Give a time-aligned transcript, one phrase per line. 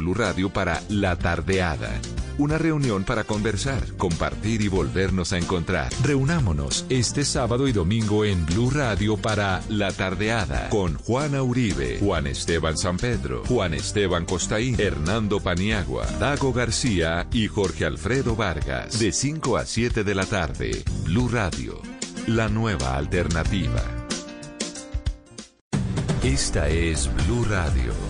[0.00, 2.00] Blue Radio para La Tardeada.
[2.38, 5.92] Una reunión para conversar, compartir y volvernos a encontrar.
[6.02, 12.26] Reunámonos este sábado y domingo en Blue Radio para La Tardeada con Juana Uribe, Juan
[12.26, 18.98] Esteban San Pedro, Juan Esteban Costaín, Hernando Paniagua, Dago García y Jorge Alfredo Vargas.
[18.98, 21.78] De 5 a 7 de la tarde, Blue Radio,
[22.26, 23.82] la nueva alternativa.
[26.22, 28.09] Esta es Blue Radio.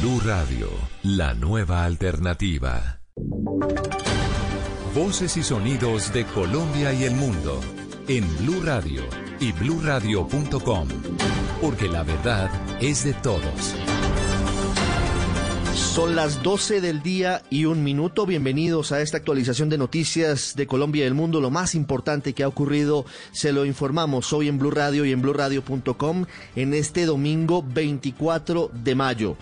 [0.00, 0.68] Blue Radio,
[1.02, 3.00] la nueva alternativa.
[4.94, 7.60] Voces y sonidos de Colombia y el mundo
[8.06, 9.02] en Blue Radio
[9.40, 10.88] y bluradio.com,
[11.60, 12.48] porque la verdad
[12.80, 13.74] es de todos.
[15.74, 18.24] Son las 12 del día y un minuto.
[18.24, 21.40] Bienvenidos a esta actualización de noticias de Colombia y del mundo.
[21.40, 25.22] Lo más importante que ha ocurrido se lo informamos hoy en Blue Radio y en
[25.22, 29.36] bluradio.com en este domingo 24 de mayo.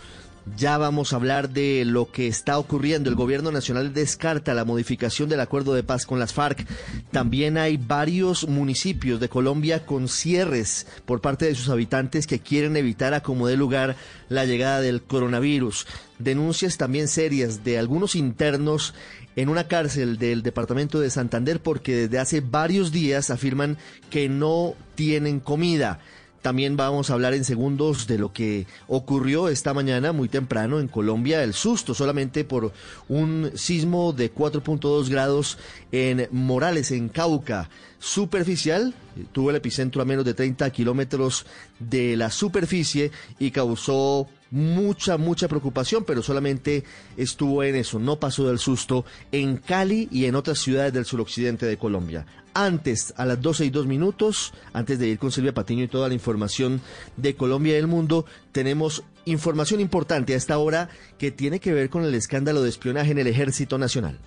[0.55, 3.11] Ya vamos a hablar de lo que está ocurriendo.
[3.11, 6.65] El gobierno nacional descarta la modificación del acuerdo de paz con las FARC.
[7.11, 12.77] También hay varios municipios de Colombia con cierres por parte de sus habitantes que quieren
[12.77, 13.97] evitar a como dé lugar
[14.29, 15.89] la llegada del coronavirus.
[16.21, 18.95] Denuncias también serias de algunos internos
[19.35, 23.79] en una cárcel del departamento de Santander porque desde hace varios días afirman
[24.11, 25.99] que no tienen comida.
[26.47, 30.87] También vamos a hablar en segundos de lo que ocurrió esta mañana muy temprano en
[30.87, 32.73] Colombia, el susto solamente por
[33.09, 35.59] un sismo de 4.2 grados
[35.91, 37.69] en Morales, en Cauca.
[37.99, 38.95] Superficial,
[39.33, 41.47] tuvo el epicentro a menos de 30 kilómetros
[41.81, 46.85] de la superficie y causó mucha, mucha preocupación, pero solamente
[47.17, 51.67] estuvo en eso, no pasó del susto en Cali y en otras ciudades del suroccidente
[51.67, 55.85] de Colombia antes, a las 12 y 2 minutos, antes de ir con Silvia Patiño
[55.85, 56.81] y toda la información
[57.17, 61.91] de Colombia y del mundo, tenemos información importante a esta hora que tiene que ver
[61.91, 64.19] con el escándalo de espionaje en el Ejército Nacional.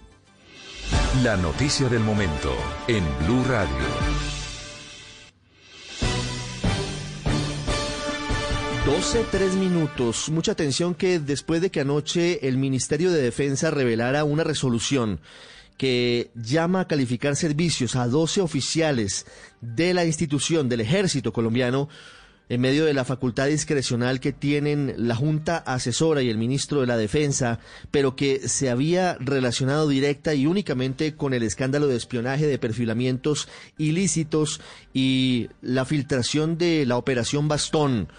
[1.24, 2.54] La noticia del momento
[2.88, 4.19] en Blue Radio.
[8.86, 10.30] 12, 3 minutos.
[10.30, 15.20] Mucha atención que después de que anoche el Ministerio de Defensa revelara una resolución
[15.78, 19.26] que llama a calificar servicios a 12 oficiales
[19.62, 21.90] de la institución del ejército colombiano
[22.48, 26.88] en medio de la facultad discrecional que tienen la Junta Asesora y el Ministro de
[26.88, 27.60] la Defensa,
[27.92, 33.48] pero que se había relacionado directa y únicamente con el escándalo de espionaje de perfilamientos
[33.78, 34.62] ilícitos
[34.94, 38.10] y la filtración de la Operación Bastón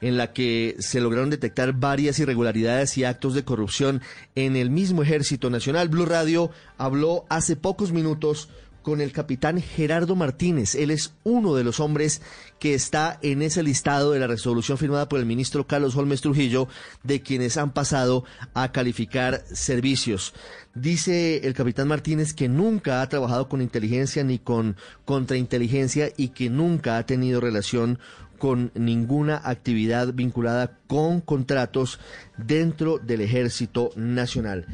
[0.00, 4.02] en la que se lograron detectar varias irregularidades y actos de corrupción
[4.34, 5.88] en el mismo Ejército Nacional.
[5.88, 8.48] Blue Radio habló hace pocos minutos
[8.86, 10.76] con el capitán Gerardo Martínez.
[10.76, 12.22] Él es uno de los hombres
[12.60, 16.68] que está en ese listado de la resolución firmada por el ministro Carlos Holmes Trujillo
[17.02, 18.22] de quienes han pasado
[18.54, 20.34] a calificar servicios.
[20.76, 26.48] Dice el capitán Martínez que nunca ha trabajado con inteligencia ni con contrainteligencia y que
[26.48, 27.98] nunca ha tenido relación
[28.36, 32.00] con ninguna actividad vinculada con contratos
[32.36, 34.66] dentro del Ejército Nacional.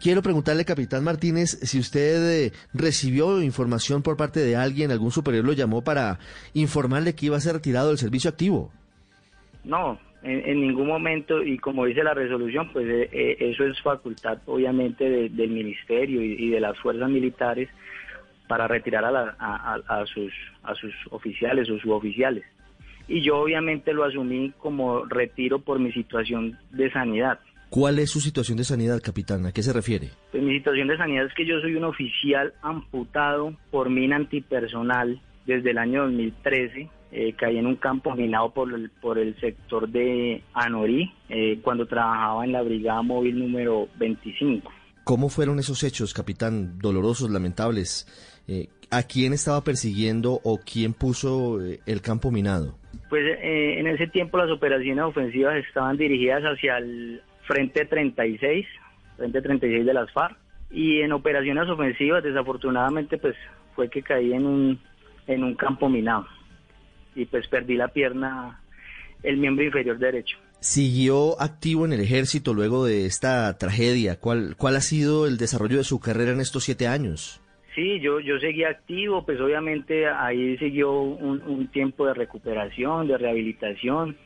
[0.00, 5.44] Quiero preguntarle, capitán Martínez, si usted eh, recibió información por parte de alguien, algún superior
[5.44, 6.18] lo llamó para
[6.54, 8.72] informarle que iba a ser retirado del servicio activo.
[9.62, 14.38] No, en, ningún momento, y como dice la resolución, pues eh, eh, eso es facultad
[14.46, 17.68] obviamente del ministerio y, de las fuerzas militares
[18.48, 20.32] para retirar a, sus,
[20.62, 22.44] a sus oficiales o suboficiales
[23.10, 27.40] y yo obviamente lo asumí como retiro por mi situación de sanidad.
[27.68, 29.46] ¿Cuál es su situación de sanidad, capitán?
[29.46, 30.10] ¿A qué se refiere?
[30.30, 35.20] Pues mi situación de sanidad es que yo soy un oficial amputado por mina antipersonal
[35.44, 36.88] desde el año 2013.
[37.12, 41.86] Eh, caí en un campo minado por el, por el sector de Anorí eh, cuando
[41.86, 44.70] trabajaba en la brigada móvil número 25.
[45.02, 46.78] ¿Cómo fueron esos hechos, capitán?
[46.78, 48.06] Dolorosos, lamentables.
[48.46, 52.79] Eh, ¿A quién estaba persiguiendo o quién puso eh, el campo minado?
[53.10, 58.66] Pues eh, en ese tiempo las operaciones ofensivas estaban dirigidas hacia el frente 36,
[59.16, 60.36] frente 36 de las FARC,
[60.70, 63.34] y en operaciones ofensivas desafortunadamente pues
[63.74, 64.80] fue que caí en un,
[65.26, 66.26] en un campo minado
[67.14, 68.60] y pues perdí la pierna,
[69.22, 70.38] el miembro inferior derecho.
[70.60, 74.20] ¿Siguió activo en el ejército luego de esta tragedia?
[74.20, 77.40] ¿Cuál, cuál ha sido el desarrollo de su carrera en estos siete años?
[77.74, 83.16] Sí, yo, yo seguí activo, pues obviamente ahí siguió un, un tiempo de recuperación, de
[83.16, 84.16] rehabilitación,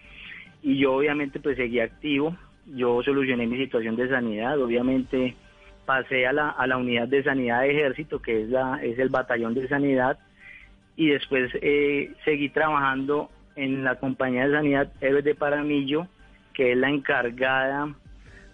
[0.62, 2.36] y yo obviamente pues seguí activo.
[2.66, 5.34] Yo solucioné mi situación de sanidad, obviamente
[5.84, 9.10] pasé a la, a la unidad de sanidad de ejército, que es, la, es el
[9.10, 10.18] batallón de sanidad,
[10.96, 16.06] y después eh, seguí trabajando en la compañía de sanidad Héroes de Paramillo,
[16.54, 17.94] que es la encargada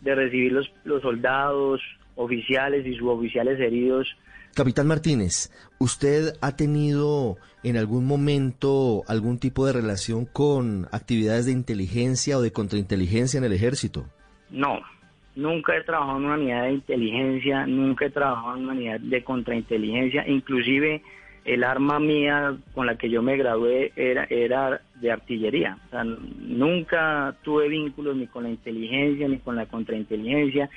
[0.00, 1.80] de recibir los, los soldados,
[2.16, 4.08] oficiales y suboficiales heridos.
[4.54, 11.52] Capitán Martínez, ¿usted ha tenido en algún momento algún tipo de relación con actividades de
[11.52, 14.06] inteligencia o de contrainteligencia en el ejército?
[14.50, 14.80] No,
[15.36, 19.22] nunca he trabajado en una unidad de inteligencia, nunca he trabajado en una unidad de
[19.22, 21.02] contrainteligencia, inclusive
[21.44, 25.78] el arma mía con la que yo me gradué era, era de artillería.
[25.86, 30.68] O sea, nunca tuve vínculos ni con la inteligencia ni con la contrainteligencia.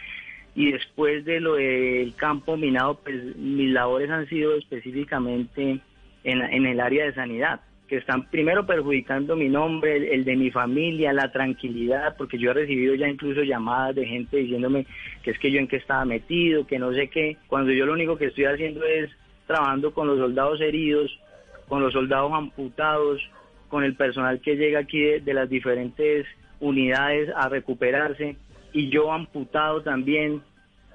[0.55, 5.79] Y después de lo del campo minado, pues mis labores han sido específicamente
[6.23, 10.35] en, en el área de sanidad, que están primero perjudicando mi nombre, el, el, de
[10.35, 14.85] mi familia, la tranquilidad, porque yo he recibido ya incluso llamadas de gente diciéndome
[15.23, 17.94] que es que yo en qué estaba metido, que no sé qué, cuando yo lo
[17.94, 19.09] único que estoy haciendo es
[19.47, 21.19] trabajando con los soldados heridos,
[21.67, 23.21] con los soldados amputados,
[23.69, 26.27] con el personal que llega aquí de, de, las diferentes
[26.59, 28.38] unidades a recuperarse
[28.73, 30.41] y yo amputado también.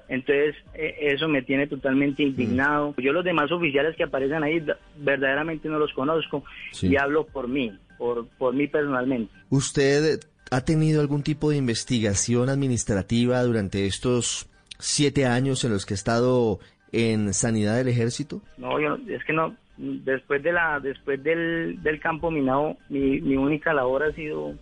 [0.07, 2.93] Entonces eso me tiene totalmente indignado.
[2.97, 3.01] Mm.
[3.01, 4.63] Yo los demás oficiales que aparecen ahí
[4.97, 6.87] verdaderamente no los conozco sí.
[6.87, 9.31] y hablo por mí, por, por mí personalmente.
[9.49, 10.19] ¿Usted
[10.51, 14.49] ha tenido algún tipo de investigación administrativa durante estos
[14.79, 16.59] siete años en los que ha estado
[16.91, 18.41] en sanidad del ejército?
[18.57, 19.55] No, yo, es que no.
[19.77, 24.55] Después de la, después del, del campo minado, mi, mi única labor ha sido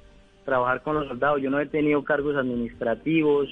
[0.48, 1.42] trabajar con los soldados.
[1.42, 3.50] Yo no he tenido cargos administrativos,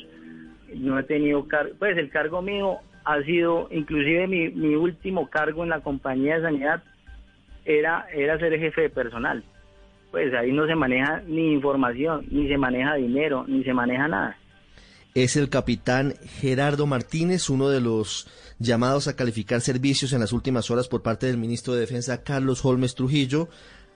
[0.73, 5.63] no he tenido car pues el cargo mío ha sido, inclusive mi, mi último cargo
[5.63, 6.83] en la compañía de sanidad
[7.65, 9.43] era, era ser jefe de personal.
[10.11, 14.37] Pues ahí no se maneja ni información, ni se maneja dinero, ni se maneja nada
[15.15, 18.27] es el capitán Gerardo Martínez, uno de los
[18.59, 22.63] llamados a calificar servicios en las últimas horas por parte del ministro de Defensa Carlos
[22.65, 23.47] Holmes Trujillo.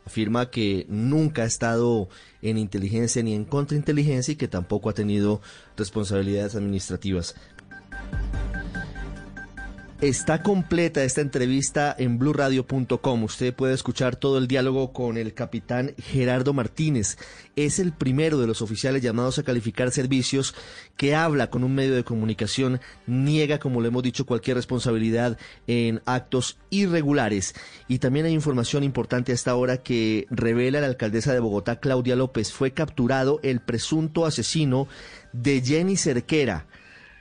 [0.09, 2.09] Afirma que nunca ha estado
[2.41, 5.39] en inteligencia ni en contrainteligencia y que tampoco ha tenido
[5.77, 7.35] responsabilidades administrativas.
[10.01, 13.23] Está completa esta entrevista en blurradio.com.
[13.25, 17.17] Usted puede escuchar todo el diálogo con el capitán Gerardo Martínez.
[17.57, 20.55] Es el primero de los oficiales llamados a calificar servicios
[20.95, 25.37] que habla con un medio de comunicación, niega, como le hemos dicho, cualquier responsabilidad
[25.67, 27.53] en actos irregulares.
[27.89, 32.53] Y también hay información importante hasta ahora que revela la alcaldesa de Bogotá, Claudia López.
[32.53, 34.87] Fue capturado el presunto asesino
[35.33, 36.67] de Jenny Cerquera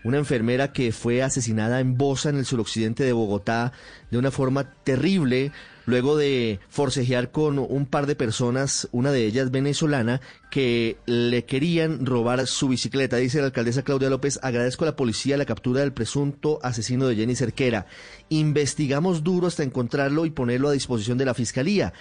[0.05, 3.73] una enfermera que fue asesinada en Bosa, en el suroccidente de Bogotá,
[4.11, 5.52] de una forma terrible,
[5.87, 12.07] luego de forcejear con un par de personas, una de ellas venezolana, que le querían
[12.07, 13.17] robar su bicicleta.
[13.17, 17.17] Dice la alcaldesa Claudia López, agradezco a la policía la captura del presunto asesino de
[17.17, 17.87] Jenny Cerquera.
[18.28, 21.93] Investigamos duro hasta encontrarlo y ponerlo a disposición de la fiscalía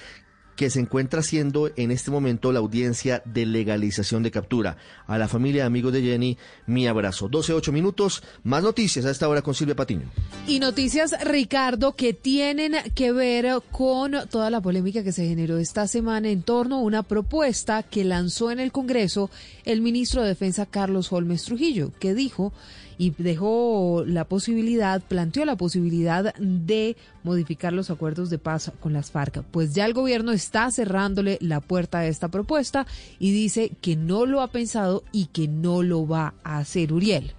[0.57, 4.75] que se encuentra haciendo en este momento la audiencia de legalización de captura.
[5.05, 7.29] A la familia de amigos de Jenny, mi abrazo.
[7.29, 10.09] 12, 8 minutos, más noticias a esta hora con Silvia Patiño.
[10.47, 15.87] Y noticias, Ricardo, que tienen que ver con toda la polémica que se generó esta
[15.87, 19.29] semana en torno a una propuesta que lanzó en el Congreso
[19.63, 22.51] el ministro de Defensa Carlos Holmes Trujillo, que dijo
[22.97, 29.11] y dejó la posibilidad, planteó la posibilidad de modificar los acuerdos de paz con las
[29.11, 29.43] FARC.
[29.43, 32.87] Pues ya el gobierno está cerrándole la puerta a esta propuesta
[33.19, 37.33] y dice que no lo ha pensado y que no lo va a hacer Uriel.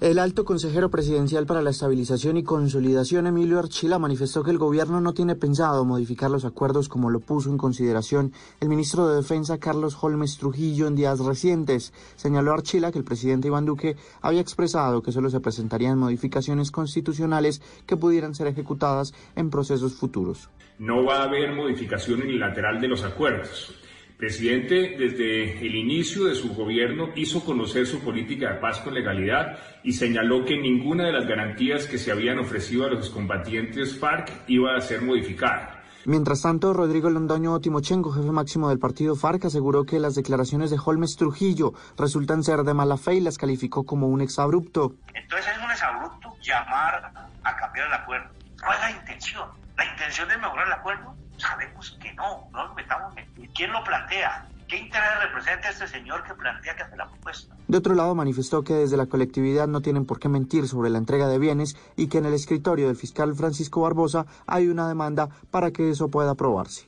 [0.00, 4.98] El alto consejero presidencial para la estabilización y consolidación, Emilio Archila, manifestó que el gobierno
[5.02, 9.58] no tiene pensado modificar los acuerdos como lo puso en consideración el ministro de Defensa
[9.58, 11.92] Carlos Holmes Trujillo en días recientes.
[12.16, 17.60] Señaló Archila que el presidente Iván Duque había expresado que solo se presentarían modificaciones constitucionales
[17.84, 20.48] que pudieran ser ejecutadas en procesos futuros.
[20.80, 23.78] No va a haber modificación unilateral de los acuerdos.
[24.08, 28.94] El presidente, desde el inicio de su gobierno, hizo conocer su política de paz con
[28.94, 33.98] legalidad y señaló que ninguna de las garantías que se habían ofrecido a los combatientes
[33.98, 35.82] FARC iba a ser modificada.
[36.06, 40.78] Mientras tanto, Rodrigo Londoño Timochenko, jefe máximo del partido FARC, aseguró que las declaraciones de
[40.82, 44.94] Holmes Trujillo resultan ser de mala fe y las calificó como un exabrupto.
[45.12, 47.12] Entonces es un exabrupto llamar
[47.44, 48.30] a cambiar el acuerdo.
[48.58, 49.60] ¿Cuál es la intención?
[49.80, 51.14] ¿La intención de mejorar el acuerdo?
[51.38, 54.46] Sabemos que no, no nos metamos en quién lo plantea.
[54.68, 57.56] ¿Qué interés representa este señor que plantea que hace la propuesta?
[57.66, 60.98] De otro lado, manifestó que desde la colectividad no tienen por qué mentir sobre la
[60.98, 65.30] entrega de bienes y que en el escritorio del fiscal Francisco Barbosa hay una demanda
[65.50, 66.86] para que eso pueda aprobarse.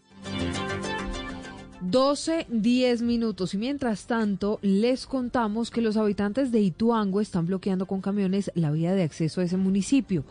[1.80, 3.54] 12, 10 minutos.
[3.54, 8.70] Y mientras tanto, les contamos que los habitantes de Ituango están bloqueando con camiones la
[8.70, 10.24] vía de acceso a ese municipio.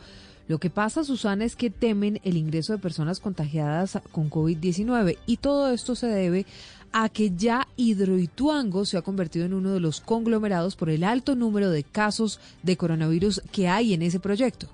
[0.48, 5.38] Lo que pasa, Susana, es que temen el ingreso de personas contagiadas con COVID-19 y
[5.38, 6.46] todo esto se debe
[6.92, 11.36] a que ya Hidroituango se ha convertido en uno de los conglomerados por el alto
[11.36, 14.68] número de casos de coronavirus que hay en ese proyecto.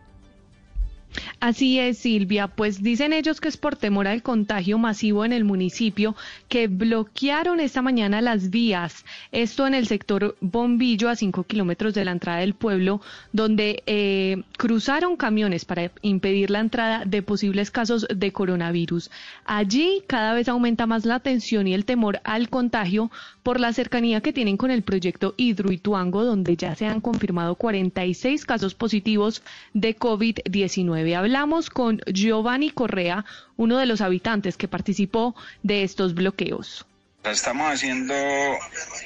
[1.40, 2.48] Así es, Silvia.
[2.48, 6.16] Pues dicen ellos que es por temor al contagio masivo en el municipio
[6.50, 9.06] que bloquearon esta mañana las vías.
[9.32, 13.02] Esto en el sector Bombillo, a cinco kilómetros de la entrada del pueblo,
[13.34, 19.10] donde eh, cruzaron camiones para impedir la entrada de posibles casos de coronavirus.
[19.46, 23.12] Allí cada vez aumenta más la tensión y el temor al contagio
[23.48, 28.44] por la cercanía que tienen con el proyecto Hidroituango, donde ya se han confirmado 46
[28.44, 29.42] casos positivos
[29.74, 33.24] de COVID-19 hablamos con Giovanni Correa,
[33.56, 36.86] uno de los habitantes que participó de estos bloqueos.
[37.31, 38.13] Estamos haciendo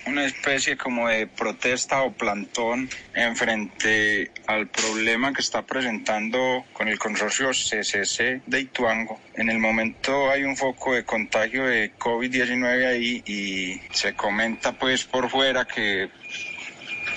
[0.05, 6.87] una especie como de protesta o plantón en frente al problema que está presentando con
[6.87, 9.19] el consorcio CCC de Ituango.
[9.33, 15.03] En el momento hay un foco de contagio de COVID-19 ahí y se comenta pues
[15.05, 16.09] por fuera que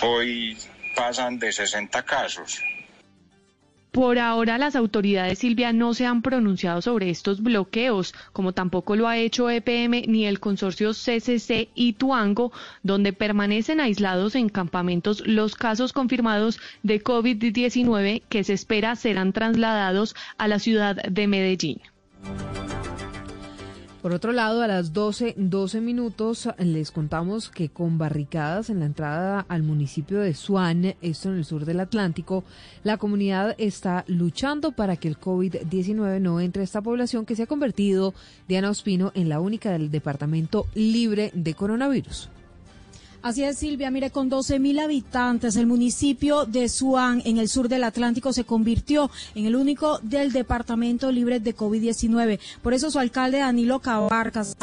[0.00, 0.56] hoy
[0.96, 2.62] pasan de 60 casos.
[3.94, 9.06] Por ahora las autoridades Silvia no se han pronunciado sobre estos bloqueos, como tampoco lo
[9.06, 12.50] ha hecho EPM ni el consorcio CCC y Tuango,
[12.82, 20.16] donde permanecen aislados en campamentos los casos confirmados de COVID-19 que se espera serán trasladados
[20.38, 21.80] a la ciudad de Medellín.
[24.04, 28.84] Por otro lado, a las 12, 12 minutos les contamos que con barricadas en la
[28.84, 32.44] entrada al municipio de Suan, esto en el sur del Atlántico,
[32.82, 37.44] la comunidad está luchando para que el COVID-19 no entre a esta población que se
[37.44, 38.12] ha convertido,
[38.46, 42.28] Diana Ospino, en la única del departamento libre de coronavirus.
[43.24, 43.90] Así es, Silvia.
[43.90, 48.44] Mire, con 12 mil habitantes, el municipio de Suán, en el sur del Atlántico, se
[48.44, 52.38] convirtió en el único del departamento libre de COVID-19.
[52.60, 54.58] Por eso su alcalde Danilo Cabarcas,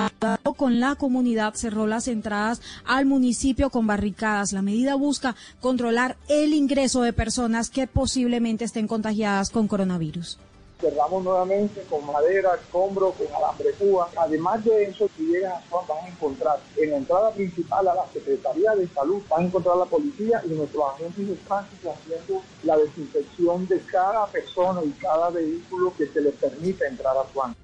[0.57, 4.53] con la comunidad, cerró las entradas al municipio con barricadas.
[4.53, 10.37] La medida busca controlar el ingreso de personas que posiblemente estén contagiadas con coronavirus
[10.81, 14.09] cerramos nuevamente con madera, escombro, con alambre púa.
[14.17, 17.95] Además de eso, si llegan a Juan, van a encontrar en la entrada principal a
[17.95, 21.91] la Secretaría de Salud, van a encontrar a la policía y nuestros agentes de tránsito
[21.91, 27.23] haciendo la desinfección de cada persona y cada vehículo que se les permita entrar a
[27.33, 27.55] Juan.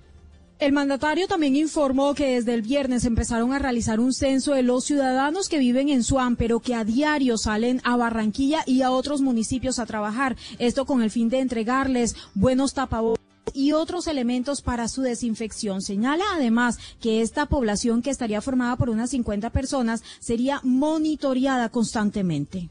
[0.60, 4.86] El mandatario también informó que desde el viernes empezaron a realizar un censo de los
[4.86, 9.22] ciudadanos que viven en Suán, pero que a diario salen a Barranquilla y a otros
[9.22, 10.36] municipios a trabajar.
[10.58, 13.24] Esto con el fin de entregarles buenos tapabocas
[13.54, 15.84] y otros elementos para su desinfección.
[15.84, 22.70] Señala además que esta población, que estaría formada por unas 50 personas, sería monitoreada constantemente.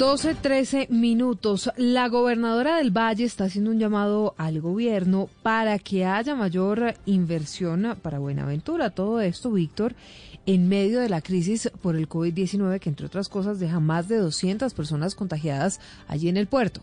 [0.00, 1.70] 12, 13 minutos.
[1.76, 7.98] La gobernadora del Valle está haciendo un llamado al gobierno para que haya mayor inversión
[8.00, 8.88] para Buenaventura.
[8.88, 9.94] Todo esto, Víctor,
[10.46, 14.16] en medio de la crisis por el COVID-19, que entre otras cosas deja más de
[14.16, 16.80] 200 personas contagiadas allí en el puerto.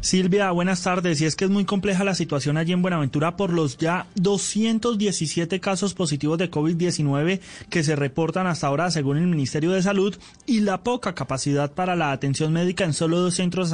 [0.00, 1.20] Silvia, buenas tardes.
[1.20, 5.60] Y es que es muy compleja la situación allí en Buenaventura por los ya 217
[5.60, 7.40] casos positivos de COVID-19
[7.70, 10.16] que se reportan hasta ahora según el Ministerio de Salud
[10.46, 13.72] y la poca capacidad para la atención médica en solo dos centros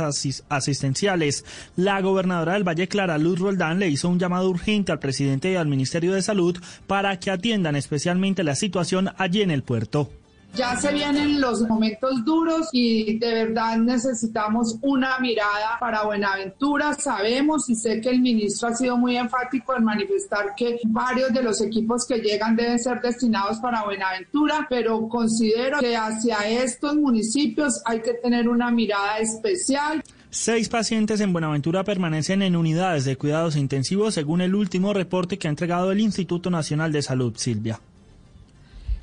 [0.48, 1.44] asistenciales.
[1.76, 5.56] La gobernadora del Valle, Clara Luz Roldán, le hizo un llamado urgente al presidente y
[5.56, 10.10] al Ministerio de Salud para que atiendan especialmente la situación allí en el puerto.
[10.54, 16.92] Ya se vienen los momentos duros y de verdad necesitamos una mirada para Buenaventura.
[16.92, 21.42] Sabemos y sé que el ministro ha sido muy enfático en manifestar que varios de
[21.42, 27.80] los equipos que llegan deben ser destinados para Buenaventura, pero considero que hacia estos municipios
[27.86, 30.04] hay que tener una mirada especial.
[30.28, 35.48] Seis pacientes en Buenaventura permanecen en unidades de cuidados intensivos según el último reporte que
[35.48, 37.80] ha entregado el Instituto Nacional de Salud, Silvia.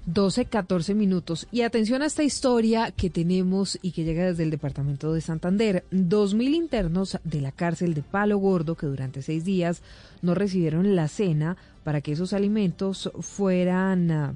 [0.06, 1.48] 12, 14 minutos.
[1.52, 5.84] Y atención a esta historia que tenemos y que llega desde el departamento de Santander.
[5.92, 9.82] Dos mil internos de la cárcel de Palo Gordo que durante seis días
[10.22, 14.34] no recibieron la cena para que esos alimentos fueran ah,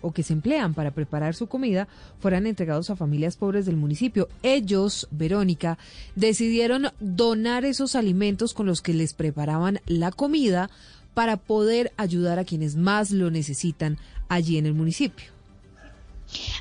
[0.00, 1.88] o que se emplean para preparar su comida
[2.20, 4.28] fueran entregados a familias pobres del municipio.
[4.42, 5.78] Ellos, Verónica,
[6.16, 10.70] decidieron donar esos alimentos con los que les preparaban la comida
[11.14, 13.98] para poder ayudar a quienes más lo necesitan
[14.30, 15.39] allí en el municipio.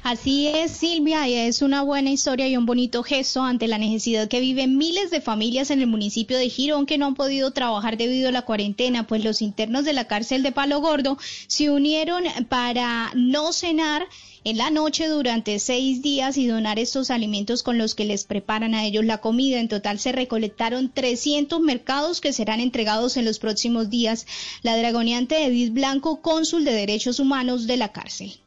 [0.03, 4.27] Así es, Silvia, y es una buena historia y un bonito gesto ante la necesidad
[4.27, 7.97] que viven miles de familias en el municipio de Girón que no han podido trabajar
[7.97, 12.23] debido a la cuarentena, pues los internos de la cárcel de Palo Gordo se unieron
[12.47, 14.07] para no cenar
[14.45, 18.73] en la noche durante seis días y donar estos alimentos con los que les preparan
[18.73, 19.59] a ellos la comida.
[19.59, 24.25] En total se recolectaron 300 mercados que serán entregados en los próximos días.
[24.63, 28.39] La dragoneante Edith Blanco, cónsul de Derechos Humanos de la cárcel.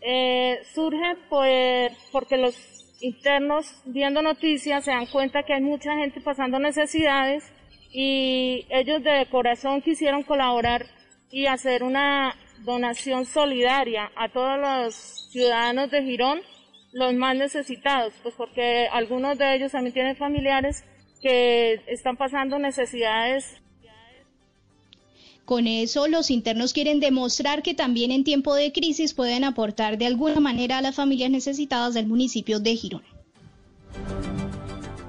[0.00, 2.54] Eh, surge pues porque los
[3.00, 7.44] internos viendo noticias se dan cuenta que hay mucha gente pasando necesidades
[7.92, 10.86] y ellos de corazón quisieron colaborar
[11.30, 12.34] y hacer una
[12.64, 16.40] donación solidaria a todos los ciudadanos de Girón,
[16.92, 20.84] los más necesitados, pues porque algunos de ellos también tienen familiares
[21.20, 23.60] que están pasando necesidades
[25.46, 30.04] con eso, los internos quieren demostrar que también en tiempo de crisis pueden aportar de
[30.06, 33.02] alguna manera a las familias necesitadas del municipio de Girón.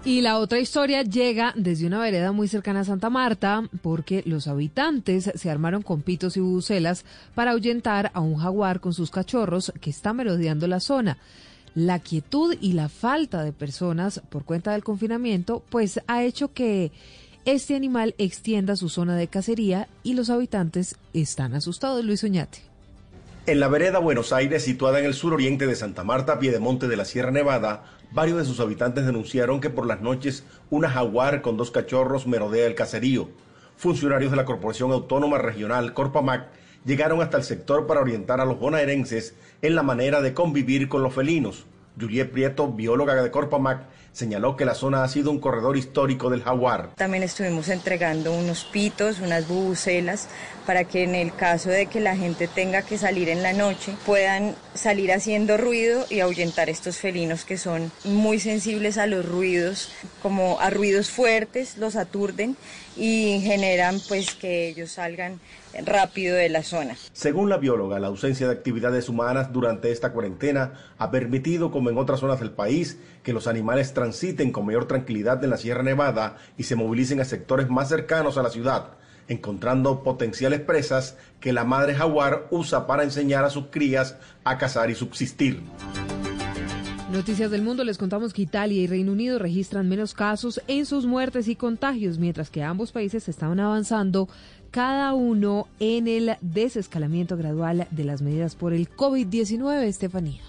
[0.05, 4.47] Y la otra historia llega desde una vereda muy cercana a Santa Marta, porque los
[4.47, 7.03] habitantes se armaron con pitos y bucelas
[7.35, 11.17] para ahuyentar a un jaguar con sus cachorros que está merodeando la zona.
[11.75, 16.93] La quietud y la falta de personas por cuenta del confinamiento, pues ha hecho que
[17.47, 22.03] este animal extienda su zona de cacería y los habitantes están asustados.
[22.03, 22.59] Luis Oñate.
[23.45, 27.05] En la vereda Buenos Aires, situada en el suroriente de Santa Marta, Piedemonte de la
[27.05, 31.71] Sierra Nevada, varios de sus habitantes denunciaron que por las noches una jaguar con dos
[31.71, 33.29] cachorros merodea el caserío.
[33.77, 36.49] Funcionarios de la Corporación Autónoma Regional Corpamac
[36.83, 41.01] llegaron hasta el sector para orientar a los bonaerenses en la manera de convivir con
[41.01, 41.65] los felinos.
[41.99, 46.43] Juliet Prieto, bióloga de Corpamac, señaló que la zona ha sido un corredor histórico del
[46.43, 46.89] jaguar.
[46.95, 50.27] También estuvimos entregando unos pitos, unas bubucelas,
[50.65, 53.93] para que en el caso de que la gente tenga que salir en la noche,
[54.05, 59.91] puedan salir haciendo ruido y ahuyentar estos felinos que son muy sensibles a los ruidos,
[60.21, 62.57] como a ruidos fuertes, los aturden
[62.97, 65.39] y generan pues que ellos salgan
[65.85, 66.95] rápido de la zona.
[67.13, 71.97] Según la bióloga, la ausencia de actividades humanas durante esta cuarentena ha permitido, como en
[71.97, 76.37] otras zonas del país, que los animales transiten con mayor tranquilidad en la Sierra Nevada
[76.57, 78.91] y se movilicen a sectores más cercanos a la ciudad,
[79.27, 84.89] encontrando potenciales presas que la madre jaguar usa para enseñar a sus crías a cazar
[84.89, 85.61] y subsistir.
[87.11, 91.05] Noticias del mundo, les contamos que Italia y Reino Unido registran menos casos en sus
[91.05, 94.27] muertes y contagios, mientras que ambos países estaban avanzando
[94.71, 100.41] cada uno en el desescalamiento gradual de las medidas por el COVID-19, Estefanía.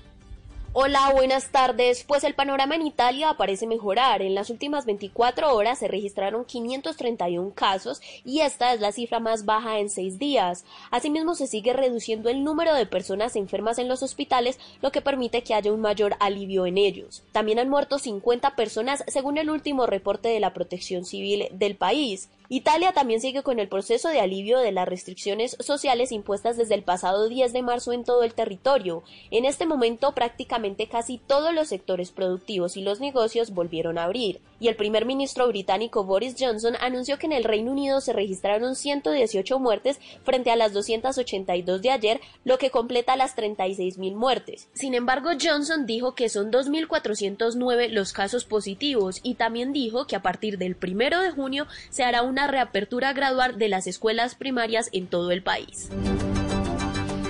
[0.80, 2.04] Hola, buenas tardes.
[2.04, 4.22] Pues el panorama en Italia parece mejorar.
[4.22, 9.44] En las últimas 24 horas se registraron 531 casos y esta es la cifra más
[9.44, 10.64] baja en seis días.
[10.92, 15.42] Asimismo, se sigue reduciendo el número de personas enfermas en los hospitales, lo que permite
[15.42, 17.24] que haya un mayor alivio en ellos.
[17.32, 22.28] También han muerto 50 personas según el último reporte de la Protección Civil del país.
[22.50, 26.82] Italia también sigue con el proceso de alivio de las restricciones sociales impuestas desde el
[26.82, 29.02] pasado 10 de marzo en todo el territorio.
[29.30, 34.40] En este momento prácticamente casi todos los sectores productivos y los negocios volvieron a abrir.
[34.58, 38.74] Y el primer ministro británico Boris Johnson anunció que en el Reino Unido se registraron
[38.74, 44.68] 118 muertes frente a las 282 de ayer, lo que completa las 36.000 muertes.
[44.72, 50.22] Sin embargo, Johnson dijo que son 2.409 los casos positivos y también dijo que a
[50.22, 55.08] partir del primero de junio se hará un reapertura gradual de las escuelas primarias en
[55.08, 55.90] todo el país.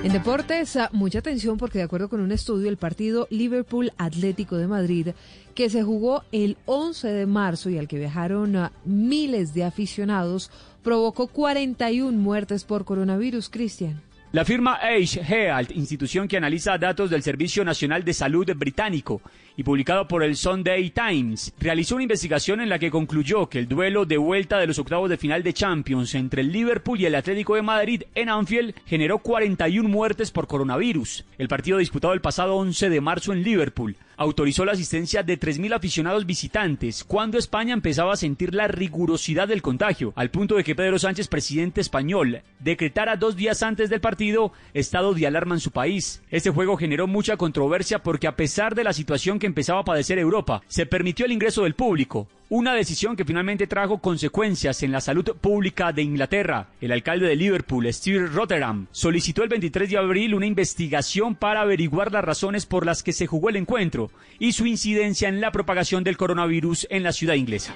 [0.05, 4.57] En deportes, ah, mucha atención porque de acuerdo con un estudio, el partido Liverpool Atlético
[4.57, 5.09] de Madrid,
[5.57, 10.53] que se jugó el 11 de marzo y al que viajaron ah, miles de aficionados,
[10.85, 14.01] provocó 41 muertes por coronavirus, Cristian.
[14.31, 19.21] La firma Age Health, institución que analiza datos del Servicio Nacional de Salud británico
[19.59, 23.67] y publicado por el Sunday Times, realizó una investigación en la que concluyó que el
[23.67, 27.17] duelo de vuelta de los octavos de final de Champions entre el Liverpool y el
[27.17, 31.25] Atlético de Madrid en Anfield generó 41 muertes por coronavirus.
[31.39, 35.75] El partido disputado el pasado 11 de marzo en Liverpool autorizó la asistencia de 3.000
[35.75, 40.75] aficionados visitantes cuando España empezaba a sentir la rigurosidad del contagio, al punto de que
[40.75, 45.71] Pedro Sánchez, presidente español, decretara dos días antes del partido estado de alarma en su
[45.71, 46.21] país.
[46.31, 50.19] Este juego generó mucha controversia porque a pesar de la situación que empezaba a padecer
[50.19, 55.01] Europa, se permitió el ingreso del público, una decisión que finalmente trajo consecuencias en la
[55.01, 56.69] salud pública de Inglaterra.
[56.81, 62.13] El alcalde de Liverpool, Steve Rotterdam, solicitó el 23 de abril una investigación para averiguar
[62.13, 66.05] las razones por las que se jugó el encuentro y su incidencia en la propagación
[66.05, 67.75] del coronavirus en la ciudad inglesa.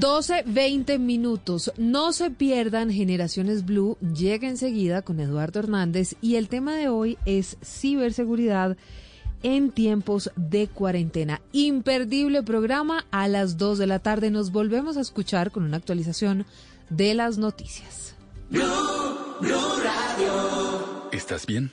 [0.00, 1.72] 12, 20 minutos.
[1.76, 3.96] No se pierdan Generaciones Blue.
[4.00, 8.76] Llega enseguida con Eduardo Hernández y el tema de hoy es ciberseguridad
[9.44, 11.40] en tiempos de cuarentena.
[11.52, 14.32] Imperdible programa a las 2 de la tarde.
[14.32, 16.46] Nos volvemos a escuchar con una actualización
[16.90, 18.16] de las noticias.
[21.12, 21.72] ¿Estás bien?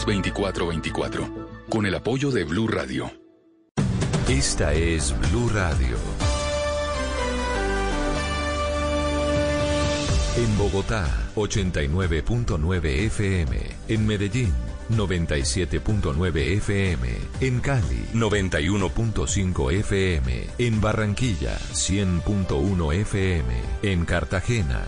[0.05, 3.11] 320-616-2424 con el apoyo de Blue Radio.
[4.27, 5.97] Esta es Blue Radio.
[10.37, 13.59] En Bogotá, 89.9 FM.
[13.89, 14.53] En Medellín,
[14.89, 17.09] 97.9 FM.
[17.41, 20.47] En Cali, 91.5 FM.
[20.57, 23.53] En Barranquilla, 100.1 FM.
[23.83, 24.87] En Cartagena,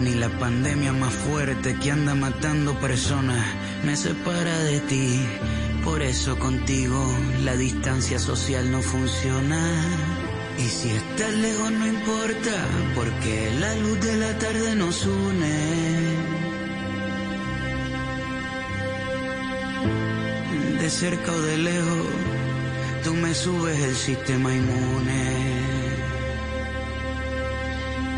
[0.00, 3.44] Ni la pandemia más fuerte que anda matando personas
[3.84, 5.26] me separa de ti.
[5.84, 7.00] Por eso contigo
[7.44, 9.60] la distancia social no funciona.
[10.58, 12.54] Y si estás lejos no importa,
[12.94, 15.56] porque la luz de la tarde nos une.
[20.80, 22.06] De cerca o de lejos,
[23.04, 25.65] tú me subes el sistema inmune.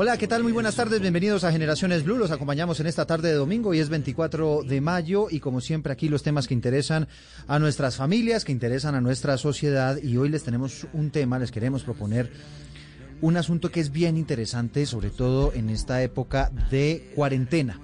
[0.00, 0.44] Hola, ¿qué tal?
[0.44, 2.18] Muy buenas tardes, bienvenidos a Generaciones Blue.
[2.18, 5.92] Los acompañamos en esta tarde de domingo y es 24 de mayo y como siempre
[5.92, 7.08] aquí los temas que interesan
[7.48, 11.50] a nuestras familias, que interesan a nuestra sociedad y hoy les tenemos un tema, les
[11.50, 12.30] queremos proponer
[13.22, 17.80] un asunto que es bien interesante, sobre todo en esta época de cuarentena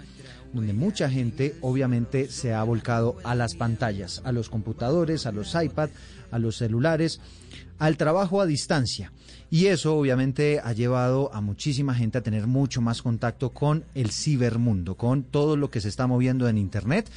[0.54, 5.54] donde mucha gente obviamente se ha volcado a las pantallas, a los computadores, a los
[5.54, 5.90] iPad,
[6.30, 7.20] a los celulares,
[7.78, 9.12] al trabajo a distancia.
[9.50, 14.10] Y eso obviamente ha llevado a muchísima gente a tener mucho más contacto con el
[14.10, 17.10] cibermundo, con todo lo que se está moviendo en Internet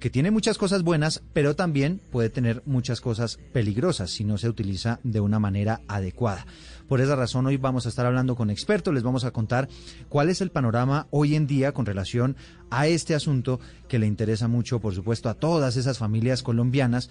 [0.00, 4.48] que tiene muchas cosas buenas, pero también puede tener muchas cosas peligrosas si no se
[4.48, 6.46] utiliza de una manera adecuada.
[6.88, 9.68] Por esa razón hoy vamos a estar hablando con expertos, les vamos a contar
[10.08, 12.34] cuál es el panorama hoy en día con relación
[12.70, 17.10] a este asunto que le interesa mucho, por supuesto, a todas esas familias colombianas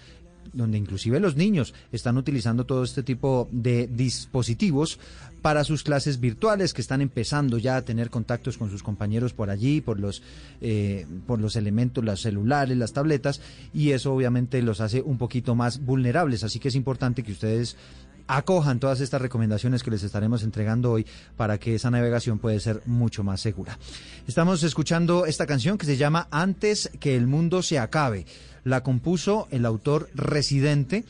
[0.52, 4.98] donde inclusive los niños están utilizando todo este tipo de dispositivos
[5.42, 9.50] para sus clases virtuales, que están empezando ya a tener contactos con sus compañeros por
[9.50, 10.22] allí, por los,
[10.60, 13.40] eh, por los elementos, los celulares, las tabletas,
[13.72, 16.44] y eso obviamente los hace un poquito más vulnerables.
[16.44, 17.76] Así que es importante que ustedes
[18.26, 21.06] acojan todas estas recomendaciones que les estaremos entregando hoy
[21.36, 23.78] para que esa navegación pueda ser mucho más segura.
[24.26, 28.26] Estamos escuchando esta canción que se llama Antes que el mundo se acabe.
[28.64, 31.04] La compuso el autor residente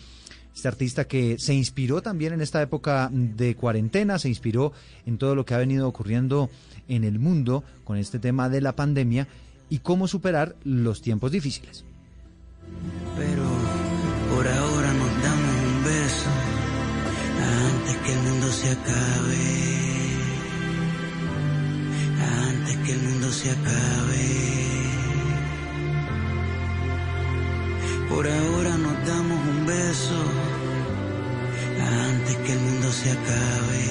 [0.54, 4.72] este artista que se inspiró también en esta época de cuarentena, se inspiró
[5.06, 6.50] en todo lo que ha venido ocurriendo
[6.88, 9.26] en el mundo con este tema de la pandemia
[9.70, 11.84] y cómo superar los tiempos difíciles.
[13.16, 13.44] Pero
[17.90, 19.36] antes que el mundo se acabe.
[22.48, 24.30] Antes que el mundo se acabe.
[28.08, 30.22] Por ahora nos damos un beso
[31.80, 33.86] antes que el mundo se acabe.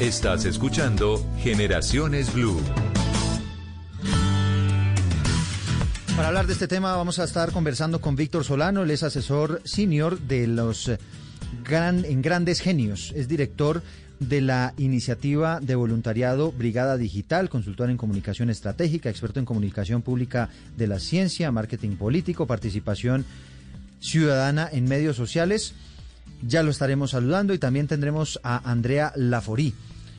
[0.00, 2.60] Estás escuchando Generaciones Blue.
[6.16, 9.62] Para hablar de este tema vamos a estar conversando con Víctor Solano, él es asesor
[9.64, 10.90] senior de los
[11.72, 13.80] en Grandes Genios, es director
[14.18, 20.48] de la iniciativa de voluntariado Brigada Digital, consultor en comunicación estratégica, experto en comunicación pública
[20.76, 23.24] de la ciencia, marketing político, participación
[24.00, 25.74] ciudadana en medios sociales.
[26.42, 29.72] Ya lo estaremos saludando y también tendremos a Andrea Laforí.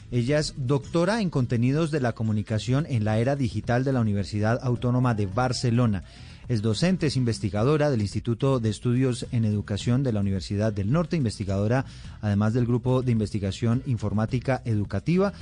[0.10, 4.58] Ella es doctora en contenidos de la comunicación en la era digital de la Universidad
[4.64, 6.06] Autónoma de Barcelona.
[6.48, 11.16] Es docente, es investigadora del Instituto de Estudios en Educación de la Universidad del Norte,
[11.16, 11.86] investigadora
[12.22, 15.34] además del Grupo de Investigación Informática Educativa.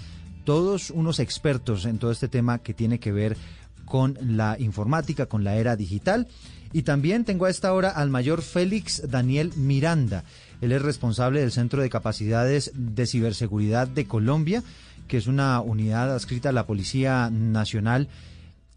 [0.43, 3.37] Todos unos expertos en todo este tema que tiene que ver
[3.85, 6.27] con la informática, con la era digital.
[6.71, 10.23] Y también tengo a esta hora al mayor Félix Daniel Miranda.
[10.61, 14.63] Él es responsable del Centro de Capacidades de Ciberseguridad de Colombia,
[15.07, 18.07] que es una unidad adscrita a la Policía Nacional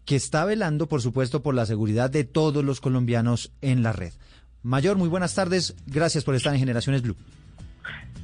[0.05, 4.13] que está velando, por supuesto, por la seguridad de todos los colombianos en la red.
[4.63, 5.75] Mayor, muy buenas tardes.
[5.87, 7.15] Gracias por estar en Generaciones Blue.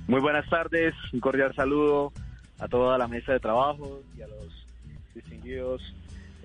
[0.08, 0.94] Muy buenas tardes.
[1.14, 2.12] Un cordial saludo
[2.60, 4.66] a toda la mesa de trabajo y a los
[5.14, 5.82] distinguidos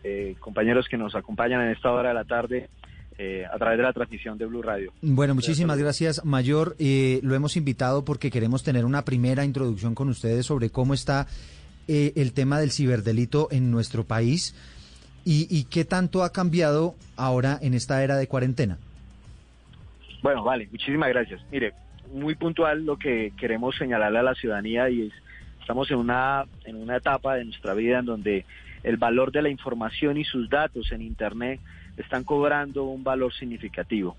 [0.02, 2.68] eh, compañeros que nos acompañan en esta hora de la tarde
[3.16, 4.92] eh, a través de la transmisión de Blue Radio.
[5.00, 6.76] Bueno, muchísimas gracias, Mayor.
[6.78, 11.26] Eh, lo hemos invitado porque queremos tener una primera introducción con ustedes sobre cómo está
[11.86, 14.54] el tema del ciberdelito en nuestro país.
[15.26, 18.76] ¿Y, qué tanto ha cambiado ahora en esta era de cuarentena?
[20.22, 21.40] Bueno, vale, muchísimas gracias.
[21.50, 21.72] Mire,
[22.12, 25.12] muy puntual lo que queremos señalarle a la ciudadanía y es,
[25.60, 28.44] estamos en una, en una etapa de nuestra vida en donde
[28.82, 31.58] el valor de la información y sus datos en Internet
[31.96, 34.16] están cobrando un valor significativo.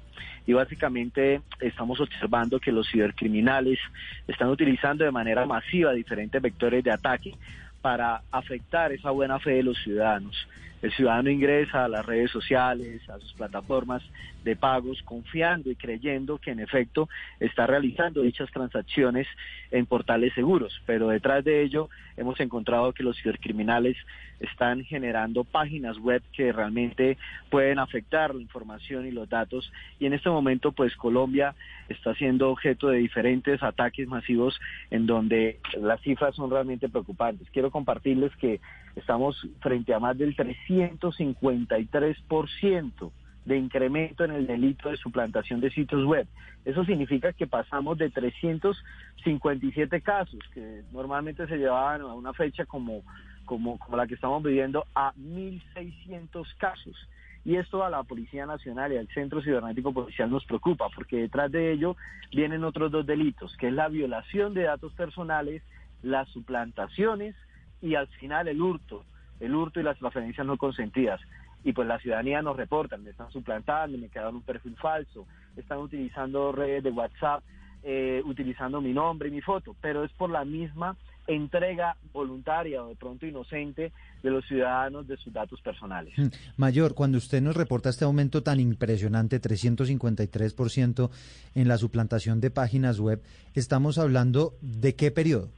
[0.47, 3.79] Y básicamente estamos observando que los cibercriminales
[4.27, 7.35] están utilizando de manera masiva diferentes vectores de ataque
[7.81, 10.35] para afectar esa buena fe de los ciudadanos.
[10.81, 14.03] El ciudadano ingresa a las redes sociales, a sus plataformas
[14.43, 17.09] de pagos, confiando y creyendo que en efecto
[17.39, 19.27] está realizando dichas transacciones
[19.71, 23.97] en portales seguros, pero detrás de ello hemos encontrado que los cibercriminales
[24.39, 27.17] están generando páginas web que realmente
[27.49, 31.55] pueden afectar la información y los datos y en este momento pues Colombia
[31.89, 34.59] está siendo objeto de diferentes ataques masivos
[34.91, 37.49] en donde las cifras son realmente preocupantes.
[37.51, 38.59] Quiero compartirles que
[38.95, 43.12] estamos frente a más del 353%
[43.45, 46.27] de incremento en el delito de suplantación de sitios web.
[46.65, 53.03] Eso significa que pasamos de 357 casos, que normalmente se llevaban a una fecha como,
[53.45, 56.95] como, como la que estamos viviendo, a 1.600 casos.
[57.43, 61.51] Y esto a la Policía Nacional y al Centro Cibernético Policial nos preocupa, porque detrás
[61.51, 61.95] de ello
[62.31, 65.62] vienen otros dos delitos, que es la violación de datos personales,
[66.01, 67.36] las suplantaciones
[67.85, 69.05] y al final el hurto,
[69.39, 71.21] el hurto y las transferencias no consentidas.
[71.63, 75.77] Y pues la ciudadanía nos reporta, me están suplantando, me quedaron un perfil falso, están
[75.77, 77.43] utilizando redes de WhatsApp,
[77.83, 82.89] eh, utilizando mi nombre y mi foto, pero es por la misma entrega voluntaria o
[82.89, 83.91] de pronto inocente
[84.23, 86.13] de los ciudadanos de sus datos personales.
[86.17, 86.27] Mm.
[86.57, 91.09] Mayor, cuando usted nos reporta este aumento tan impresionante, 353%
[91.53, 93.21] en la suplantación de páginas web,
[93.53, 95.49] ¿estamos hablando de qué periodo?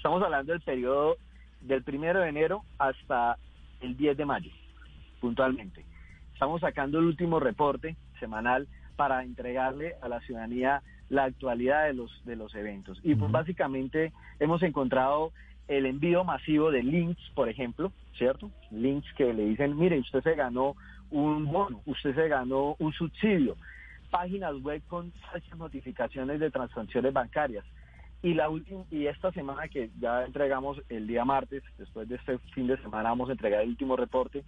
[0.00, 1.18] Estamos hablando del periodo
[1.60, 3.36] del primero de enero hasta
[3.82, 4.50] el 10 de mayo,
[5.20, 5.84] puntualmente.
[6.32, 12.24] Estamos sacando el último reporte semanal para entregarle a la ciudadanía la actualidad de los,
[12.24, 12.98] de los eventos.
[13.04, 15.32] Y pues básicamente hemos encontrado
[15.68, 18.50] el envío masivo de links, por ejemplo, ¿cierto?
[18.70, 20.76] Links que le dicen, mire, usted se ganó
[21.10, 23.54] un bono, usted se ganó un subsidio,
[24.08, 27.66] páginas web con falsas notificaciones de transacciones bancarias.
[28.22, 32.38] Y, la última, y esta semana que ya entregamos el día martes, después de este
[32.54, 34.44] fin de semana vamos a entregar el último reporte,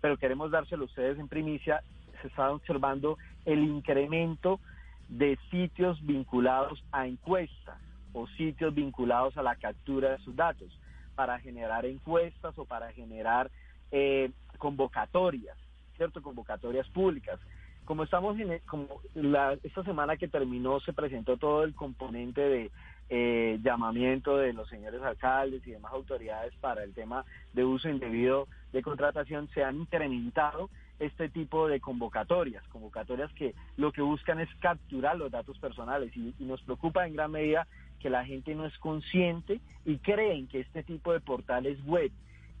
[0.00, 1.82] pero queremos dárselo a ustedes en primicia,
[2.22, 4.60] se está observando el incremento
[5.08, 7.78] de sitios vinculados a encuestas
[8.12, 10.68] o sitios vinculados a la captura de sus datos
[11.14, 13.50] para generar encuestas o para generar
[13.90, 15.56] eh, convocatorias,
[15.96, 16.22] ¿cierto?
[16.22, 17.40] Convocatorias públicas.
[17.84, 22.70] Como estamos en, como la, esta semana que terminó se presentó todo el componente de
[23.10, 28.48] eh, llamamiento de los señores alcaldes y demás autoridades para el tema de uso indebido
[28.72, 30.68] de contratación, se han incrementado
[30.98, 36.34] este tipo de convocatorias, convocatorias que lo que buscan es capturar los datos personales y,
[36.40, 37.66] nos preocupa en gran medida
[38.00, 42.10] que la gente no es consciente y creen que este tipo de portales web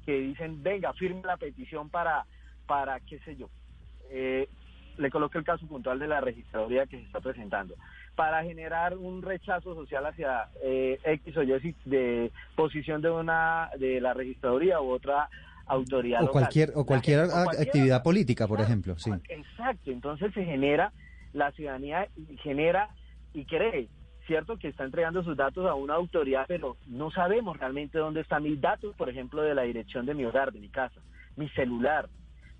[0.06, 2.24] que dicen, venga, firme la petición para,
[2.66, 3.48] para qué sé yo,
[4.10, 4.48] eh,
[4.96, 7.74] le coloco el caso puntual de la registraduría que se está presentando,
[8.18, 14.00] para generar un rechazo social hacia eh, X o Y de posición de una de
[14.00, 15.28] la registraduría u otra
[15.66, 19.12] autoridad o cualquier o cualquier, actividad política por ejemplo sí.
[19.28, 20.92] exacto entonces se genera
[21.32, 22.08] la ciudadanía
[22.42, 22.88] genera
[23.34, 23.86] y cree
[24.26, 28.42] cierto que está entregando sus datos a una autoridad pero no sabemos realmente dónde están.
[28.42, 31.00] Mis datos por ejemplo de la dirección de mi hogar de mi casa
[31.36, 32.08] mi celular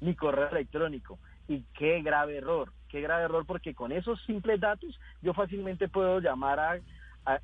[0.01, 1.19] mi correo electrónico
[1.49, 6.21] y qué grave error qué grave error porque con esos simples datos yo fácilmente puedo
[6.21, 6.77] llamar a,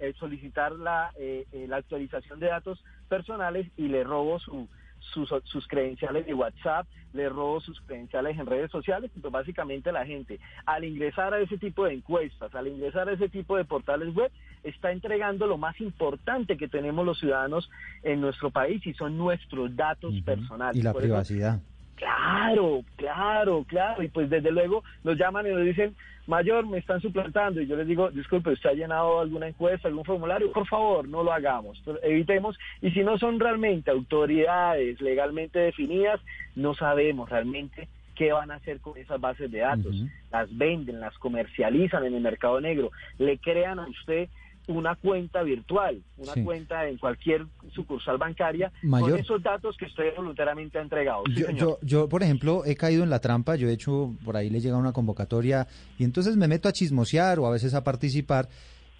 [0.01, 4.69] eh, solicitar la, eh, eh, la actualización de datos personales y le robo su
[5.13, 10.07] sus, sus credenciales de WhatsApp, le robo sus credenciales en redes sociales, pues básicamente la
[10.07, 14.15] gente al ingresar a ese tipo de encuestas, al ingresar a ese tipo de portales
[14.15, 14.31] web,
[14.63, 17.71] está entregando lo más importante que tenemos los ciudadanos
[18.03, 20.77] en nuestro país y son nuestros datos personales.
[20.77, 21.61] Y la privacidad.
[21.97, 24.03] Claro, claro, claro.
[24.03, 25.95] Y pues desde luego nos llaman y nos dicen,
[26.27, 27.61] mayor, me están suplantando.
[27.61, 30.53] Y yo les digo, disculpe, ¿usted ha llenado alguna encuesta, algún formulario?
[30.53, 31.83] Por favor, no lo hagamos.
[32.03, 32.59] Evitemos.
[32.81, 36.21] Y si no son realmente autoridades legalmente definidas,
[36.55, 39.97] no sabemos realmente qué van a hacer con esas bases de datos.
[40.31, 42.91] Las venden, las comercializan en el mercado negro.
[43.19, 44.29] Le crean a usted
[44.67, 50.79] una cuenta virtual, una cuenta en cualquier sucursal bancaria con esos datos que usted voluntariamente
[50.79, 51.25] ha entregado.
[51.55, 54.61] yo, yo, por ejemplo, he caído en la trampa, yo he hecho, por ahí le
[54.61, 55.67] llega una convocatoria
[55.99, 58.49] y entonces me meto a chismosear o a veces a participar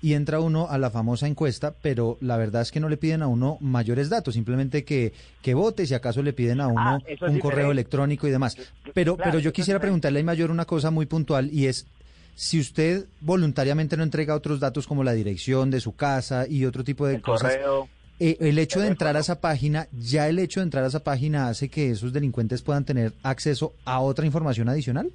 [0.05, 3.23] y entra uno a la famosa encuesta, pero la verdad es que no le piden
[3.23, 6.99] a uno mayores datos, simplemente que, que vote, si acaso le piden a uno ah,
[7.27, 8.55] un correo electrónico y demás.
[8.93, 11.87] Pero, pero yo quisiera preguntarle a Mayor una cosa muy puntual y es,
[12.35, 16.85] si usted voluntariamente no entrega otros datos como la dirección de su casa y otro
[16.85, 17.59] tipo de cosas,
[18.21, 21.03] eh, el hecho de entrar a esa página, ya el hecho de entrar a esa
[21.03, 25.11] página hace que esos delincuentes puedan tener acceso a otra información adicional?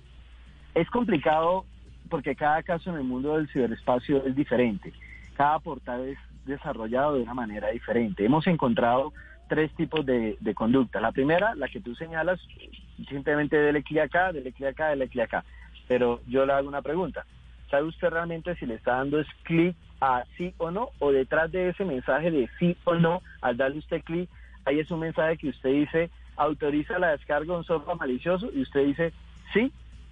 [0.76, 1.66] Es complicado
[2.10, 4.94] porque cada caso en el mundo del ciberespacio es diferente.
[5.36, 8.26] Cada portal es desarrollado de una manera diferente.
[8.26, 9.14] Hemos encontrado
[9.48, 11.00] tres tipos de, de conducta.
[11.00, 12.40] La primera, la que tú señalas,
[13.08, 15.46] simplemente dele clic acá, dele clic acá, dele clic acá.
[15.90, 17.26] Pero yo le hago una pregunta.
[17.70, 20.92] ¿Sabe usted realmente si le está dando es clic a sí o no?
[21.00, 24.30] O detrás de ese mensaje de sí o no, al darle usted clic,
[24.66, 28.62] ahí es un mensaje que usted dice, autoriza la descarga de un software malicioso y
[28.62, 29.14] usted dice
[29.52, 29.72] sí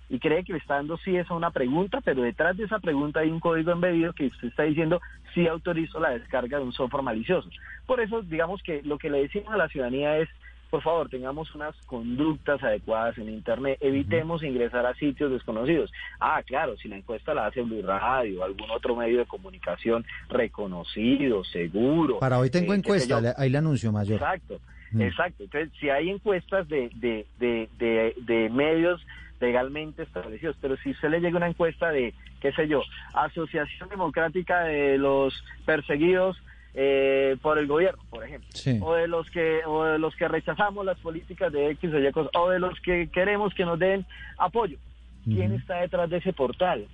[0.10, 3.20] y cree que le está dando sí es una pregunta, pero detrás de esa pregunta
[3.20, 5.00] hay un código embedido que usted está diciendo
[5.34, 7.50] sí autorizo la descarga de un software malicioso.
[7.86, 10.30] Por eso, digamos que lo que le decimos a la ciudadanía es
[10.70, 15.92] por favor, tengamos unas conductas adecuadas en Internet, evitemos ingresar a sitios desconocidos.
[16.20, 21.44] Ah, claro, si la encuesta la hace Blue Radio, algún otro medio de comunicación reconocido,
[21.46, 22.20] seguro.
[22.20, 24.16] Para hoy tengo eh, encuesta, ahí le anuncio mayor.
[24.16, 24.60] Exacto,
[24.92, 25.02] mm.
[25.02, 25.44] exacto.
[25.44, 29.06] Entonces, si hay encuestas de, de, de, de, medios
[29.40, 32.82] legalmente establecidos, pero si usted le llega una encuesta de, qué sé yo,
[33.14, 35.34] Asociación Democrática de los
[35.66, 36.38] Perseguidos
[36.80, 38.48] eh, por el gobierno, por ejemplo,
[38.82, 42.12] o de los que o de los que rechazamos las políticas de X o Y
[42.12, 44.06] cosas, o de los que queremos que nos den
[44.38, 44.78] apoyo.
[45.26, 46.88] ¿Quién está detrás de ese portal?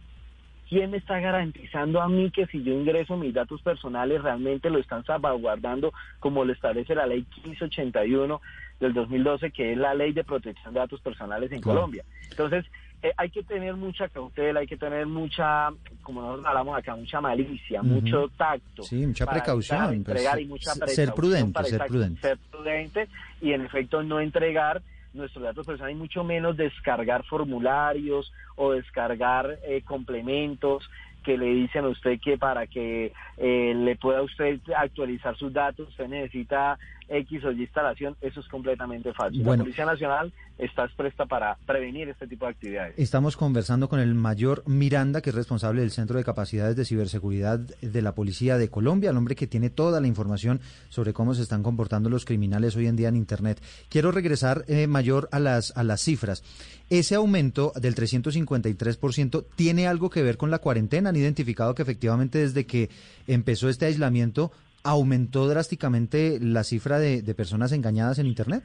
[0.70, 4.80] ¿Quién me está garantizando a mí que si yo ingreso mis datos personales realmente lo
[4.80, 8.42] están salvaguardando como lo establece la ley 1581
[8.80, 12.06] del 2012, que es la ley de protección de datos personales en Colombia?
[12.32, 12.66] Entonces,
[13.04, 15.70] eh, hay que tener mucha cautela, hay que tener mucha,
[16.02, 18.84] como nosotros hablamos acá, mucha malicia, mucho tacto.
[18.84, 19.80] Sí, mucha precaución.
[19.80, 22.22] pues, entregar y mucha ser precaución prudente, para ser exacto, prudente.
[22.22, 23.08] ser prudente
[23.42, 24.82] y en efecto no entregar
[25.14, 30.90] nuestros datos personales y mucho menos descargar formularios o descargar eh, complementos
[31.26, 35.90] que le dicen a usted que para que eh, le pueda usted actualizar sus datos
[35.90, 36.78] usted necesita
[37.08, 39.38] X o Y instalación, eso es completamente falso.
[39.44, 39.64] Bueno.
[39.64, 42.94] La Policía Nacional está presta para prevenir este tipo de actividades.
[42.98, 47.60] Estamos conversando con el mayor Miranda, que es responsable del Centro de Capacidades de Ciberseguridad
[47.60, 51.42] de la Policía de Colombia, el hombre que tiene toda la información sobre cómo se
[51.42, 53.62] están comportando los criminales hoy en día en Internet.
[53.90, 56.44] Quiero regresar, eh, mayor, a las, a las cifras.
[56.90, 61.10] Ese aumento del 353% tiene algo que ver con la cuarentena.
[61.10, 62.90] Han identificado que efectivamente desde que
[63.26, 64.52] empezó este aislamiento
[64.84, 68.64] aumentó drásticamente la cifra de, de personas engañadas en Internet.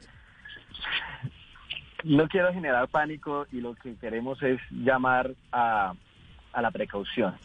[2.03, 5.93] No quiero generar pánico y lo que queremos es llamar a,
[6.53, 7.35] a la precaución.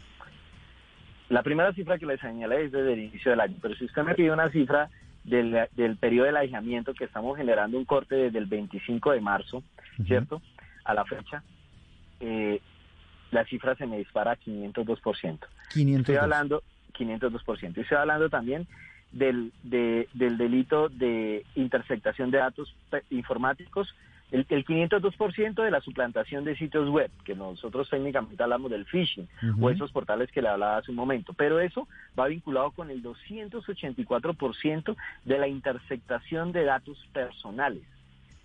[1.28, 4.02] La primera cifra que le señalé es desde el inicio del año, pero si usted
[4.02, 4.90] me pide una cifra
[5.24, 9.62] del, del periodo del aislamiento que estamos generando un corte desde el 25 de marzo,
[10.06, 10.42] ¿cierto?
[10.84, 11.42] A la fecha,
[12.20, 12.60] eh,
[13.30, 15.38] la cifra se me dispara a 502%.
[15.72, 16.00] 502.
[16.00, 16.62] Estoy hablando
[16.94, 17.76] 502%.
[17.76, 18.66] Y estoy hablando también
[19.12, 22.74] del, de- del delito de interceptación de datos
[23.10, 23.94] informáticos,
[24.32, 29.28] el, el 502% de la suplantación de sitios web, que nosotros técnicamente hablamos del phishing,
[29.60, 31.32] o esos portales que le hablaba hace un momento.
[31.34, 31.86] Pero eso
[32.18, 37.82] va vinculado con el 284% de la interceptación de datos personales.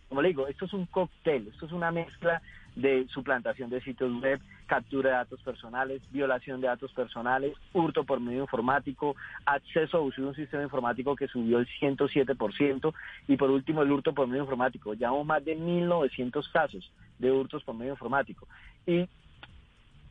[0.10, 2.42] Como le digo, esto es un cóctel, esto es una mezcla
[2.82, 8.20] de suplantación de sitios web, captura de datos personales, violación de datos personales, hurto por
[8.20, 9.16] medio informático,
[9.46, 12.94] acceso a uso de un sistema informático que subió el 107%
[13.28, 14.94] y por último el hurto por medio informático.
[14.94, 18.48] Llevamos más de 1.900 casos de hurtos por medio informático.
[18.86, 19.08] Y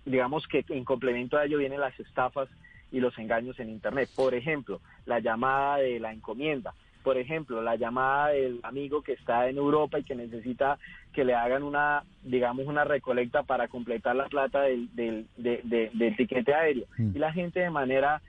[0.05, 2.49] digamos que en complemento a ello vienen las estafas
[2.91, 4.09] y los engaños en Internet.
[4.14, 6.75] Por ejemplo, la llamada de la encomienda.
[7.03, 10.79] Por ejemplo, la llamada del amigo que está en Europa y que necesita
[11.13, 15.91] que le hagan una, digamos, una recolecta para completar la plata del, del, de- de-
[15.95, 16.85] del tiquete aéreo.
[16.99, 17.17] Mm.
[17.17, 18.21] Y la gente de manera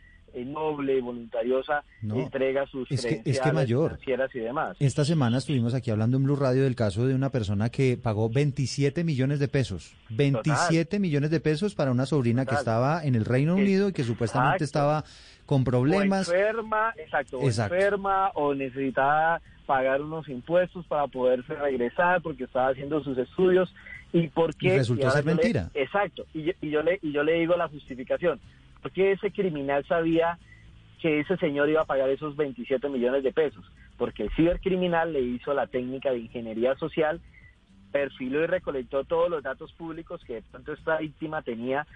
[0.46, 3.90] noble y voluntariosa No, entrega sus es que- es que credenciales mayor.
[3.92, 4.78] financieras y demás.
[4.80, 8.30] Esta semana estuvimos aquí hablando en Blue Radio del caso de una persona que pagó
[8.30, 9.94] 27 millones de pesos.
[10.10, 14.04] 27 millones de pesos para una sobrina que estaba en el Reino Unido y que
[14.04, 14.64] supuestamente Exacto.
[14.66, 15.04] estaba
[15.46, 16.30] con problemas.
[16.30, 17.76] O enferma, exacto, o Exacto.
[17.76, 23.74] enferma o necesitaba pagar unos impuestos para poderse regresar porque estaba haciendo sus estudios
[24.12, 25.70] y por qué Y resultó ser le- mentira.
[25.76, 28.40] exacto y yo, y yo le y yo le digo la justificación
[28.82, 30.38] porque ese criminal sabía
[31.02, 33.66] que ese señor iba a pagar esos 27 millones de pesos
[33.98, 37.20] porque el cibercriminal le hizo la técnica de ingeniería social
[37.92, 41.88] perfiló y recolectó todos los datos públicos que de pronto esta víctima tenía,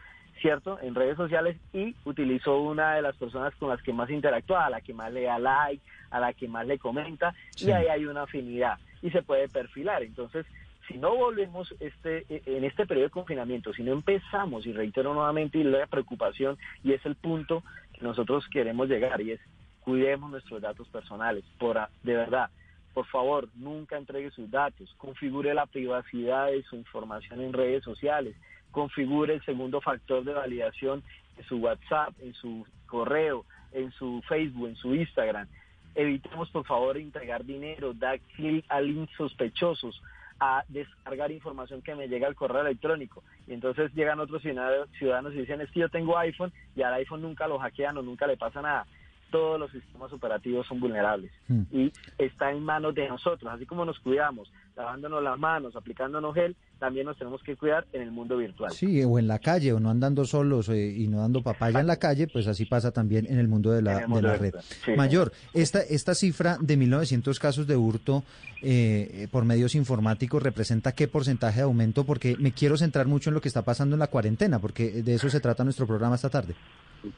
[0.42, 4.66] ¿cierto?, en redes sociales y utilizó una de las personas con las que más interactúa,
[4.66, 7.68] a la que más le da like, a la que más le comenta, Sí.
[7.68, 10.02] y ahí hay una afinidad y se puede perfilar.
[10.04, 10.46] Entonces,
[10.88, 15.14] si no volvemos este eh, en este periodo de confinamiento, si no empezamos, y reitero
[15.14, 17.64] nuevamente, y la preocupación, y es el punto
[17.94, 19.40] que nosotros queremos llegar, y es
[19.82, 22.50] cuidemos nuestros datos personales, por de verdad,
[22.94, 28.36] por favor, nunca entregue sus datos, configure la privacidad de su información en redes sociales,
[28.72, 31.04] configure el segundo factor de validación
[31.38, 35.48] en su WhatsApp, en su correo, en su Facebook, en su Instagram.
[35.96, 40.02] Evitemos, por favor, entregar dinero, dar clic a links sospechosos,
[40.40, 43.24] a descargar información que me llega al correo electrónico.
[43.48, 47.22] Y entonces llegan otros ciudadanos y dicen, es que yo tengo iPhone y al iPhone
[47.22, 48.86] nunca lo hackean o nunca le pasa nada.
[49.34, 51.64] Todos los sistemas operativos son vulnerables Hmm.
[51.72, 53.52] y está en manos de nosotros.
[53.52, 58.04] Así como nos cuidamos, lavándonos las manos, aplicándonos gel, también nos tenemos que cuidar en
[58.04, 58.72] el mundo virtual.
[58.72, 61.88] Sí, o en la calle, o no andando solos eh, y no dando papaya en
[61.88, 64.54] la calle, pues así pasa también en el mundo de la, de la red.
[64.86, 64.92] sí.
[64.96, 68.24] Mayor, esta, esta cifra de 1.900 casos de hurto
[68.62, 73.34] eh, por medios informáticos representa qué porcentaje de aumento, porque me quiero centrar mucho en
[73.34, 76.30] lo que está pasando en la cuarentena, porque de eso se trata nuestro programa esta
[76.30, 76.54] tarde.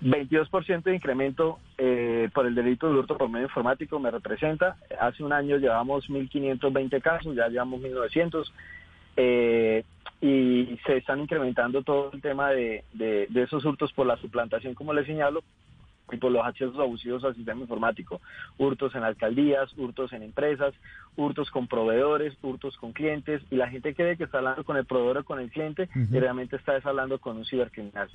[0.03, 4.77] 22% de incremento eh, por el delito de hurto por medio informático me representa.
[4.99, 8.51] Hace un año llevamos 1.520 casos, ya llevamos 1.900
[9.17, 9.83] eh,
[10.21, 14.93] y se están incrementando todo el tema de, de- esos hurtos por la suplantación, como
[14.93, 15.43] les señalo,
[16.11, 18.21] y por los accesos abusivos al sistema informático.
[18.57, 20.73] Hurtos en alcaldías, hurtos en empresas,
[21.17, 24.85] hurtos con proveedores, hurtos con clientes y la gente cree que está hablando con el
[24.85, 28.09] proveedor o con el cliente y realmente está hablando con un cibercriminal.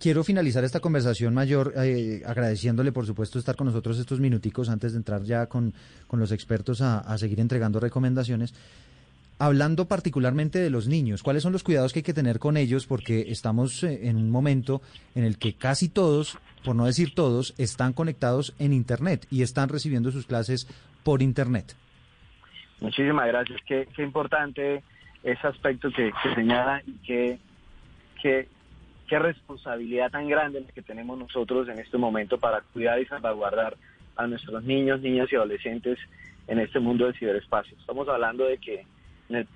[0.00, 4.92] quiero finalizar esta conversación mayor eh, agradeciéndole por supuesto estar con nosotros estos minuticos antes
[4.92, 5.72] de entrar ya con,
[6.06, 8.54] con los expertos a, a seguir entregando recomendaciones.
[9.38, 12.86] Hablando particularmente de los niños, ¿cuáles son los cuidados que hay que tener con ellos?
[12.86, 14.80] Porque estamos eh, en un momento
[15.16, 19.68] en el que casi todos, por no decir todos, están conectados en Internet y están
[19.68, 20.68] recibiendo sus clases
[21.02, 21.74] por Internet.
[22.80, 23.60] Muchísimas gracias.
[23.66, 24.84] Qué, importante
[25.24, 27.38] ese aspecto que, señala y qué,
[28.22, 28.48] qué,
[29.08, 33.76] qué responsabilidad tan grande que tenemos nosotros en este momento para cuidar y salvaguardar
[34.16, 35.98] a nuestros niños, niñas y adolescentes
[36.46, 37.76] en este mundo del ciberespacio.
[37.78, 38.86] Estamos hablando de que
[39.28, 39.46] en el,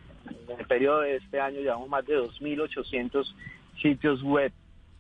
[0.67, 3.27] periodo de este año llevamos más de 2.800
[3.81, 4.53] sitios web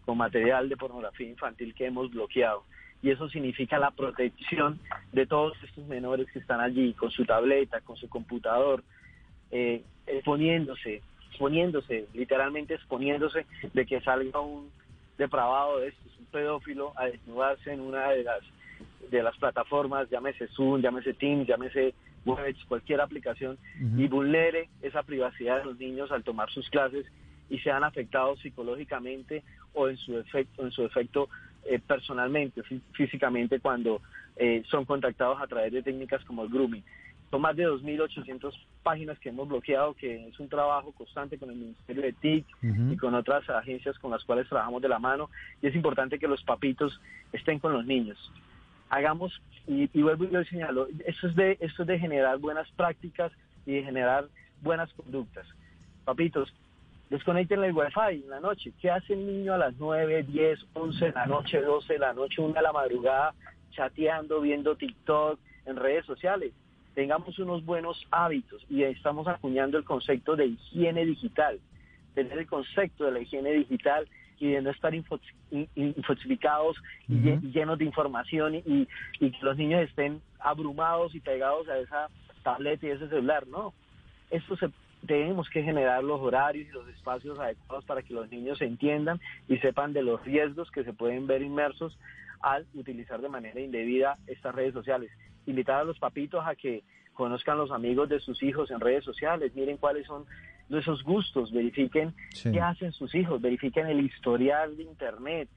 [0.06, 2.64] con material de pornografía infantil que hemos bloqueado.
[3.02, 4.80] Y eso significa la protección
[5.12, 8.82] de todos estos menores que están allí con su tableta, con su computador,
[9.50, 14.70] eh, exponiéndose, exponiéndose, literalmente exponiéndose de que salga un
[15.18, 18.40] depravado de estos, un pedófilo, a desnudarse en una de las
[19.10, 21.94] de las plataformas, llámese Zoom, llámese Teams, llámese
[22.66, 23.58] cualquier aplicación,
[23.96, 27.06] y vulnere esa privacidad de los niños al tomar sus clases
[27.50, 29.42] y sean afectados psicológicamente
[29.74, 31.28] o en su efecto, en su efecto
[31.64, 32.62] eh, personalmente,
[32.92, 34.00] físicamente, cuando
[34.36, 36.84] eh, son contactados a través de técnicas como el grooming.
[37.30, 41.56] Son más de 2.800 páginas que hemos bloqueado, que es un trabajo constante con el
[41.56, 42.46] Ministerio de TIC
[42.90, 45.28] y con otras agencias con las cuales trabajamos de la mano.
[45.60, 46.98] Y es importante que los papitos
[47.32, 48.32] estén con los niños
[48.90, 53.32] hagamos, y, vuelvo y lo señalo, esto es, de, esto es de generar buenas prácticas
[53.66, 54.26] y de generar
[54.62, 55.46] buenas conductas.
[56.04, 56.52] Papitos,
[57.10, 58.72] desconecten el wifi en la noche.
[58.80, 62.12] ¿Qué hace el niño a las 9, 10, 11 de la noche, 12 de la
[62.14, 63.34] noche, 1 de la madrugada,
[63.72, 66.52] chateando, viendo TikTok en redes sociales?
[66.94, 71.60] Tengamos unos buenos hábitos y estamos acuñando el concepto de higiene digital.
[72.14, 74.08] Tener el concepto de la higiene digital
[74.40, 76.76] y de no estar infosificados
[77.08, 77.18] y
[77.50, 78.86] llenos de información y,
[79.18, 82.08] que los niños estén abrumados y pegados a esa
[82.42, 83.74] tableta y ese celular, no.
[84.30, 84.70] Esto se,
[85.06, 89.58] tenemos que generar los horarios y los espacios adecuados para que los niños entiendan y
[89.58, 91.98] sepan de los riesgos que se pueden ver inmersos
[92.40, 95.10] al utilizar de manera indebida estas redes sociales.
[95.46, 96.82] Invitar a los papitos a que
[97.14, 100.24] conozcan los amigos de sus hijos en redes sociales, miren cuáles son
[100.70, 105.48] esos gustos, verifiquen qué hacen sus hijos, verifiquen el historial de Internet,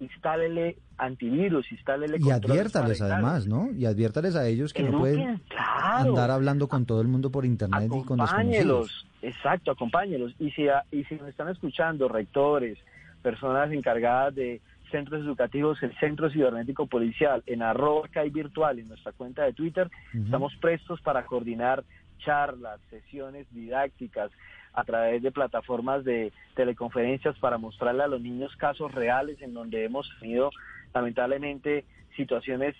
[0.00, 3.70] instálele antivirus, instálele Y adviértales además, ¿no?
[3.72, 5.42] Y adviértales a ellos que no pueden
[5.82, 9.06] andar hablando con todo el mundo por Internet y con desconocidos.
[9.22, 10.34] Exacto, acompáñelos.
[10.38, 12.78] Y si, y si nos están escuchando rectores,
[13.22, 19.42] personas encargadas de centros educativos, el Centro Cibernético Policial, en arroba Virtual, en nuestra cuenta
[19.42, 21.82] de Twitter, estamos prestos para coordinar
[22.18, 24.30] charlas, sesiones didácticas
[24.72, 29.84] a través de plataformas de teleconferencias para mostrarle a los niños casos reales en donde
[29.84, 30.50] hemos tenido
[30.94, 32.74] lamentablemente situaciones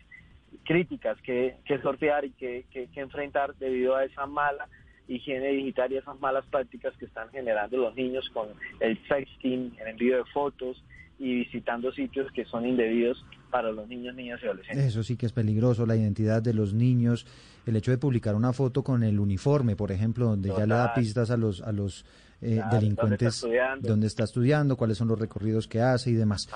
[0.65, 4.69] críticas que, sortear y que, que, enfrentar debido a esa mala
[5.09, 8.49] higiene digital y esas malas prácticas que están generando los niños con
[8.81, 10.83] el sexting, el envío de fotos,
[11.19, 14.87] y visitando sitios que son indebidos para los niños, niñas y adolescentes.
[14.87, 17.27] Eso sí que es peligroso, la identidad de los niños,
[17.65, 20.93] el hecho de publicar una foto con el uniforme, por ejemplo, donde ya le da
[20.95, 22.05] pistas a los a los
[22.43, 23.41] eh, delincuentes
[23.81, 26.49] dónde está, estudiando, cuáles son los recorridos que hace y demás.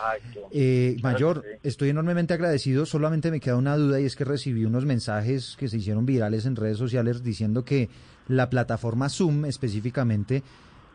[0.52, 4.84] Eh, mayor, estoy enormemente agradecido, solamente me queda una duda y es que recibí unos
[4.84, 7.88] mensajes que se hicieron virales en redes sociales diciendo que
[8.28, 10.42] la plataforma Zoom específicamente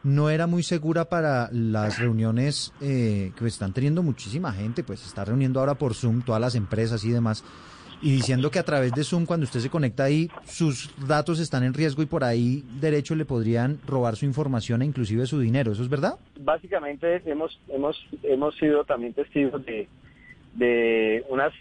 [0.05, 5.07] no era muy segura para las reuniones eh, que están teniendo muchísima gente, pues se
[5.07, 7.43] está reuniendo ahora por Zoom, todas las empresas y demás,
[8.03, 11.63] y diciendo que a través de Zoom, cuando usted se conecta ahí, sus datos están
[11.63, 15.71] en riesgo y por ahí derecho le podrían robar su información e inclusive su dinero.
[15.71, 16.19] ¿Eso es verdad?
[16.39, 19.87] Básicamente hemos, hemos, hemos sido también testigos de,
[20.53, 21.51] de unas,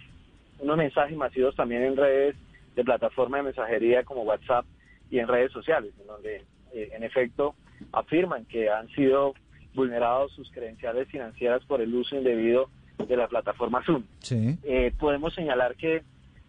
[0.59, 2.37] unos mensajes masivos también en redes
[2.77, 4.67] de plataforma de mensajería como WhatsApp
[5.11, 6.43] y en redes sociales, en donde
[6.75, 7.55] eh, en efecto
[7.93, 9.35] afirman que han sido
[9.75, 14.05] vulnerados sus credenciales financieras por el uso indebido de la plataforma Zoom.
[14.31, 16.03] Eh, podemos señalar que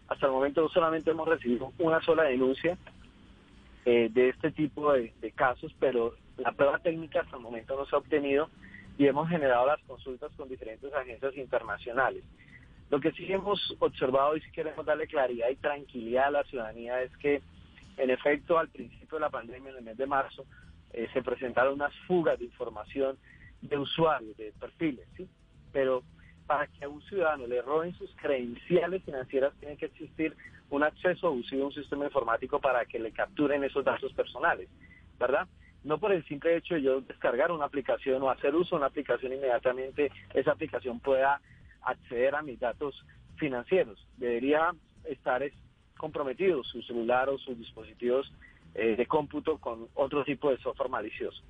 [0.08, 2.78] hasta el momento solamente hemos recibido una sola denuncia
[3.84, 7.94] eh, de este tipo de, casos, pero la prueba técnica hasta el momento no se
[7.94, 8.48] ha obtenido
[8.98, 12.22] y hemos generado las consultas con diferentes agencias internacionales.
[12.88, 17.02] Lo que sí hemos observado y si queremos darle claridad y tranquilidad a la ciudadanía
[17.02, 17.42] es que,
[17.96, 20.44] en efecto, al principio de la pandemia, en el mes de marzo,
[20.92, 23.18] eh, se presentaron unas fugas de información
[23.62, 25.28] de usuarios, de perfiles, ¿sí?
[25.72, 26.02] Pero
[26.46, 30.36] para que a un ciudadano le roben sus credenciales financieras tiene que existir
[30.70, 34.68] un acceso abusivo a un sistema informático para que le capturen esos datos personales,
[35.18, 35.46] ¿verdad?
[35.84, 38.86] No por el simple hecho de yo descargar una aplicación o hacer uso de una
[38.86, 41.40] aplicación inmediatamente, esa aplicación pueda
[41.82, 43.04] acceder a mis datos
[43.36, 44.04] financieros.
[44.16, 44.74] Debería
[45.04, 45.42] estar
[45.96, 48.32] comprometido su celular o sus dispositivos
[48.74, 51.42] eh, de cómputo con otro tipo de software malicioso.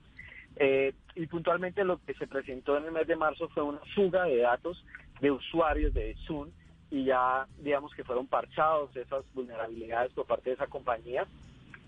[0.56, 4.24] Eh, y puntualmente lo que se presentó en el mes de marzo fue una fuga
[4.24, 4.82] de datos
[5.20, 6.50] de usuarios de Zoom
[6.90, 11.26] y ya digamos que fueron parchados esas vulnerabilidades por parte de esa compañía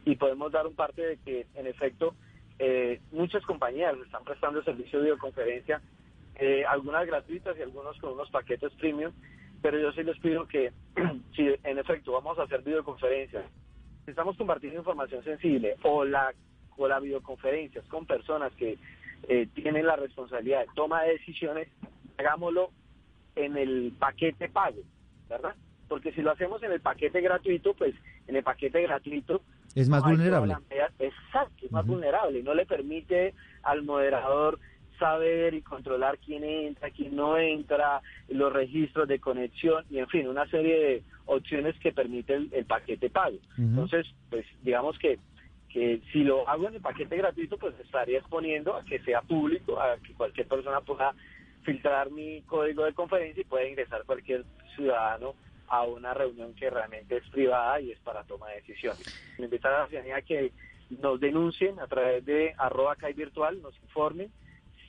[0.05, 2.15] y podemos dar un parte de que en efecto
[2.59, 5.81] eh, muchas compañías están prestando servicio de videoconferencia,
[6.35, 9.13] eh, algunas gratuitas y algunos con unos paquetes premium,
[9.63, 10.73] pero yo sí les pido que
[11.37, 13.45] si en efecto vamos a hacer videoconferencias,
[14.11, 16.33] estamos compartiendo información sensible o la,
[16.77, 18.79] o la videoconferencias con personas que
[19.29, 21.69] eh, tienen la responsabilidad de toma de decisiones,
[22.17, 22.71] hagámoslo
[23.37, 24.79] en el paquete pago,
[25.29, 25.55] ¿verdad?
[25.89, 27.95] Porque si lo hacemos en el paquete gratuito, pues
[28.27, 29.43] en el paquete gratuito...
[29.75, 30.57] Es más vulnerable.
[30.99, 32.43] Exacto, es más vulnerable.
[32.43, 34.59] No le permite al moderador
[34.99, 40.29] saber y controlar quién entra, quién no entra, los registros de conexión y en fin,
[40.29, 43.39] una serie de opciones que permite el, paquete pago.
[43.57, 45.19] Entonces, pues digamos que,
[45.69, 49.81] que si lo hago en el paquete gratuito, pues estaría exponiendo a que sea público,
[49.81, 51.15] a que cualquier persona pueda
[51.63, 54.45] filtrar mi código de conferencia y puede ingresar cualquier
[54.75, 55.35] ciudadano
[55.69, 59.05] a una reunión que realmente es privada y es para toma de decisiones.
[59.39, 60.53] Me invitar a la ciudadanía que
[61.03, 64.31] nos denuncien a través de arroba virtual, nos informen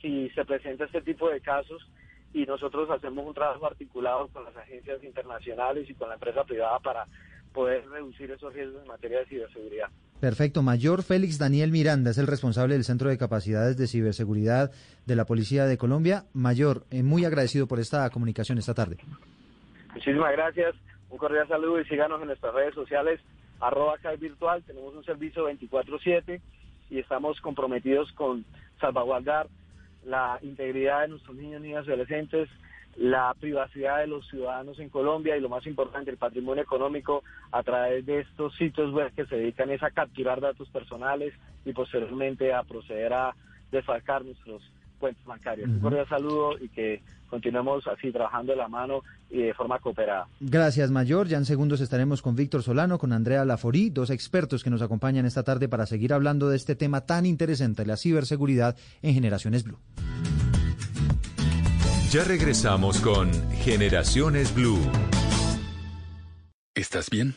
[0.00, 1.86] si se presenta este tipo de casos
[2.32, 6.78] y nosotros hacemos un trabajo articulado con las agencias internacionales y con la empresa privada
[6.78, 7.04] para
[7.52, 9.88] poder reducir esos riesgos en materia de ciberseguridad.
[10.20, 10.62] Perfecto.
[10.62, 14.70] Mayor Félix Daniel Miranda es el responsable del Centro de Capacidades de Ciberseguridad
[15.06, 16.24] de la Policía de Colombia.
[16.34, 18.98] Mayor, eh, muy agradecido por esta comunicación esta tarde.
[19.94, 20.74] Muchísimas gracias.
[21.08, 23.20] Un cordial saludo y síganos en nuestras redes sociales,
[23.60, 24.62] arroba virtual.
[24.62, 26.40] Tenemos un servicio 24-7
[26.90, 28.44] y estamos comprometidos con
[28.78, 29.48] salvaguardar
[30.04, 32.48] la integridad de nuestros niños, niñas y adolescentes,
[32.96, 37.22] la privacidad de los ciudadanos en Colombia y lo más importante, el patrimonio económico
[37.52, 41.32] a través de estos sitios web que se dedican es a capturar datos personales
[41.64, 43.34] y posteriormente a proceder a
[43.70, 44.62] desfalcar nuestros
[45.00, 45.68] cuentas bancarios.
[45.68, 50.28] Un cordial saludo y que continuemos así trabajando de la mano y de forma cooperada.
[50.40, 51.26] Gracias, Mayor.
[51.26, 55.26] Ya en segundos estaremos con Víctor Solano, con Andrea Laforí, dos expertos que nos acompañan
[55.26, 59.78] esta tarde para seguir hablando de este tema tan interesante, la ciberseguridad en Generaciones Blue.
[62.10, 64.80] Ya regresamos con Generaciones Blue.
[66.74, 67.36] ¿Estás bien?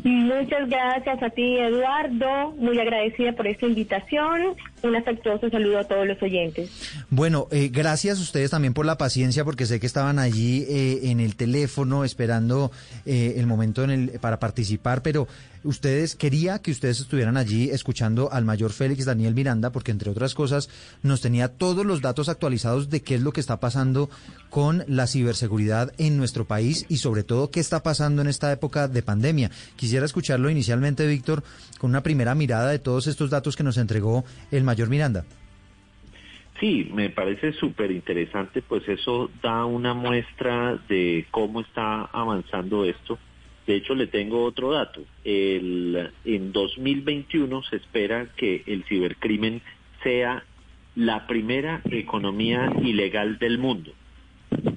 [0.04, 2.52] Muchas gracias a ti, Eduardo.
[2.58, 4.56] Muy agradecida por esta invitación.
[4.84, 6.70] Un afectuoso saludo a todos los oyentes.
[7.10, 11.10] Bueno, eh, gracias a ustedes también por la paciencia, porque sé que estaban allí eh,
[11.10, 12.72] en el teléfono esperando
[13.06, 15.28] eh, el momento en el, para participar, pero
[15.64, 20.36] ustedes, quería que ustedes estuvieran allí escuchando al mayor Félix Daniel Miranda, porque entre otras
[20.36, 20.70] cosas
[21.02, 24.10] nos tenía todos los datos actualizados de qué es lo que está pasando
[24.56, 28.88] con la ciberseguridad en nuestro país y sobre todo qué está pasando en esta época
[28.88, 29.52] de pandemia.
[29.76, 31.44] Quisiera escucharlo inicialmente, Víctor,
[31.78, 35.26] con una primera mirada de todos estos datos que nos entregó el mayor Miranda.
[36.62, 43.20] Sí, me parece súper interesante, pues eso da una muestra de cómo está avanzando esto
[43.68, 45.02] de hecho, le tengo otro dato.
[45.24, 49.60] El, en 2021 se espera que el cibercrimen
[50.04, 50.46] sea
[50.96, 53.92] la primera economía ilegal del mundo.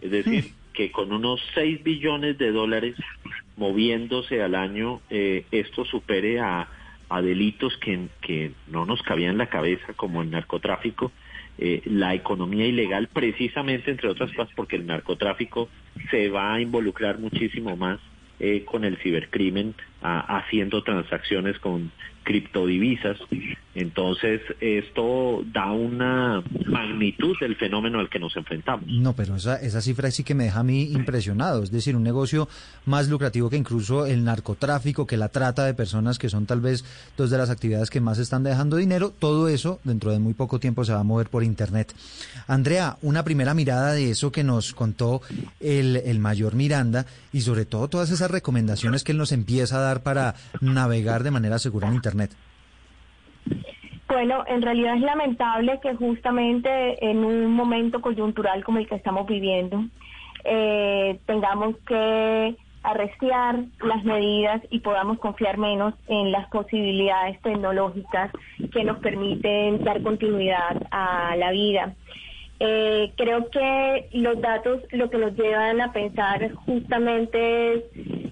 [0.00, 2.94] Es decir, que con unos 6 billones de dólares
[3.56, 6.68] moviéndose al año, eh, esto supere a,
[7.08, 11.10] a delitos que, que no nos cabían en la cabeza, como el narcotráfico,
[11.58, 15.68] eh, la economía ilegal, precisamente, entre otras cosas, porque el narcotráfico
[16.10, 17.98] se va a involucrar muchísimo más
[18.38, 21.90] eh, con el cibercrimen, haciendo transacciones con
[22.28, 23.16] criptodivisas.
[23.74, 28.86] Entonces, esto da una magnitud del fenómeno al que nos enfrentamos.
[28.86, 31.62] No, pero esa, esa cifra sí que me deja a mí impresionado.
[31.62, 32.46] Es decir, un negocio
[32.84, 36.84] más lucrativo que incluso el narcotráfico, que la trata de personas, que son tal vez
[37.16, 39.10] dos de las actividades que más están dejando dinero.
[39.18, 41.94] Todo eso, dentro de muy poco tiempo, se va a mover por Internet.
[42.46, 45.22] Andrea, una primera mirada de eso que nos contó
[45.60, 49.80] el, el mayor Miranda y sobre todo todas esas recomendaciones que él nos empieza a
[49.80, 52.17] dar para navegar de manera segura en Internet.
[54.08, 59.26] Bueno, en realidad es lamentable que justamente en un momento coyuntural como el que estamos
[59.26, 59.84] viviendo
[60.44, 68.30] eh, tengamos que arrestiar las medidas y podamos confiar menos en las posibilidades tecnológicas
[68.72, 71.94] que nos permiten dar continuidad a la vida.
[72.60, 77.84] Eh, creo que los datos lo que nos llevan a pensar justamente es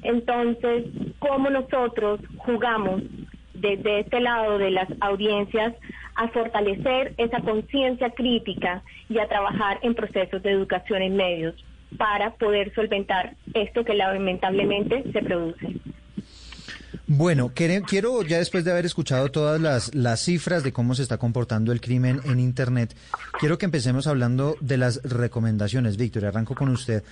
[0.02, 0.86] entonces
[1.18, 3.02] cómo nosotros jugamos
[3.60, 5.74] desde este lado de las audiencias
[6.14, 11.54] a fortalecer esa conciencia crítica y a trabajar en procesos de educación en medios
[11.96, 15.76] para poder solventar esto que lamentablemente se produce.
[17.08, 21.18] Bueno, quiero ya después de haber escuchado todas las, las cifras de cómo se está
[21.18, 22.96] comportando el crimen en Internet,
[23.38, 25.96] quiero que empecemos hablando de las recomendaciones.
[25.96, 27.04] Víctor, arranco con usted,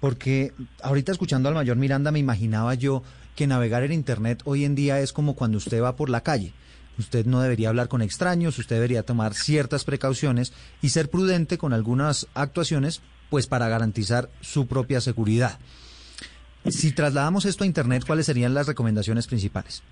[0.00, 3.02] porque ahorita escuchando al mayor Miranda me imaginaba yo
[3.34, 6.52] que navegar en Internet hoy en día es como cuando usted va por la calle.
[6.98, 10.52] Usted no debería hablar con extraños, usted debería tomar ciertas precauciones
[10.82, 15.58] y ser prudente con algunas actuaciones, pues para garantizar su propia seguridad.
[16.66, 19.82] Si trasladamos esto a Internet, ¿cuáles serían las recomendaciones principales?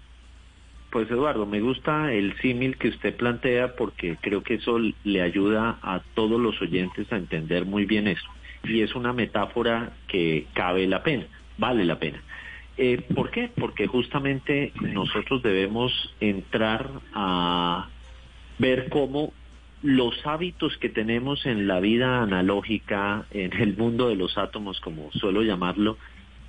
[0.91, 5.79] Pues Eduardo, me gusta el símil que usted plantea porque creo que eso le ayuda
[5.83, 8.29] a todos los oyentes a entender muy bien eso.
[8.65, 11.27] Y es una metáfora que cabe la pena,
[11.59, 12.21] vale la pena.
[12.83, 13.51] Eh, ¿Por qué?
[13.55, 17.89] Porque justamente nosotros debemos entrar a
[18.59, 19.35] ver cómo
[19.83, 25.13] los hábitos que tenemos en la vida analógica, en el mundo de los átomos, como
[25.13, 25.99] suelo llamarlo,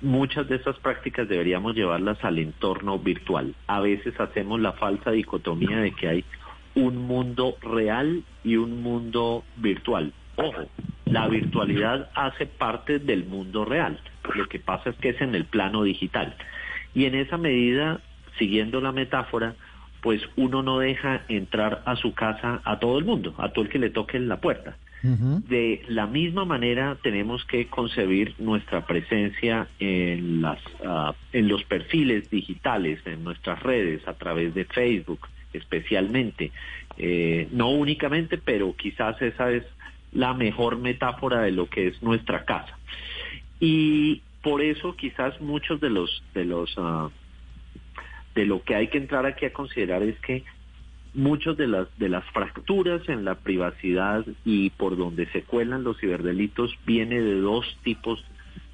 [0.00, 3.54] muchas de esas prácticas deberíamos llevarlas al entorno virtual.
[3.66, 6.24] A veces hacemos la falsa dicotomía de que hay
[6.74, 10.14] un mundo real y un mundo virtual.
[10.36, 10.66] Ojo,
[11.06, 14.00] la virtualidad hace parte del mundo real.
[14.34, 16.34] Lo que pasa es que es en el plano digital.
[16.94, 18.00] Y en esa medida,
[18.38, 19.54] siguiendo la metáfora,
[20.00, 23.70] pues uno no deja entrar a su casa a todo el mundo, a todo el
[23.70, 24.76] que le toque en la puerta.
[25.02, 32.30] De la misma manera tenemos que concebir nuestra presencia en, las, ah, en los perfiles
[32.30, 36.52] digitales, en nuestras redes, a través de Facebook especialmente.
[36.98, 39.64] Eh, no únicamente, pero quizás esa es
[40.12, 42.78] la mejor metáfora de lo que es nuestra casa.
[43.60, 47.10] Y por eso quizás muchos de los de los ah,
[48.34, 50.44] de lo que hay que entrar aquí a considerar es que
[51.14, 55.98] muchos de las de las fracturas en la privacidad y por donde se cuelan los
[55.98, 58.24] ciberdelitos viene de dos tipos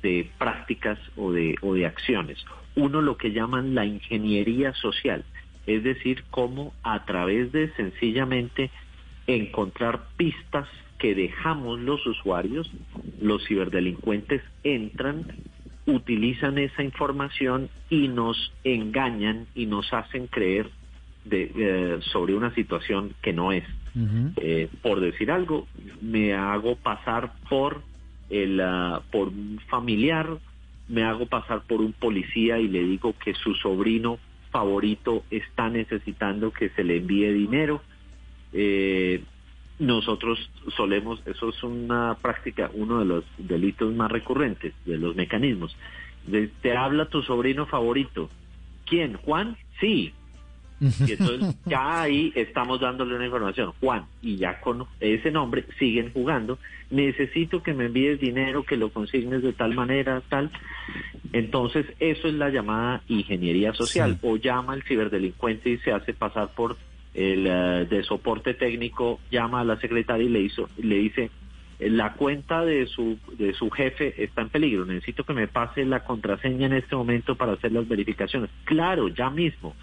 [0.03, 2.39] de prácticas o de o de acciones.
[2.75, 5.25] Uno lo que llaman la ingeniería social,
[5.67, 8.71] es decir, cómo a través de sencillamente
[9.27, 10.69] encontrar pistas
[10.99, 12.71] que dejamos los usuarios,
[13.21, 15.27] los ciberdelincuentes entran,
[15.87, 20.71] utilizan esa información y nos engañan y nos hacen creer
[21.25, 23.65] de, eh, sobre una situación que no es.
[24.37, 25.67] Eh, por decir algo,
[26.01, 27.83] me hago pasar por
[28.31, 30.39] el ah, por un familiar,
[30.89, 34.19] me hago pasar por un policía y le digo que su sobrino
[34.51, 37.83] favorito está necesitando que se le envíe dinero.
[38.53, 39.23] Eh,
[39.79, 45.77] nosotros solemos, eso es una práctica, uno de los delitos más recurrentes, de los mecanismos.
[46.63, 48.29] te habla tu sobrino favorito.
[48.87, 49.15] ¿Quién?
[49.17, 49.57] ¿Juan?
[49.81, 50.13] Sí.
[50.81, 53.73] Y entonces ya ahí estamos dándole una información.
[53.81, 56.59] Juan, y ya con ese nombre siguen jugando.
[56.91, 60.51] Necesito que me envíes dinero, que lo consignes de tal manera, tal.
[61.33, 64.19] Entonces, eso es la llamada ingeniería social.
[64.23, 66.77] O llama al ciberdelincuente y se hace pasar por
[67.15, 71.31] el eh, de soporte técnico llama a la secretaria y le hizo le dice
[71.79, 76.05] la cuenta de su de su jefe está en peligro necesito que me pase la
[76.05, 79.75] contraseña en este momento para hacer las verificaciones claro ya mismo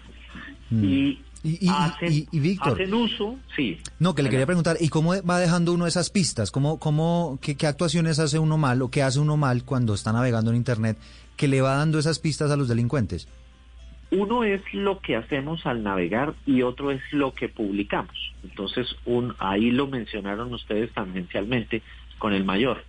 [0.70, 0.84] mm.
[0.84, 3.78] y Y, hacen, y, Víctor, hacen uso, sí.
[4.00, 6.50] No, que le quería preguntar, ¿y cómo va dejando uno esas pistas?
[6.50, 10.12] ¿Cómo, cómo, qué, qué actuaciones hace uno mal o qué hace uno mal cuando está
[10.12, 10.98] navegando en Internet
[11.36, 13.28] que le va dando esas pistas a los delincuentes?
[14.10, 18.32] Uno es lo que hacemos al navegar y otro es lo que publicamos.
[18.44, 21.82] Entonces, un, ahí lo mencionaron ustedes tangencialmente
[22.18, 22.84] con el mayor.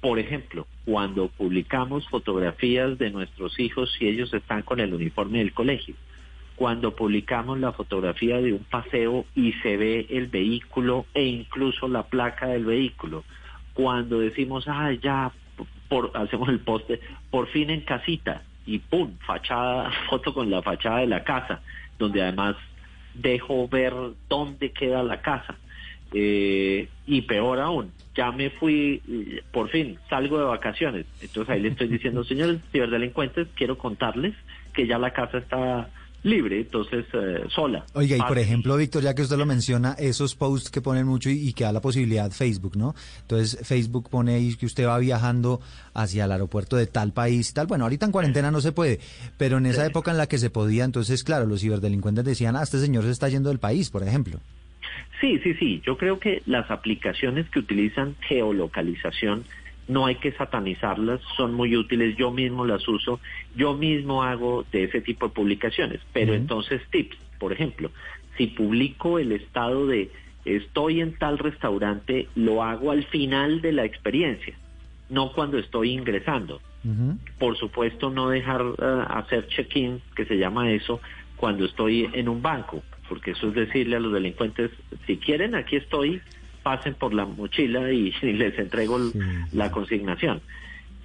[0.00, 5.52] Por ejemplo, cuando publicamos fotografías de nuestros hijos y ellos están con el uniforme del
[5.52, 5.94] colegio,
[6.54, 12.04] cuando publicamos la fotografía de un paseo y se ve el vehículo e incluso la
[12.04, 13.24] placa del vehículo,
[13.74, 15.32] cuando decimos, ah, ya,
[15.88, 17.00] por, hacemos el poste,
[17.30, 21.62] por fin en casita, y pum, fachada, foto con la fachada de la casa,
[21.98, 22.56] donde además
[23.14, 23.94] dejo ver
[24.28, 25.56] dónde queda la casa.
[26.12, 29.02] Eh, y peor aún, ya me fui,
[29.52, 31.06] por fin, salgo de vacaciones.
[31.20, 34.34] Entonces ahí le estoy diciendo, señores ciberdelincuentes, quiero contarles
[34.74, 35.88] que ya la casa está
[36.22, 37.84] libre, entonces eh, sola.
[37.94, 41.30] Oiga, y por ejemplo, Víctor, ya que usted lo menciona, esos posts que ponen mucho
[41.30, 42.94] y, que da la posibilidad Facebook, ¿no?
[43.22, 45.60] Entonces Facebook pone ahí que usted va viajando
[45.94, 47.66] hacia el aeropuerto de tal país y tal.
[47.66, 49.00] Bueno, ahorita en cuarentena no se puede,
[49.36, 52.62] pero en esa época en la que se podía, entonces, claro, los ciberdelincuentes decían, ah,
[52.62, 54.40] este señor se está yendo del país, por ejemplo.
[55.20, 55.82] Sí, sí, sí.
[55.84, 59.44] Yo creo que las aplicaciones que utilizan geolocalización
[59.88, 63.20] no hay que satanizarlas, son muy útiles, yo mismo las uso,
[63.56, 67.90] yo mismo hago de ese tipo de publicaciones, pero entonces tips, por ejemplo,
[68.36, 70.10] si publico el estado de
[70.44, 74.54] estoy en tal restaurante, lo hago al final de la experiencia,
[75.08, 76.60] no cuando estoy ingresando.
[77.38, 81.00] Por supuesto, no dejar eh, hacer check-in, que se llama eso,
[81.36, 84.70] cuando estoy en un banco, porque eso es decirle a los delincuentes,
[85.06, 86.20] si quieren, aquí estoy,
[86.68, 88.98] pasen por la mochila y, les entrego
[89.52, 90.42] la consignación.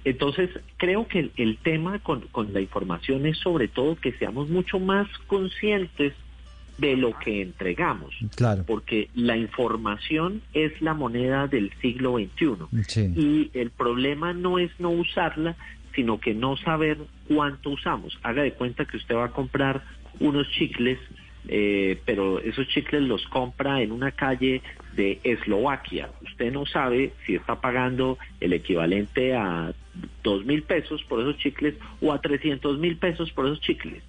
[0.04, 4.78] Entonces, creo que el, tema con, con, la información es sobre todo que seamos mucho
[4.78, 6.12] más conscientes
[6.76, 8.14] de lo que entregamos.
[8.36, 8.64] Claro.
[8.66, 13.08] Porque la información es la moneda del siglo XXI.
[13.16, 15.56] Y el problema no es no usarla,
[15.94, 18.18] sino que no saber cuánto usamos.
[18.22, 19.82] Haga de cuenta que usted va a comprar
[20.20, 20.98] unos chicles
[21.48, 24.62] eh, pero esos chicles los compra en una calle
[24.94, 26.10] de Eslovaquia.
[26.22, 29.72] Usted no sabe si está pagando el equivalente a
[30.22, 34.02] dos mil pesos por esos chicles o a trescientos mil pesos por esos chicles.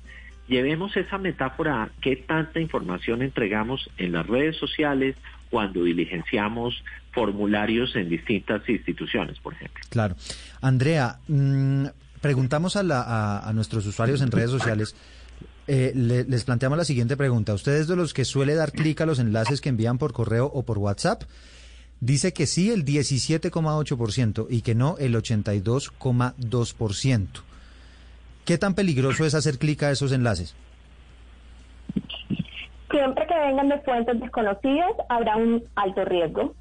[0.47, 5.15] Llevemos esa metáfora a qué tanta información entregamos en las redes sociales
[5.49, 9.83] cuando diligenciamos formularios en distintas instituciones, por ejemplo.
[9.89, 10.15] Claro.
[10.61, 11.85] Andrea, mm,
[12.21, 14.95] preguntamos a nuestros usuarios en redes sociales
[15.67, 17.53] eh, les planteamos la siguiente pregunta.
[17.53, 20.63] ¿Ustedes de los que suele dar clic a los enlaces que envían por correo o
[20.63, 21.23] por WhatsApp?
[21.99, 27.27] Dice que sí el 17,8% y que no el 82,2%.
[28.43, 30.53] ¿Qué tan peligroso es hacer clic a esos enlaces?
[32.91, 36.53] Siempre que vengan de fuentes desconocidas habrá un alto riesgo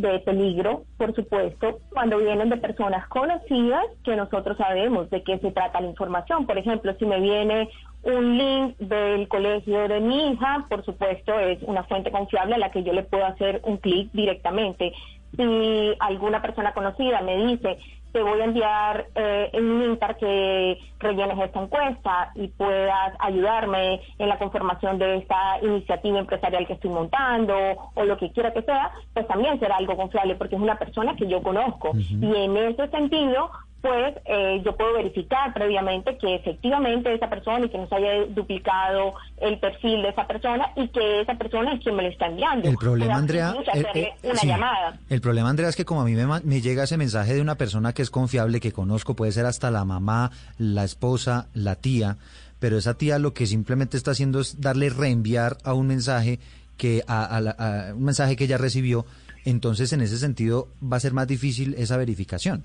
[0.00, 5.52] de peligro, por supuesto, cuando vienen de personas conocidas que nosotros sabemos de qué se
[5.52, 6.46] trata la información.
[6.46, 7.68] Por ejemplo, si me viene
[8.02, 12.70] un link del colegio de mi hija, por supuesto, es una fuente confiable a la
[12.70, 14.92] que yo le puedo hacer un clic directamente.
[15.36, 17.78] Si alguna persona conocida me dice,
[18.16, 24.00] te voy a enviar eh, un link para que rellenes esta encuesta y puedas ayudarme
[24.18, 27.54] en la conformación de esta iniciativa empresarial que estoy montando
[27.94, 31.14] o lo que quiera que sea, pues también será algo confiable porque es una persona
[31.14, 31.92] que yo conozco.
[31.94, 33.50] Y en ese sentido,
[33.80, 38.24] pues eh, yo puedo verificar previamente que efectivamente esa persona y que no se haya
[38.26, 42.26] duplicado el perfil de esa persona y que esa persona es quien me lo está
[42.26, 42.68] enviando.
[42.68, 43.54] El problema, Andrea,
[43.94, 44.98] eh, una llamada.
[45.08, 47.56] el problema, Andrea, es que como a mí me, me llega ese mensaje de una
[47.56, 52.16] persona que es confiable, que conozco, puede ser hasta la mamá, la esposa, la tía,
[52.58, 56.40] pero esa tía lo que simplemente está haciendo es darle reenviar a un mensaje
[56.76, 59.06] que a, a un mensaje que ella recibió.
[59.44, 62.64] Entonces, en ese sentido, va a ser más difícil esa verificación.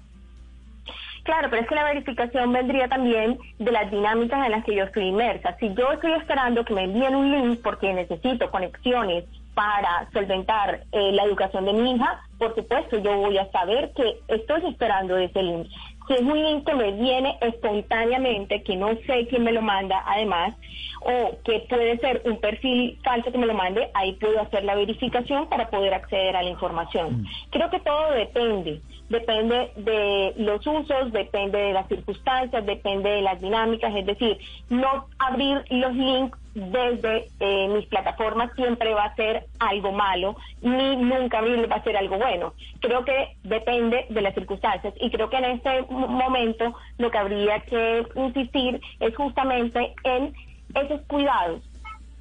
[1.24, 4.86] Claro, pero es que la verificación vendría también de las dinámicas en las que yo
[4.86, 5.56] estoy inmersa.
[5.60, 11.12] Si yo estoy esperando que me envíen un link porque necesito conexiones para solventar eh,
[11.12, 15.44] la educación de mi hija, por supuesto yo voy a saber que estoy esperando ese
[15.44, 15.68] link.
[16.08, 20.04] Si es un link que me viene espontáneamente, que no sé quién me lo manda
[20.08, 20.56] además,
[21.02, 24.76] o que puede ser un perfil falso que me lo mande, ahí puedo hacer la
[24.76, 27.22] verificación para poder acceder a la información.
[27.22, 27.26] Mm.
[27.52, 28.82] Creo que todo depende
[29.12, 34.38] depende de los usos, depende de las circunstancias, depende de las dinámicas, es decir,
[34.70, 40.96] no abrir los links desde eh, mis plataformas siempre va a ser algo malo, ni
[40.96, 42.54] nunca abrirlo va a ser algo bueno.
[42.80, 47.60] Creo que depende de las circunstancias y creo que en este momento lo que habría
[47.60, 50.34] que insistir es justamente en
[50.74, 51.62] esos cuidados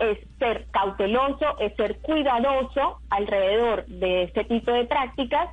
[0.00, 5.50] es ser cauteloso, es ser cuidadoso alrededor de este tipo de prácticas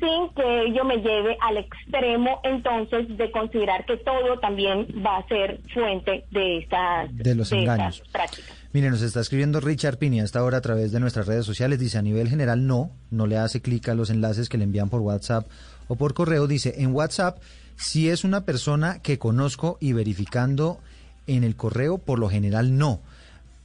[0.00, 5.28] sin que ello me lleve al extremo entonces de considerar que todo también va a
[5.28, 8.02] ser fuente de estas, de los engaños.
[8.10, 8.60] prácticas.
[8.72, 11.80] Mire, nos está escribiendo Richard Pini hasta ahora a través de nuestras redes sociales.
[11.80, 14.88] Dice, a nivel general, no, no le hace clic a los enlaces que le envían
[14.88, 15.48] por WhatsApp
[15.88, 16.46] o por correo.
[16.46, 17.38] Dice, en WhatsApp,
[17.76, 20.78] si es una persona que conozco y verificando
[21.26, 23.00] en el correo, por lo general no.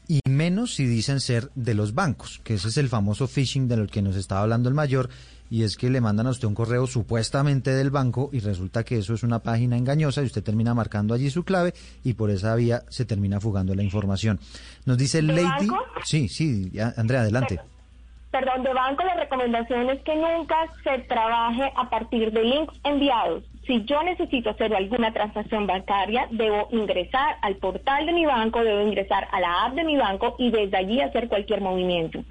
[0.08, 3.78] Y menos si dicen ser de los bancos, que ese es el famoso phishing de
[3.78, 5.10] lo que nos estaba hablando el mayor
[5.50, 8.98] y es que le mandan a usted un correo supuestamente del banco y resulta que
[8.98, 11.74] eso es una página engañosa y usted termina marcando allí su clave
[12.04, 14.40] y por esa vía se termina fugando la información.
[14.86, 15.68] Nos dice Lady...
[16.04, 17.60] Sí, sí, Andrea, adelante.
[18.32, 23.44] Perdón, de banco la recomendación es que nunca se trabaje a partir de links enviados.
[23.66, 28.82] Si yo necesito hacer alguna transacción bancaria, debo ingresar al portal de mi banco, debo
[28.82, 32.26] ingresar a la app de mi banco y desde allí hacer cualquier movimiento.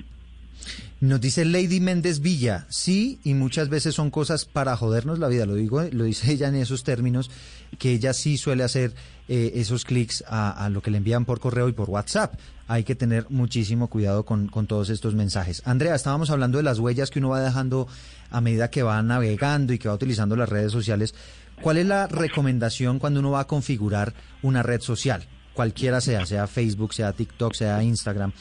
[1.05, 5.45] Nos dice Lady Méndez Villa, sí, y muchas veces son cosas para jodernos la vida,
[5.45, 7.31] lo digo, lo dice ella en esos términos,
[7.79, 8.95] que ella sí suele hacer
[9.29, 12.37] eh, esos clics a, lo que le envían por correo y por WhatsApp.
[12.69, 15.61] Hay que tener muchísimo cuidado con, con todos estos mensajes.
[15.67, 17.87] Andrea, estábamos hablando de las huellas que uno va dejando
[18.31, 21.15] a medida que va navegando y que va utilizando las redes sociales.
[21.61, 25.27] ¿Cuál es la recomendación cuando uno va a configurar una red social?
[25.53, 28.33] Cualquiera sea, sea Facebook, sea TikTok, sea Instagram.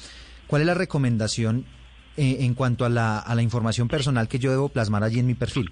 [0.47, 1.65] ¿Cuál es la recomendación
[2.17, 5.27] eh, en cuanto a la, a la información personal que yo debo plasmar allí en
[5.27, 5.71] mi perfil?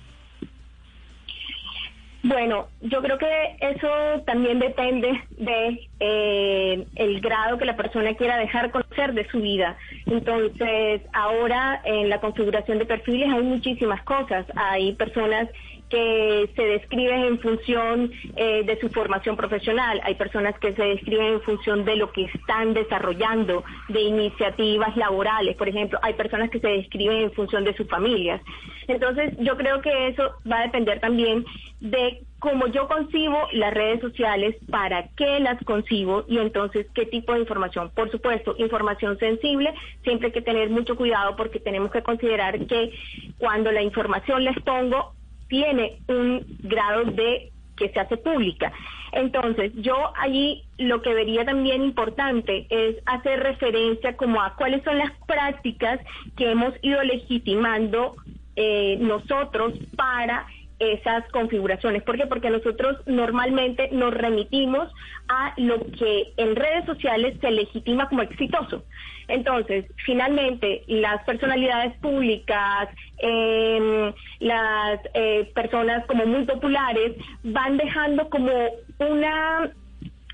[2.23, 8.37] Bueno, yo creo que eso también depende de eh, el grado que la persona quiera
[8.37, 9.75] dejar conocer de su vida.
[10.05, 14.45] Entonces, ahora en la configuración de perfiles hay muchísimas cosas.
[14.55, 15.49] Hay personas
[15.91, 21.33] que se describen en función eh, de su formación profesional, hay personas que se describen
[21.33, 26.59] en función de lo que están desarrollando, de iniciativas laborales, por ejemplo, hay personas que
[26.59, 28.41] se describen en función de sus familias.
[28.87, 31.45] Entonces, yo creo que eso va a depender también
[31.81, 37.33] de cómo yo concibo las redes sociales, para qué las concibo y entonces qué tipo
[37.33, 37.91] de información.
[37.93, 39.73] Por supuesto, información sensible,
[40.03, 42.91] siempre hay que tener mucho cuidado porque tenemos que considerar que
[43.37, 45.13] cuando la información les pongo
[45.51, 48.71] tiene un grado de que se hace pública.
[49.11, 54.97] Entonces, yo allí lo que vería también importante es hacer referencia como a cuáles son
[54.97, 55.99] las prácticas
[56.37, 58.15] que hemos ido legitimando
[58.55, 60.47] eh, nosotros para
[60.82, 62.01] esas configuraciones.
[62.03, 62.25] ¿Por qué?
[62.25, 64.91] Porque nosotros normalmente nos remitimos
[65.27, 68.84] a lo que en redes sociales se legitima como exitoso.
[69.27, 78.51] Entonces, finalmente, las personalidades públicas, em, las eh, personas como muy populares, van dejando como
[78.99, 79.71] una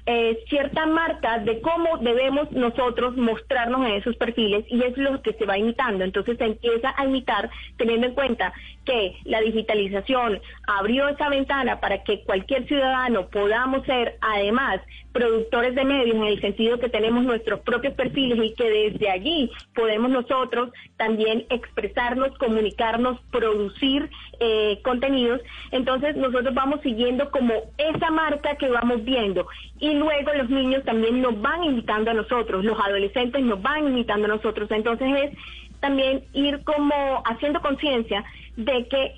[0.10, 5.34] eh, cierta marca de cómo debemos nosotros mostrarnos en esos perfiles y es lo que
[5.34, 6.06] se va imitando.
[6.06, 8.54] Entonces se empieza a imitar teniendo en cuenta
[8.86, 14.80] que la digitalización abrió esa ventana para que cualquier ciudadano podamos ser además
[15.12, 19.52] productores de medios en el sentido que tenemos nuestros propios perfiles y que desde allí
[19.74, 25.42] podemos nosotros también expresarnos, comunicarnos, producir eh, contenidos.
[25.72, 29.48] Entonces nosotros vamos siguiendo como esa marca que vamos viendo
[29.80, 34.26] y luego los niños también nos van invitando a nosotros, los adolescentes nos van invitando
[34.26, 34.70] a nosotros.
[34.72, 35.38] Entonces es
[35.80, 38.24] también ir como haciendo conciencia
[38.56, 39.14] de que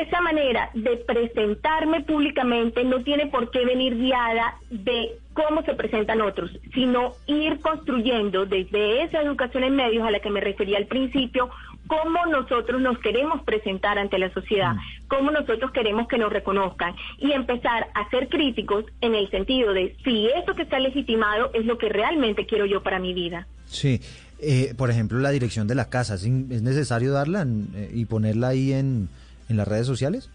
[0.00, 6.22] esa manera de presentarme públicamente no tiene por qué venir guiada de cómo se presentan
[6.22, 10.86] otros, sino ir construyendo desde esa educación en medios a la que me refería al
[10.86, 11.50] principio,
[11.92, 15.08] cómo nosotros nos queremos presentar ante la sociedad, mm.
[15.08, 19.94] cómo nosotros queremos que nos reconozcan y empezar a ser críticos en el sentido de
[20.02, 23.46] si eso que está legitimado es lo que realmente quiero yo para mi vida.
[23.66, 24.00] Sí,
[24.40, 28.72] eh, por ejemplo, la dirección de la casa, ¿es, necesario darla eh, y ponerla ahí
[28.72, 29.10] en,
[29.50, 30.30] en, las redes sociales?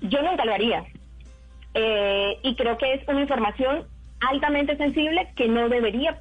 [0.00, 0.84] Yo nunca lo haría.
[1.74, 3.84] Eh, y creo que es una información
[4.28, 6.20] altamente sensible que no debería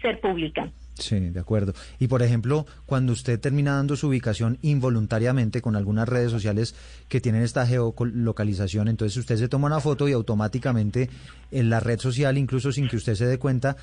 [0.00, 0.70] ser pública.
[0.94, 1.72] Sí, de acuerdo.
[1.98, 6.74] Y por ejemplo, cuando usted termina dando su ubicación involuntariamente con algunas redes sociales
[7.08, 11.08] que tienen esta geolocalización, entonces usted se toma una foto y automáticamente
[11.52, 13.76] en la red social, incluso sin que usted se dé cuenta,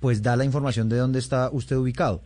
[0.00, 2.20] pues da la información de dónde está usted ubicado.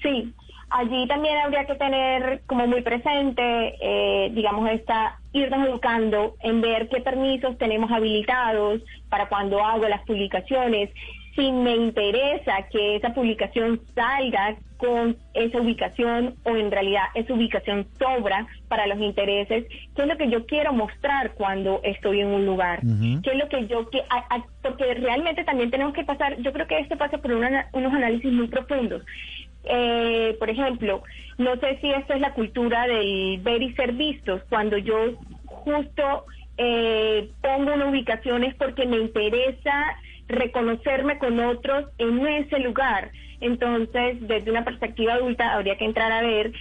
[0.00, 0.32] Sí,
[0.70, 6.88] allí también habría que tener como muy presente, eh, digamos, esta irnos educando en ver
[6.88, 10.90] qué permisos tenemos habilitados para cuando hago las publicaciones,
[11.36, 17.86] si me interesa que esa publicación salga con esa ubicación o en realidad esa ubicación
[17.98, 22.46] sobra para los intereses, qué es lo que yo quiero mostrar cuando estoy en un
[22.46, 22.80] lugar,
[23.22, 24.02] qué es lo que yo que
[24.62, 28.48] porque realmente también tenemos que pasar, yo creo que esto pasa por unos análisis muy
[28.48, 29.02] profundos.
[29.68, 31.02] Eh, por ejemplo,
[31.38, 35.14] no sé si esto es la cultura del ver y ser vistos, cuando yo
[35.44, 36.24] justo
[36.56, 39.96] eh, pongo una ubicación es porque me interesa
[40.28, 43.10] reconocerme con otros en ese lugar.
[43.40, 46.52] Entonces, desde una perspectiva adulta, habría que entrar a ver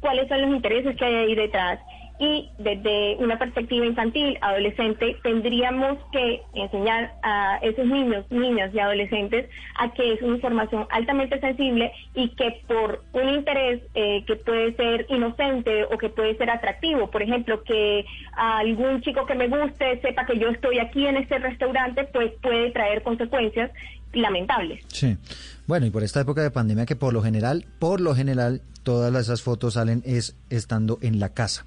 [0.00, 1.78] cuáles son los intereses que hay ahí detrás
[2.18, 9.48] y desde una perspectiva infantil, adolescente, tendríamos que enseñar a esos niños, niñas y adolescentes
[9.78, 14.74] a que es una información altamente sensible y que por un interés eh, que puede
[14.76, 18.04] ser inocente o que puede ser atractivo, por ejemplo, que
[18.36, 22.70] algún chico que me guste sepa que yo estoy aquí en este restaurante, pues puede
[22.70, 23.70] traer consecuencias
[24.12, 24.84] lamentables.
[24.88, 25.16] Sí.
[25.66, 29.14] Bueno, y por esta época de pandemia que por lo general, por lo general, todas
[29.14, 31.64] esas fotos salen es estando en la casa.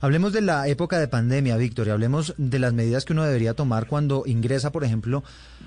[0.00, 3.54] Hablemos de la época de pandemia, Víctor, y hablemos de las medidas que uno debería
[3.54, 5.22] tomar cuando ingresa, por ejemplo,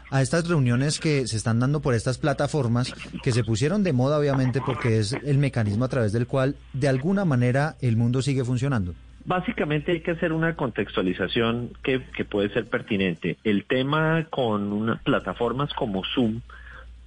[0.10, 4.18] a estas reuniones que se están dando por estas plataformas que se pusieron de moda,
[4.18, 8.44] obviamente, porque es el mecanismo a través del cual, de alguna manera, el mundo sigue
[8.44, 8.94] funcionando.
[9.26, 13.38] Básicamente hay que hacer una contextualización que, puede ser pertinente.
[13.44, 16.42] El tema con unas plataformas como Zoom,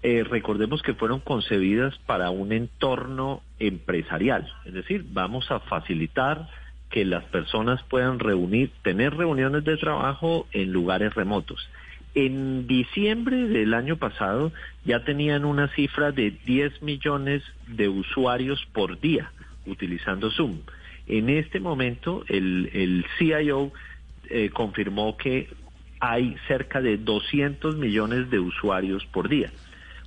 [0.02, 6.48] eh, recordemos que fueron concebidas para un entorno empresarial, es decir, vamos a facilitar
[6.90, 11.68] que las personas puedan reunir, tener reuniones de trabajo en lugares remotos.
[12.14, 14.52] En diciembre del año pasado
[14.84, 19.32] ya tenían una cifra de 10 millones de usuarios por día
[19.66, 20.60] utilizando Zoom.
[21.08, 23.72] En este momento el, el CIO
[24.30, 25.48] eh, confirmó que
[26.00, 29.50] hay cerca de 200 millones de usuarios por día.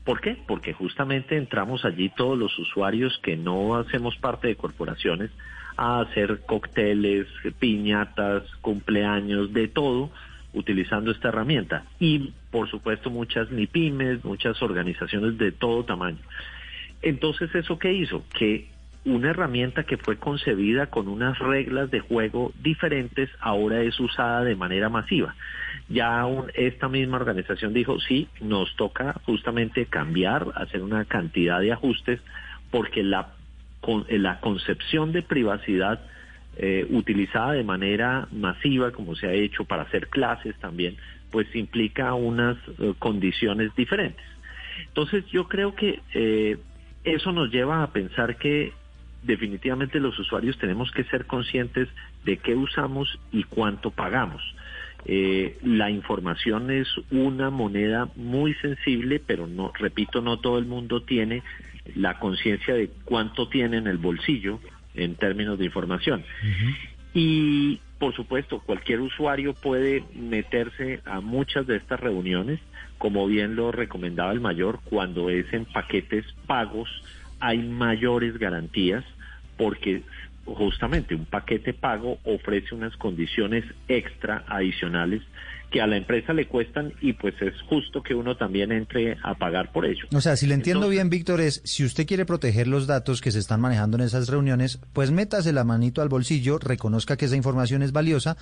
[0.09, 0.35] ¿Por qué?
[0.47, 5.29] Porque justamente entramos allí todos los usuarios que no hacemos parte de corporaciones
[5.77, 7.27] a hacer cócteles,
[7.59, 10.09] piñatas, cumpleaños, de todo,
[10.51, 11.83] utilizando esta herramienta.
[11.99, 16.17] Y, por supuesto, muchas MIPIMES, muchas organizaciones de todo tamaño.
[17.03, 18.23] Entonces, ¿eso qué hizo?
[18.33, 18.67] Que
[19.05, 24.55] una herramienta que fue concebida con unas reglas de juego diferentes ahora es usada de
[24.55, 25.35] manera masiva.
[25.89, 32.21] Ya esta misma organización dijo, sí, nos toca justamente cambiar, hacer una cantidad de ajustes,
[32.69, 33.33] porque la,
[33.81, 35.99] con, la concepción de privacidad
[36.57, 40.97] eh, utilizada de manera masiva, como se ha hecho para hacer clases también,
[41.31, 44.25] pues implica unas eh, condiciones diferentes.
[44.87, 46.57] Entonces yo creo que eh,
[47.03, 48.73] eso nos lleva a pensar que
[49.23, 51.89] definitivamente los usuarios tenemos que ser conscientes
[52.25, 54.41] de qué usamos y cuánto pagamos.
[55.05, 61.01] Eh, la información es una moneda muy sensible, pero no, repito, no todo el mundo
[61.03, 61.43] tiene
[61.95, 64.59] la conciencia de cuánto tiene en el bolsillo
[64.93, 66.23] en términos de información.
[67.13, 72.59] Y por supuesto, cualquier usuario puede meterse a muchas de estas reuniones,
[72.97, 76.89] como bien lo recomendaba el mayor, cuando es en paquetes pagos
[77.39, 79.03] hay mayores garantías
[79.57, 80.03] porque
[80.55, 85.21] justamente un paquete pago ofrece unas condiciones extra adicionales
[85.71, 89.35] que a la empresa le cuestan y pues es justo que uno también entre a
[89.35, 90.05] pagar por ello.
[90.13, 93.31] O sea, si le entiendo bien, Víctor, es si usted quiere proteger los datos que
[93.31, 97.35] se están manejando en esas reuniones, pues métase la manito al bolsillo, reconozca que esa
[97.35, 98.35] información es valiosa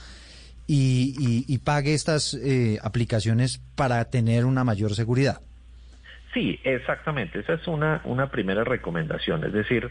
[0.68, 5.42] y, pague estas eh, aplicaciones para tener una mayor seguridad.
[6.34, 7.40] Sí, exactamente.
[7.40, 9.44] Esa es una, una primera recomendación.
[9.44, 9.90] Es decir,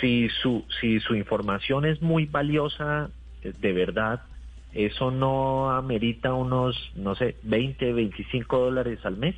[0.00, 3.10] si su, si su información es muy valiosa,
[3.42, 4.22] eh, de verdad,
[4.72, 9.34] eso no amerita unos, no sé, 20, 25 dólares al mes.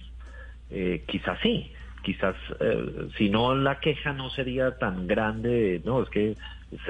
[0.70, 1.72] Eh, quizás sí,
[2.02, 6.36] quizás eh, si no la queja no sería tan grande, no, es que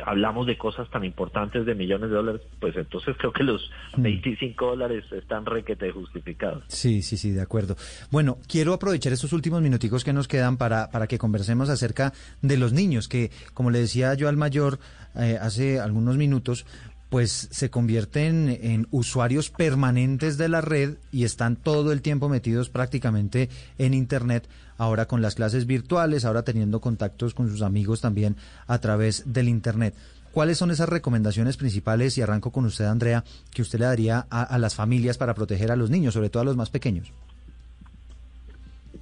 [0.04, 4.64] hablamos de cosas tan importantes de millones de dólares, pues entonces creo que los 25
[4.64, 4.68] mm.
[4.68, 6.64] dólares están requete justificados.
[6.68, 7.76] Sí, sí, sí, de acuerdo.
[8.10, 12.56] Bueno, quiero aprovechar estos últimos minuticos que nos quedan para, para que conversemos acerca de
[12.56, 14.78] los niños, que como le decía yo al mayor
[15.14, 16.66] eh, hace algunos minutos,
[17.08, 22.68] pues se convierten en usuarios permanentes de la red y están todo el tiempo metidos
[22.68, 23.48] prácticamente
[23.78, 24.48] en Internet,
[24.78, 28.36] ahora con las clases virtuales, ahora teniendo contactos con sus amigos también
[28.66, 29.94] a través del Internet.
[30.32, 34.56] ¿Cuáles son esas recomendaciones principales, y arranco con usted, Andrea, que usted le daría a,
[34.58, 37.12] las familias para proteger a los niños, sobre todo a los más pequeños?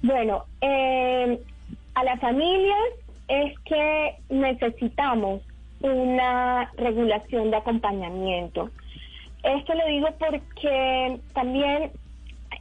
[0.01, 1.39] Bueno, eh,
[1.93, 2.89] a las familias
[3.27, 5.41] es que necesitamos
[5.81, 8.71] una regulación de acompañamiento.
[9.43, 11.91] Esto lo digo porque también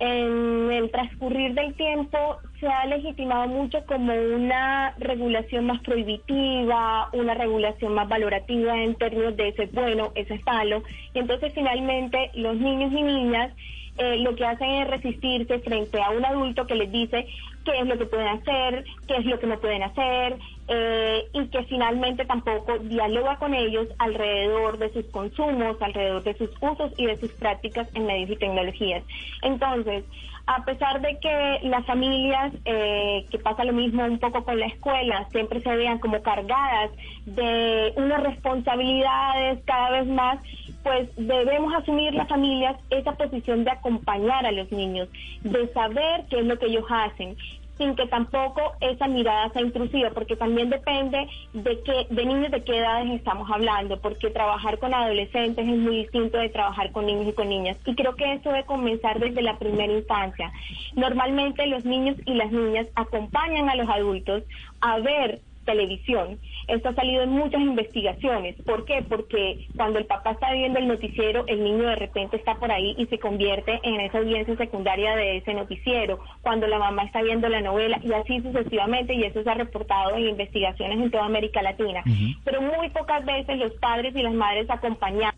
[0.01, 7.35] en el transcurrir del tiempo se ha legitimado mucho como una regulación más prohibitiva, una
[7.35, 10.83] regulación más valorativa en términos de ese bueno, ese es malo,
[11.15, 13.53] y entonces finalmente los niños y niñas
[13.99, 17.27] eh, lo que hacen es resistirse frente a un adulto que les dice
[17.65, 20.37] qué es lo que pueden hacer, qué es lo que no pueden hacer,
[20.69, 26.51] eh, y que finalmente tampoco dialoga con ellos alrededor de sus consumos, alrededor de sus
[26.61, 29.03] usos y de sus prácticas en medios y tecnologías.
[29.43, 30.05] Entonces,
[30.47, 34.66] a pesar de que las familias, eh, que pasa lo mismo un poco con la
[34.66, 36.90] escuela, siempre se vean como cargadas
[37.24, 40.39] de unas responsabilidades cada vez más,
[40.85, 45.09] pues debemos asumir las familias esa posición de acompañar a los niños,
[45.43, 47.36] de saber qué es lo que ellos hacen
[47.78, 52.62] sin que tampoco esa mirada sea intrusiva, porque también depende de qué, de niños de
[52.62, 57.28] qué edades estamos hablando, porque trabajar con adolescentes es muy distinto de trabajar con niños
[57.28, 57.77] y con niñas.
[57.85, 60.53] Y creo que eso debe comenzar desde la primera infancia.
[60.94, 64.43] Normalmente los niños y las niñas acompañan a los adultos
[64.81, 66.39] a ver televisión.
[66.68, 68.56] Esto ha salido en muchas investigaciones.
[68.64, 69.05] ¿Por qué?
[69.09, 72.94] Porque cuando el papá está viendo el noticiero, el niño de repente está por ahí
[72.98, 76.18] y se convierte en esa audiencia secundaria de ese noticiero.
[76.43, 80.16] Cuando la mamá está viendo la novela y así sucesivamente, y eso se ha reportado
[80.16, 82.02] en investigaciones en toda América Latina.
[82.44, 85.36] Pero muy pocas veces los padres y las madres acompañados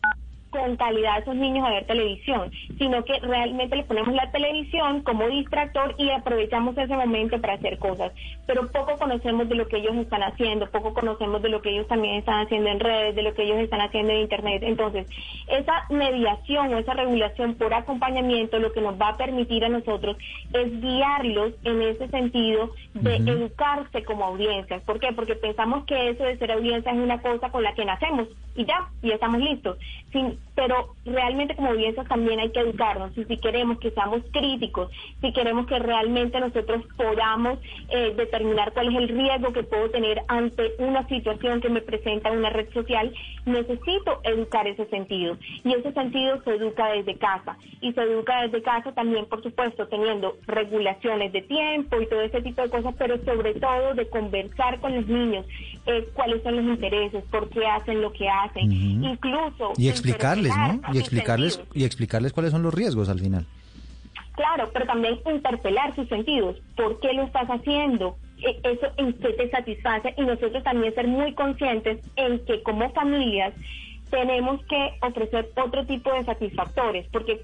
[0.51, 5.03] con calidad a esos niños a ver televisión, sino que realmente le ponemos la televisión
[5.03, 8.13] como distractor y aprovechamos ese momento para hacer cosas.
[8.47, 11.89] Pero poco conocemos de lo que ellos están haciendo, poco conocemos de lo que ellos
[11.89, 14.63] también están haciendo en redes, de lo que ellos están haciendo en Internet.
[14.65, 15.07] Entonces,
[15.49, 20.17] esa mediación o esa regulación por acompañamiento lo que nos va a permitir a nosotros
[20.53, 24.83] es guiarlos en ese sentido de educarse como audiencias.
[24.83, 25.13] ¿Por qué?
[25.13, 28.65] Porque pensamos que eso de ser audiencia es una cosa con la que nacemos y
[28.65, 29.79] ya, y estamos listos.
[30.13, 33.17] Sin, pero realmente como audiencias también hay que educarnos.
[33.17, 34.91] Y si queremos que seamos críticos,
[35.21, 37.61] si queremos que realmente nosotros podamos
[37.91, 42.33] eh, determinar cuál es el riesgo que puedo tener ante una situación que me presenta
[42.33, 43.15] una red social,
[43.47, 45.39] necesito educar ese sentido.
[45.63, 47.57] Y ese sentido se educa desde casa.
[47.81, 52.43] Y se educa desde casa también por supuesto teniendo regulaciones de tiempo y todo ese
[52.43, 55.47] tipo de cosas, pero sobre todo de conversar con los niños
[55.89, 60.83] eh, cuáles son los intereses, por qué hacen lo que hacen, incluso y explicarles, ¿no?
[60.93, 63.47] Y explicarles y explicarles cuáles son los riesgos al final.
[64.35, 66.57] Claro, pero también interpelar sus sentidos.
[66.77, 68.17] ¿Por qué lo estás haciendo?
[68.43, 72.91] E, eso en qué te satisface y nosotros también ser muy conscientes en que como
[72.93, 73.55] familias
[74.11, 77.41] tenemos que ofrecer otro tipo de satisfactores, porque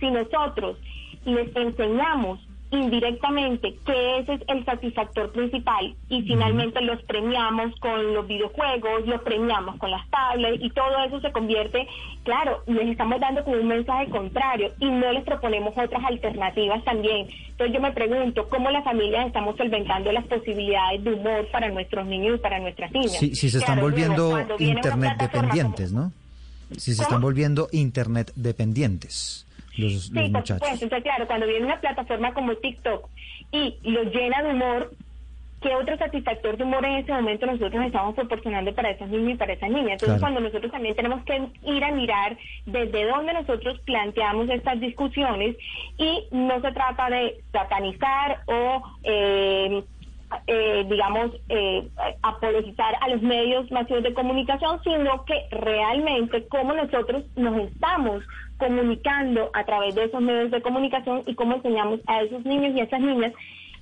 [0.00, 0.78] si nosotros
[1.24, 2.40] les enseñamos
[2.78, 9.22] indirectamente que ese es el satisfactor principal y finalmente los premiamos con los videojuegos, los
[9.22, 11.86] premiamos con las tablets y todo eso se convierte,
[12.22, 17.28] claro, les estamos dando como un mensaje contrario y no les proponemos otras alternativas también.
[17.50, 22.06] Entonces yo me pregunto, ¿cómo las familias estamos solventando las posibilidades de humor para nuestros
[22.06, 23.12] niños y para nuestras niñas?
[23.12, 26.12] Si, si se están volviendo internet dependientes, ¿no?
[26.76, 30.84] Si se están volviendo internet dependientes sí, por supuesto.
[30.84, 33.08] Entonces, claro, cuando viene una plataforma como TikTok
[33.52, 34.92] y lo llena de humor,
[35.60, 39.36] ¿qué otro satisfactor de humor en ese momento nosotros estamos proporcionando para esos niños y
[39.36, 39.92] para esas niñas?
[39.92, 42.36] Entonces, cuando nosotros también tenemos que ir a mirar
[42.66, 45.56] desde dónde nosotros planteamos estas discusiones
[45.98, 48.82] y no se trata de satanizar o...
[49.02, 49.82] Eh,
[50.46, 51.88] eh, digamos, eh,
[52.22, 58.24] apologizar a los medios masivos de comunicación, sino que realmente cómo nosotros nos estamos
[58.58, 62.80] comunicando a través de esos medios de comunicación y cómo enseñamos a esos niños y
[62.80, 63.32] a esas niñas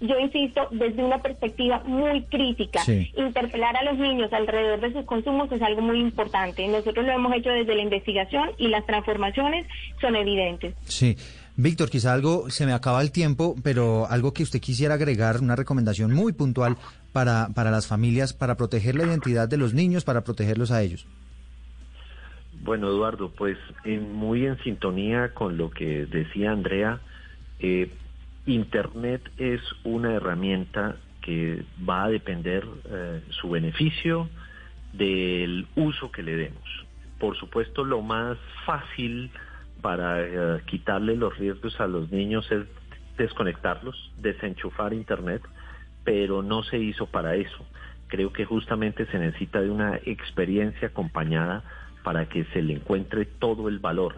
[0.02, 2.82] yo insisto, desde una perspectiva muy crítica.
[3.16, 6.66] Interpelar a los niños alrededor de sus consumos es algo muy importante.
[6.66, 9.64] Nosotros lo hemos hecho desde la investigación y las transformaciones
[10.00, 10.74] son evidentes.
[10.84, 11.16] Sí.
[11.54, 15.54] Víctor, quizá algo, se me acaba el tiempo, pero algo que usted quisiera agregar, una
[15.54, 16.76] recomendación muy puntual
[17.12, 21.06] para, para las familias, para proteger la identidad de los niños, para protegerlos a ellos.
[22.62, 27.00] Bueno, Eduardo, pues muy en sintonía con lo que decía Andrea,
[27.58, 27.90] eh,
[28.46, 34.28] Internet es una herramienta que va a depender eh, su beneficio
[34.92, 36.86] del uso que le demos.
[37.18, 39.32] Por supuesto, lo más fácil
[39.80, 42.66] para eh, quitarle los riesgos a los niños es
[43.18, 45.42] desconectarlos, desenchufar Internet,
[46.04, 47.66] pero no se hizo para eso.
[48.06, 51.64] Creo que justamente se necesita de una experiencia acompañada
[52.02, 54.16] para que se le encuentre todo el valor.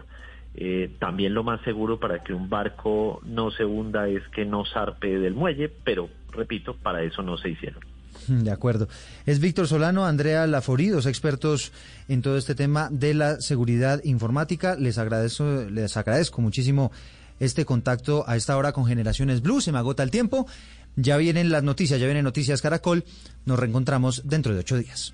[0.57, 4.63] Eh, también lo más seguro para que un barco no se hunda es que no
[4.65, 7.81] zarpe del muelle, pero repito, para eso no se hicieron.
[8.27, 8.87] De acuerdo.
[9.25, 11.71] Es Víctor Solano, Andrea Laforí, dos expertos
[12.07, 14.75] en todo este tema de la seguridad informática.
[14.75, 16.91] Les agradezco, les agradezco muchísimo
[17.39, 19.61] este contacto a esta hora con Generaciones Blue.
[19.61, 20.47] Se me agota el tiempo.
[20.95, 23.03] Ya vienen las noticias, ya vienen noticias Caracol.
[23.45, 25.13] Nos reencontramos dentro de ocho días.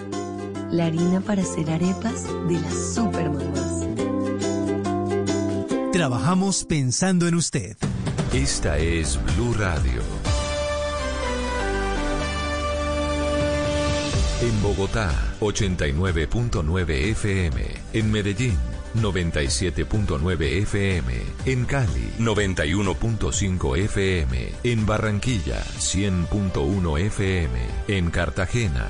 [0.71, 3.85] La harina para hacer arepas de las super mamás.
[5.91, 7.75] Trabajamos pensando en usted.
[8.33, 10.01] Esta es Blue Radio.
[14.41, 15.11] En Bogotá,
[15.41, 17.61] 89.9 FM.
[17.91, 18.57] En Medellín,
[18.95, 21.13] 97.9 FM.
[21.45, 24.51] En Cali, 91.5 FM.
[24.63, 27.59] En Barranquilla, 100.1 FM.
[27.89, 28.89] En Cartagena,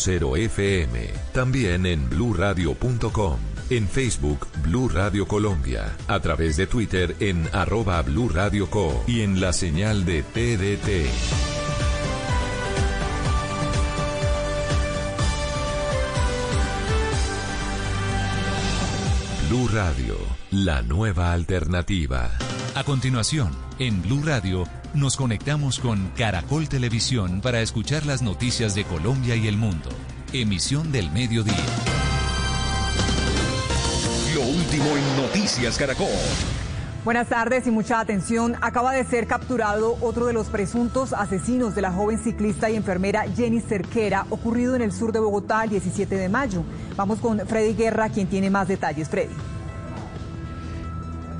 [0.01, 1.09] 96.0 FM.
[1.33, 3.37] También en bluradio.com.
[3.69, 5.95] En Facebook, Blue Radio Colombia.
[6.07, 8.29] A través de Twitter en arroba Blue
[8.69, 9.03] Co.
[9.07, 11.70] Y en la señal de TDT.
[19.51, 20.15] Blue Radio,
[20.51, 22.31] la nueva alternativa.
[22.73, 24.63] A continuación, en Blue Radio,
[24.93, 29.89] nos conectamos con Caracol Televisión para escuchar las noticias de Colombia y el mundo.
[30.31, 31.65] Emisión del mediodía.
[34.33, 36.07] Lo último en Noticias Caracol.
[37.03, 38.55] Buenas tardes y mucha atención.
[38.61, 43.23] Acaba de ser capturado otro de los presuntos asesinos de la joven ciclista y enfermera
[43.35, 46.63] Jenny Cerquera, ocurrido en el sur de Bogotá el 17 de mayo.
[46.95, 49.09] Vamos con Freddy Guerra, quien tiene más detalles.
[49.09, 49.33] Freddy.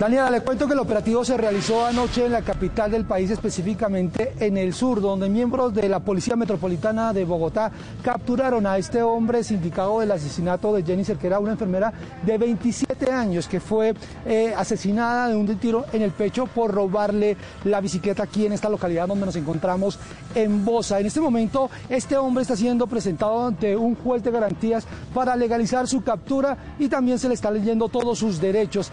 [0.01, 4.33] Daniela, le cuento que el operativo se realizó anoche en la capital del país, específicamente
[4.39, 7.71] en el sur, donde miembros de la Policía Metropolitana de Bogotá
[8.01, 11.93] capturaron a este hombre sindicado del asesinato de Jenny Cerquera, una enfermera
[12.25, 13.93] de 27 años que fue
[14.25, 18.69] eh, asesinada de un tiro en el pecho por robarle la bicicleta aquí en esta
[18.69, 19.99] localidad donde nos encontramos
[20.33, 20.99] en Bosa.
[20.99, 24.83] En este momento, este hombre está siendo presentado ante un juez de garantías
[25.13, 28.91] para legalizar su captura y también se le está leyendo todos sus derechos.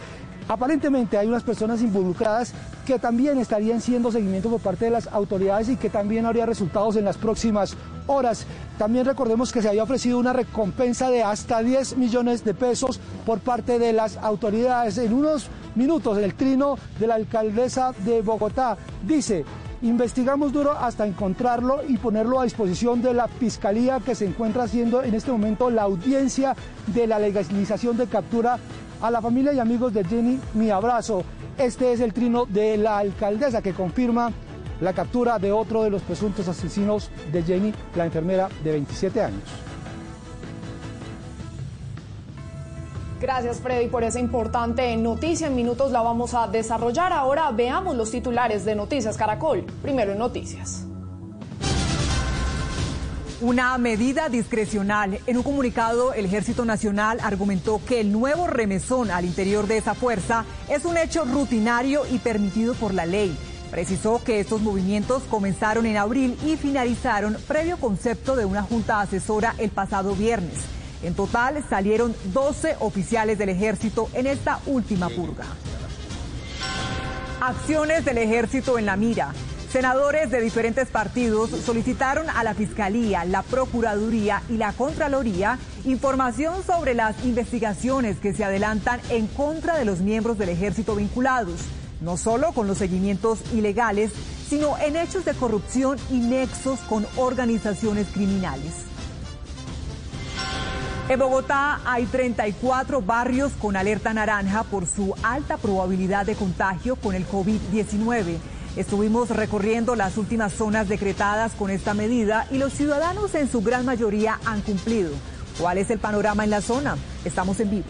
[0.49, 2.55] Aparentemente hay unas personas involucradas
[2.87, 6.97] que también estarían siendo seguimiento por parte de las autoridades y que también habría resultados
[6.97, 7.77] en las próximas
[8.07, 8.47] horas.
[8.79, 13.41] También recordemos que se había ofrecido una recompensa de hasta 10 millones de pesos por
[13.41, 14.97] parte de las autoridades.
[14.97, 19.45] En unos minutos el trino de la alcaldesa de Bogotá dice
[19.81, 25.05] Investigamos duro hasta encontrarlo y ponerlo a disposición de la fiscalía que se encuentra haciendo
[25.05, 26.57] en este momento la audiencia
[26.89, 28.59] de la legalización de captura
[29.01, 31.23] a la familia y amigos de Jenny, mi abrazo.
[31.57, 34.33] Este es el trino de la alcaldesa que confirma
[34.81, 39.43] la captura de otro de los presuntos asesinos de Jenny, la enfermera de 27 años.
[43.20, 45.49] Gracias Freddy por esa importante noticia.
[45.49, 47.12] En minutos la vamos a desarrollar.
[47.12, 49.65] Ahora veamos los titulares de Noticias Caracol.
[49.83, 50.88] Primero en Noticias.
[53.40, 55.20] Una medida discrecional.
[55.28, 59.94] En un comunicado, el Ejército Nacional argumentó que el nuevo remesón al interior de esa
[59.94, 63.39] fuerza es un hecho rutinario y permitido por la ley.
[63.70, 69.55] Precisó que estos movimientos comenzaron en abril y finalizaron previo concepto de una junta asesora
[69.59, 70.59] el pasado viernes.
[71.05, 75.44] En total salieron 12 oficiales del ejército en esta última purga.
[77.40, 79.32] Acciones del ejército en la mira.
[79.70, 86.95] Senadores de diferentes partidos solicitaron a la Fiscalía, la Procuraduría y la Contraloría información sobre
[86.95, 91.61] las investigaciones que se adelantan en contra de los miembros del ejército vinculados,
[92.01, 94.11] no solo con los seguimientos ilegales,
[94.49, 98.73] sino en hechos de corrupción y nexos con organizaciones criminales.
[101.11, 107.15] En Bogotá hay 34 barrios con alerta naranja por su alta probabilidad de contagio con
[107.15, 108.39] el COVID-19.
[108.79, 113.85] Estuvimos recorriendo las últimas zonas decretadas con esta medida y los ciudadanos en su gran
[113.85, 115.11] mayoría han cumplido.
[115.59, 116.97] ¿Cuál es el panorama en la zona?
[117.25, 117.87] Estamos en vivo.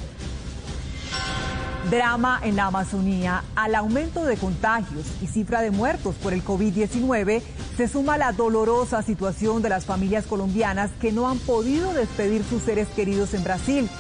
[1.91, 3.45] Drama en la Amazonía.
[3.55, 7.43] Al aumento de contagios y cifra de muertos por el COVID-19
[7.77, 12.63] se suma la dolorosa situación de las familias colombianas que no han podido despedir sus
[12.63, 13.91] seres queridos en Brasil.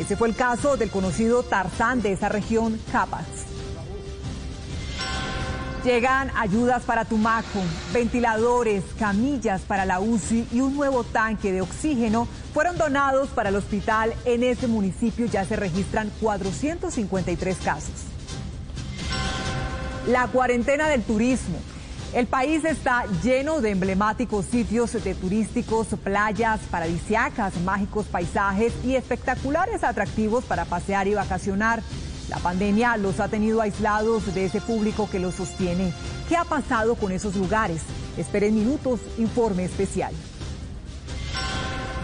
[0.00, 3.26] Ese fue el caso del conocido Tarzán de esa región, Capas.
[5.84, 7.60] Llegan ayudas para Tumaco,
[7.92, 13.56] ventiladores, camillas para la UCI y un nuevo tanque de oxígeno fueron donados para el
[13.56, 14.12] hospital.
[14.24, 17.94] En ese municipio ya se registran 453 casos.
[20.08, 21.58] La cuarentena del turismo.
[22.12, 29.84] El país está lleno de emblemáticos sitios de turísticos, playas paradisiacas, mágicos paisajes y espectaculares
[29.84, 31.82] atractivos para pasear y vacacionar.
[32.28, 35.94] La pandemia los ha tenido aislados de ese público que los sostiene.
[36.28, 37.80] ¿Qué ha pasado con esos lugares?
[38.18, 40.12] Esperen minutos, informe especial.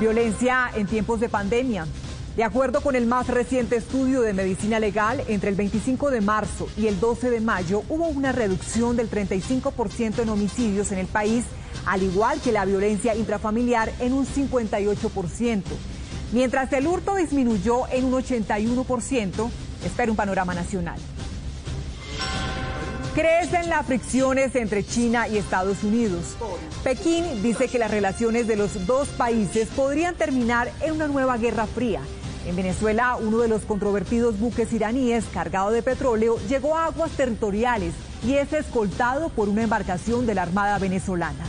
[0.00, 1.86] Violencia en tiempos de pandemia.
[2.36, 6.68] De acuerdo con el más reciente estudio de medicina legal, entre el 25 de marzo
[6.76, 11.44] y el 12 de mayo hubo una reducción del 35% en homicidios en el país,
[11.86, 15.62] al igual que la violencia intrafamiliar en un 58%.
[16.32, 19.50] Mientras el hurto disminuyó en un 81%,
[19.84, 20.98] espera un panorama nacional.
[23.14, 26.36] Crecen las fricciones entre China y Estados Unidos.
[26.82, 31.66] Pekín dice que las relaciones de los dos países podrían terminar en una nueva guerra
[31.66, 32.00] fría.
[32.44, 37.94] En Venezuela, uno de los controvertidos buques iraníes cargado de petróleo llegó a aguas territoriales
[38.26, 41.44] y es escoltado por una embarcación de la Armada venezolana.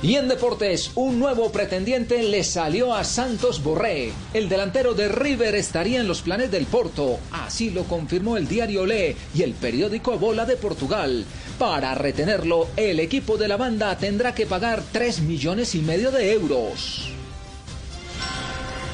[0.00, 4.12] Y en deportes, un nuevo pretendiente le salió a Santos Borré.
[4.32, 7.18] El delantero de River estaría en los planes del Porto.
[7.32, 11.24] Así lo confirmó el diario Le y el periódico Bola de Portugal.
[11.58, 16.32] Para retenerlo, el equipo de la banda tendrá que pagar 3 millones y medio de
[16.32, 17.10] euros.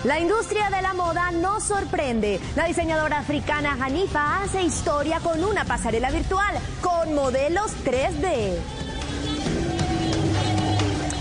[0.04, 2.40] La industria de la moda nos sorprende.
[2.56, 8.83] La diseñadora africana Hanifa hace historia con una pasarela virtual con modelos 3D.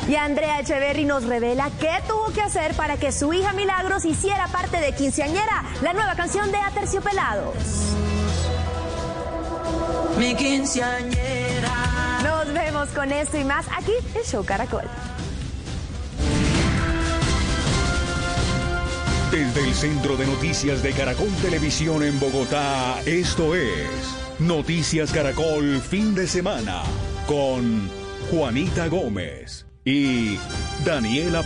[0.08, 4.48] Y Andrea Echeverry nos revela qué tuvo que hacer para que su hija Milagros hiciera
[4.48, 7.56] parte de Quinceañera, la nueva canción de Aterciopelados.
[10.18, 12.20] Mi quinceañera.
[12.24, 14.84] Nos vemos con esto y más aquí en Show Caracol.
[19.32, 23.90] Desde el Centro de Noticias de Caracol Televisión en Bogotá, esto es
[24.38, 26.84] Noticias Caracol Fin de Semana
[27.26, 27.90] con
[28.30, 30.38] Juanita Gómez y
[30.86, 31.44] Daniela.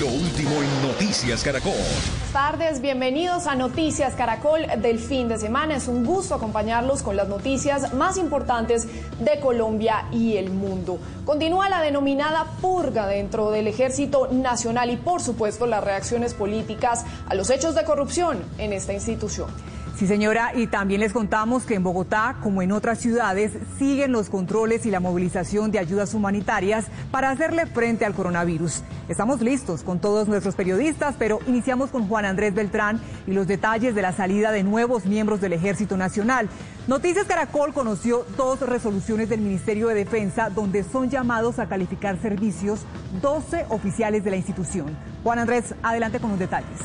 [0.00, 1.72] Lo último en Noticias Caracol.
[1.72, 5.76] Buenas tardes, bienvenidos a Noticias Caracol del fin de semana.
[5.76, 8.86] Es un gusto acompañarlos con las noticias más importantes
[9.18, 10.98] de Colombia y el mundo.
[11.24, 17.34] Continúa la denominada purga dentro del Ejército Nacional y por supuesto las reacciones políticas a
[17.34, 19.48] los hechos de corrupción en esta institución.
[19.96, 24.28] Sí, señora, y también les contamos que en Bogotá, como en otras ciudades, siguen los
[24.28, 28.82] controles y la movilización de ayudas humanitarias para hacerle frente al coronavirus.
[29.08, 33.94] Estamos listos con todos nuestros periodistas, pero iniciamos con Juan Andrés Beltrán y los detalles
[33.94, 36.48] de la salida de nuevos miembros del Ejército Nacional.
[36.88, 42.80] Noticias Caracol conoció dos resoluciones del Ministerio de Defensa donde son llamados a calificar servicios
[43.22, 44.86] 12 oficiales de la institución.
[45.22, 46.80] Juan Andrés, adelante con los detalles.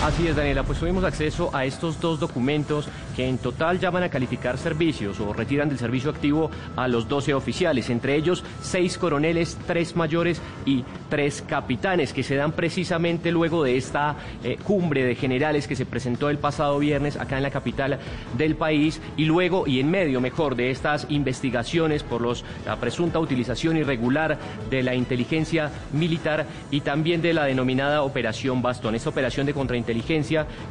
[0.00, 4.08] Así es, Daniela, pues tuvimos acceso a estos dos documentos que en total llaman a
[4.08, 9.58] calificar servicios o retiran del servicio activo a los 12 oficiales, entre ellos seis coroneles,
[9.66, 14.14] tres mayores y tres capitanes, que se dan precisamente luego de esta
[14.44, 17.98] eh, cumbre de generales que se presentó el pasado viernes acá en la capital
[18.36, 23.18] del país y luego y en medio, mejor, de estas investigaciones por los, la presunta
[23.18, 24.38] utilización irregular
[24.70, 29.87] de la inteligencia militar y también de la denominada Operación Bastón, esta operación de contrainteligencia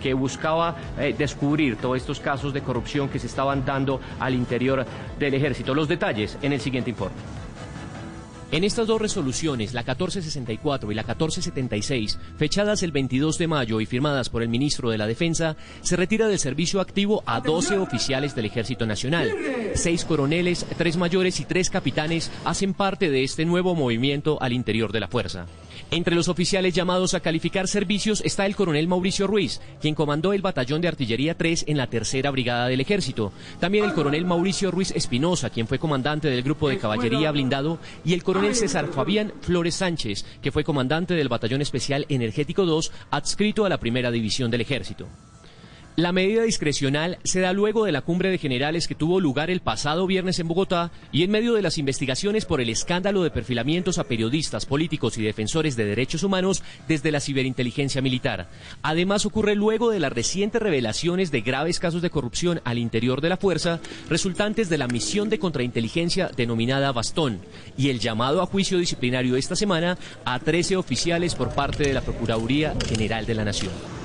[0.02, 4.86] que buscaba eh, descubrir todos estos casos de corrupción que se estaban dando al interior
[5.20, 5.74] del ejército.
[5.74, 7.16] Los detalles en el siguiente informe.
[8.50, 13.86] En estas dos resoluciones, la 1464 y la 1476, fechadas el 22 de mayo y
[13.86, 18.36] firmadas por el ministro de la Defensa, se retira del servicio activo a 12 oficiales
[18.36, 19.34] del Ejército Nacional.
[19.74, 24.94] Seis coroneles, tres mayores y tres capitanes hacen parte de este nuevo movimiento al interior
[24.94, 25.46] de la fuerza.
[25.92, 30.42] Entre los oficiales llamados a calificar servicios está el coronel Mauricio Ruiz, quien comandó el
[30.42, 33.32] batallón de artillería 3 en la tercera brigada del ejército.
[33.60, 38.14] También el coronel Mauricio Ruiz Espinosa, quien fue comandante del grupo de caballería blindado, y
[38.14, 43.66] el coronel César Fabián Flores Sánchez, que fue comandante del batallón especial energético 2, adscrito
[43.66, 45.08] a la primera división del ejército.
[46.00, 49.62] La medida discrecional se da luego de la cumbre de generales que tuvo lugar el
[49.62, 53.98] pasado viernes en Bogotá y en medio de las investigaciones por el escándalo de perfilamientos
[53.98, 58.48] a periodistas, políticos y defensores de derechos humanos desde la ciberinteligencia militar.
[58.84, 63.30] Además ocurre luego de las recientes revelaciones de graves casos de corrupción al interior de
[63.30, 67.40] la fuerza resultantes de la misión de contrainteligencia denominada Bastón
[67.76, 72.02] y el llamado a juicio disciplinario esta semana a 13 oficiales por parte de la
[72.02, 73.97] Procuraduría General de la Nación.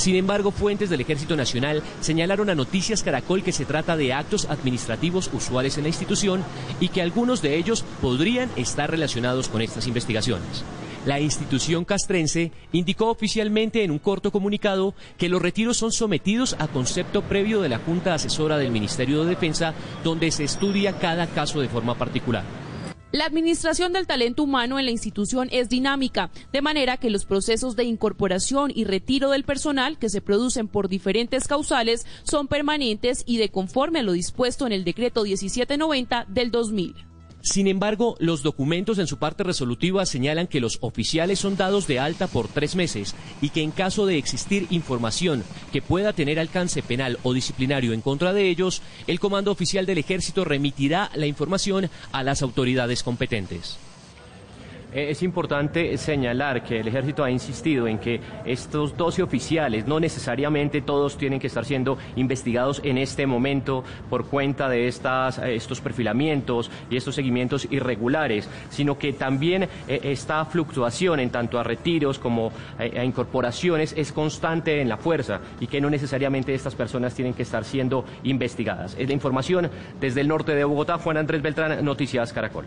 [0.00, 4.46] Sin embargo, fuentes del Ejército Nacional señalaron a Noticias Caracol que se trata de actos
[4.46, 6.42] administrativos usuales en la institución
[6.80, 10.64] y que algunos de ellos podrían estar relacionados con estas investigaciones.
[11.04, 16.68] La institución castrense indicó oficialmente en un corto comunicado que los retiros son sometidos a
[16.68, 21.60] concepto previo de la Junta Asesora del Ministerio de Defensa, donde se estudia cada caso
[21.60, 22.69] de forma particular.
[23.12, 27.74] La administración del talento humano en la institución es dinámica, de manera que los procesos
[27.74, 33.38] de incorporación y retiro del personal que se producen por diferentes causales son permanentes y
[33.38, 37.09] de conforme a lo dispuesto en el decreto 1790 del 2000.
[37.42, 41.98] Sin embargo, los documentos en su parte resolutiva señalan que los oficiales son dados de
[41.98, 45.42] alta por tres meses y que en caso de existir información
[45.72, 49.98] que pueda tener alcance penal o disciplinario en contra de ellos, el Comando Oficial del
[49.98, 53.78] Ejército remitirá la información a las autoridades competentes.
[54.92, 60.00] Eh, es importante señalar que el ejército ha insistido en que estos 12 oficiales no
[60.00, 65.54] necesariamente todos tienen que estar siendo investigados en este momento por cuenta de estas, eh,
[65.54, 71.62] estos perfilamientos y estos seguimientos irregulares, sino que también eh, esta fluctuación en tanto a
[71.62, 77.14] retiros como a incorporaciones es constante en la fuerza y que no necesariamente estas personas
[77.14, 78.96] tienen que estar siendo investigadas.
[78.98, 82.64] Es la información desde el norte de Bogotá, Juan Andrés Beltrán, Noticias Caracol.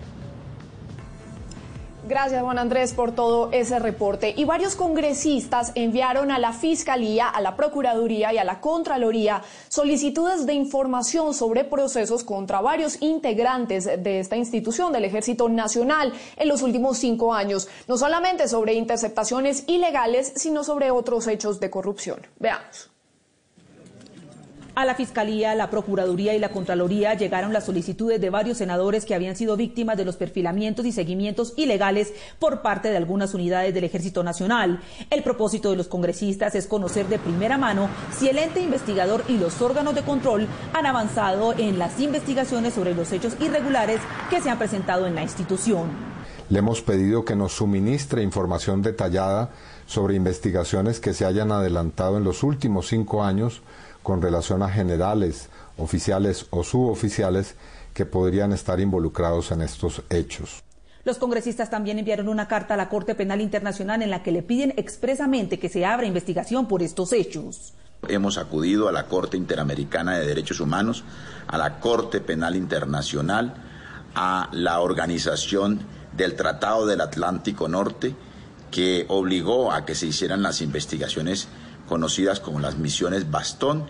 [2.05, 4.33] Gracias, Juan Andrés, por todo ese reporte.
[4.35, 10.45] Y varios congresistas enviaron a la Fiscalía, a la Procuraduría y a la Contraloría solicitudes
[10.45, 16.61] de información sobre procesos contra varios integrantes de esta institución del Ejército Nacional en los
[16.61, 17.69] últimos cinco años.
[17.87, 22.19] No solamente sobre interceptaciones ilegales, sino sobre otros hechos de corrupción.
[22.37, 22.92] Veamos.
[24.75, 29.13] A la Fiscalía, la Procuraduría y la Contraloría llegaron las solicitudes de varios senadores que
[29.13, 33.83] habían sido víctimas de los perfilamientos y seguimientos ilegales por parte de algunas unidades del
[33.83, 34.81] Ejército Nacional.
[35.11, 37.87] El propósito de los congresistas es conocer de primera mano
[38.17, 42.95] si el ente investigador y los órganos de control han avanzado en las investigaciones sobre
[42.95, 44.01] los hechos irregulares
[44.31, 45.91] que se han presentado en la institución.
[46.49, 49.51] Le hemos pedido que nos suministre información detallada
[49.85, 53.61] sobre investigaciones que se hayan adelantado en los últimos cinco años
[54.03, 57.55] con relación a generales, oficiales o suboficiales
[57.93, 60.63] que podrían estar involucrados en estos hechos.
[61.05, 64.41] Los congresistas también enviaron una carta a la Corte Penal Internacional en la que le
[64.41, 67.73] piden expresamente que se abra investigación por estos hechos.
[68.07, 71.03] Hemos acudido a la Corte Interamericana de Derechos Humanos,
[71.47, 73.53] a la Corte Penal Internacional,
[74.15, 75.79] a la Organización
[76.15, 78.15] del Tratado del Atlántico Norte,
[78.71, 81.47] que obligó a que se hicieran las investigaciones
[81.87, 83.85] conocidas como las misiones Bastón,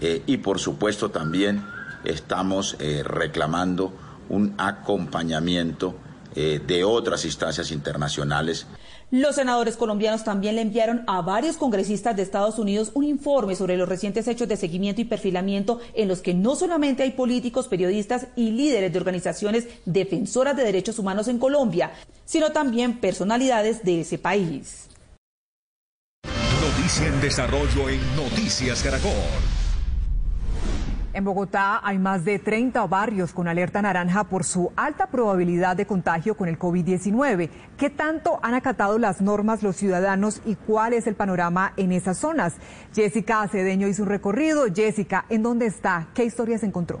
[0.00, 1.64] eh, y por supuesto también
[2.04, 3.92] estamos eh, reclamando
[4.28, 5.94] un acompañamiento
[6.34, 8.66] eh, de otras instancias internacionales.
[9.10, 13.78] Los senadores colombianos también le enviaron a varios congresistas de Estados Unidos un informe sobre
[13.78, 18.26] los recientes hechos de seguimiento y perfilamiento en los que no solamente hay políticos, periodistas
[18.36, 21.92] y líderes de organizaciones defensoras de derechos humanos en Colombia,
[22.26, 24.88] sino también personalidades de ese país.
[26.88, 29.12] Noticia en desarrollo en Noticias Caracol.
[31.12, 35.84] En Bogotá hay más de 30 barrios con alerta naranja por su alta probabilidad de
[35.84, 37.50] contagio con el COVID-19.
[37.76, 42.16] ¿Qué tanto han acatado las normas los ciudadanos y cuál es el panorama en esas
[42.16, 42.54] zonas?
[42.94, 44.64] Jessica Acedeño hizo un recorrido.
[44.74, 46.06] Jessica, ¿en dónde está?
[46.14, 47.00] ¿Qué historias encontró?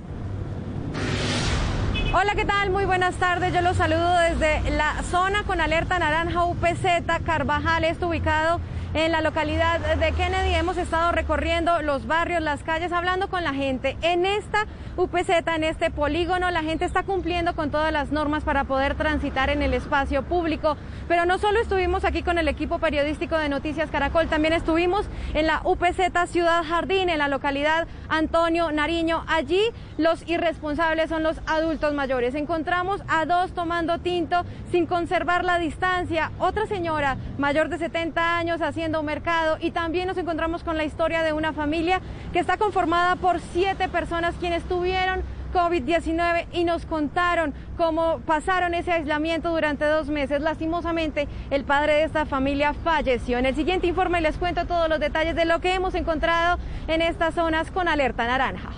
[2.12, 2.68] Hola, ¿qué tal?
[2.68, 3.54] Muy buenas tardes.
[3.54, 7.84] Yo los saludo desde la zona con alerta naranja UPZ Carvajal.
[7.84, 8.60] Esto ubicado
[8.94, 10.54] en la localidad de Kennedy.
[10.54, 13.96] Hemos estado recorriendo los barrios, las calles, hablando con la gente.
[14.02, 14.66] En esta
[14.96, 19.50] UPZ, en este polígono, la gente está cumpliendo con todas las normas para poder transitar
[19.50, 20.76] en el espacio público.
[21.06, 25.46] Pero no solo estuvimos aquí con el equipo periodístico de Noticias Caracol, también estuvimos en
[25.46, 29.24] la UPZ Ciudad Jardín, en la localidad Antonio Nariño.
[29.28, 29.62] Allí
[29.98, 32.34] los irresponsables son los adultos mayores.
[32.34, 36.32] Encontramos a dos tomando tinto sin conservar la distancia.
[36.38, 41.24] Otra señora mayor de 70 años haciendo mercado y también nos encontramos con la historia
[41.24, 42.00] de una familia
[42.32, 45.22] que está conformada por siete personas quienes tuvieron
[45.52, 50.40] COVID-19 y nos contaron cómo pasaron ese aislamiento durante dos meses.
[50.42, 53.38] Lastimosamente, el padre de esta familia falleció.
[53.38, 57.02] En el siguiente informe les cuento todos los detalles de lo que hemos encontrado en
[57.02, 58.70] estas zonas con alerta naranja.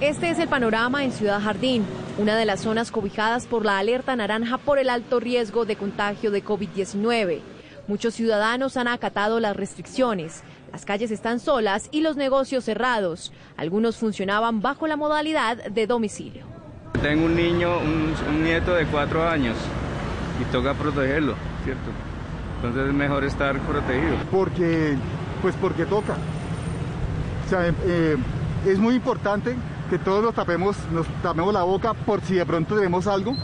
[0.00, 1.84] Este es el panorama en Ciudad Jardín,
[2.18, 6.32] una de las zonas cobijadas por la alerta naranja por el alto riesgo de contagio
[6.32, 7.57] de COVID-19.
[7.88, 10.42] Muchos ciudadanos han acatado las restricciones.
[10.72, 13.32] Las calles están solas y los negocios cerrados.
[13.56, 16.44] Algunos funcionaban bajo la modalidad de domicilio.
[17.00, 19.56] Tengo un niño, un, nieto de cuatro años
[20.38, 21.34] y toca protegerlo,
[21.64, 21.90] ¿cierto?
[22.56, 24.16] Entonces es mejor estar protegido.
[24.30, 24.94] Porque,
[25.40, 26.14] pues porque toca.
[27.46, 28.16] O sea, eh,
[28.66, 29.56] es muy importante
[29.88, 33.34] que todos nos tapemos, nos tapemos la boca por si de pronto tenemos algo,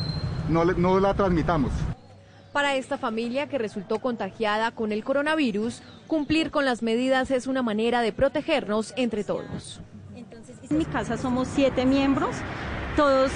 [0.51, 1.73] no, no la transmitamos.
[2.55, 7.63] Para esta familia que resultó contagiada con el coronavirus, cumplir con las medidas es una
[7.63, 9.81] manera de protegernos entre todos.
[10.15, 12.37] en mi casa somos siete miembros
[12.97, 13.33] todos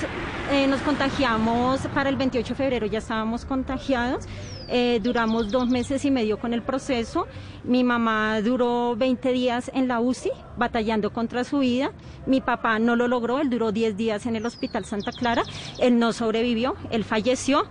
[0.53, 4.24] eh, nos contagiamos para el 28 de febrero, ya estábamos contagiados.
[4.69, 7.27] Eh, duramos dos meses y medio con el proceso.
[7.65, 11.90] Mi mamá duró 20 días en la UCI batallando contra su vida.
[12.27, 15.43] Mi papá no lo logró, él duró 10 días en el Hospital Santa Clara.
[15.81, 17.65] Él no sobrevivió, él falleció.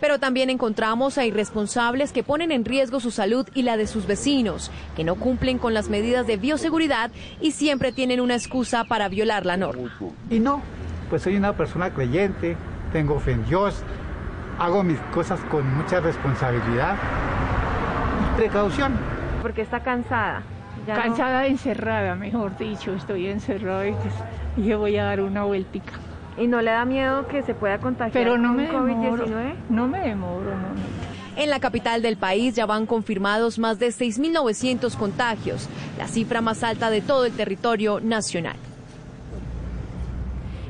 [0.00, 4.06] Pero también encontramos a irresponsables que ponen en riesgo su salud y la de sus
[4.06, 7.10] vecinos, que no cumplen con las medidas de bioseguridad
[7.40, 9.90] y siempre tienen una excusa para violar la norma.
[10.30, 10.62] Y no,
[11.08, 12.56] pues soy una persona creyente,
[12.92, 13.82] tengo fe en Dios,
[14.58, 16.96] hago mis cosas con mucha responsabilidad
[18.22, 18.92] y precaución.
[19.42, 20.42] Porque está cansada.
[20.86, 24.14] cansada, encerrada, mejor dicho, estoy encerrada y pues,
[24.66, 25.92] yo voy a dar una vueltica.
[26.40, 29.54] ¿Y no le da miedo que se pueda contagiar Pero no con COVID-19?
[29.68, 31.00] No me demoro, no.
[31.36, 35.68] En la capital del país ya van confirmados más de 6.900 contagios,
[35.98, 38.56] la cifra más alta de todo el territorio nacional.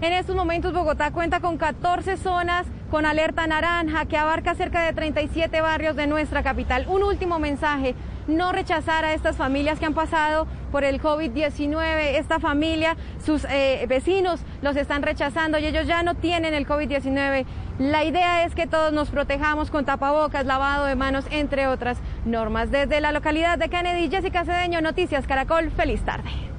[0.01, 4.93] En estos momentos Bogotá cuenta con 14 zonas con alerta naranja que abarca cerca de
[4.93, 6.87] 37 barrios de nuestra capital.
[6.89, 7.95] Un último mensaje
[8.31, 12.19] no rechazar a estas familias que han pasado por el COVID-19.
[12.19, 17.45] Esta familia, sus eh, vecinos los están rechazando y ellos ya no tienen el COVID-19.
[17.79, 22.71] La idea es que todos nos protejamos con tapabocas, lavado de manos, entre otras normas.
[22.71, 26.50] Desde la localidad de Kennedy, Jessica Cedeño, Noticias Caracol, feliz tarde.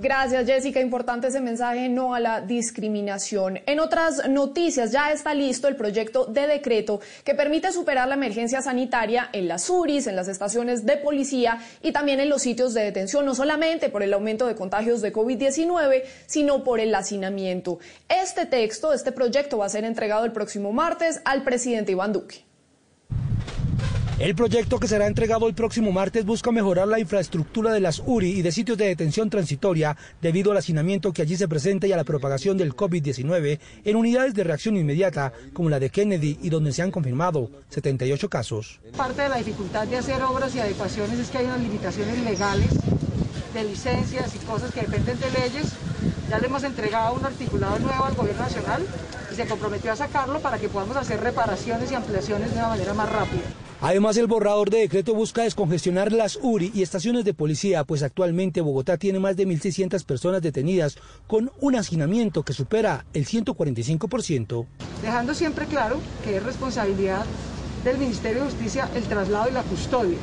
[0.00, 0.80] Gracias, Jessica.
[0.80, 3.58] Importante ese mensaje, no a la discriminación.
[3.66, 8.62] En otras noticias, ya está listo el proyecto de decreto que permite superar la emergencia
[8.62, 12.84] sanitaria en las URIs, en las estaciones de policía y también en los sitios de
[12.84, 17.80] detención, no solamente por el aumento de contagios de COVID-19, sino por el hacinamiento.
[18.08, 22.47] Este texto, este proyecto va a ser entregado el próximo martes al presidente Iván Duque.
[24.18, 28.32] El proyecto que será entregado el próximo martes busca mejorar la infraestructura de las URI
[28.32, 31.96] y de sitios de detención transitoria debido al hacinamiento que allí se presenta y a
[31.96, 36.72] la propagación del COVID-19 en unidades de reacción inmediata como la de Kennedy y donde
[36.72, 38.80] se han confirmado 78 casos.
[38.96, 42.70] Parte de la dificultad de hacer obras y adecuaciones es que hay unas limitaciones legales
[43.54, 45.74] de licencias y cosas que dependen de leyes.
[46.28, 48.84] Ya le hemos entregado un articulado nuevo al Gobierno Nacional
[49.30, 52.94] y se comprometió a sacarlo para que podamos hacer reparaciones y ampliaciones de una manera
[52.94, 53.44] más rápida.
[53.80, 58.60] Además, el borrador de decreto busca descongestionar las URI y estaciones de policía, pues actualmente
[58.60, 60.96] Bogotá tiene más de 1.600 personas detenidas
[61.28, 64.66] con un hacinamiento que supera el 145%.
[65.00, 67.24] Dejando siempre claro que es responsabilidad
[67.84, 70.18] del Ministerio de Justicia el traslado y la custodia.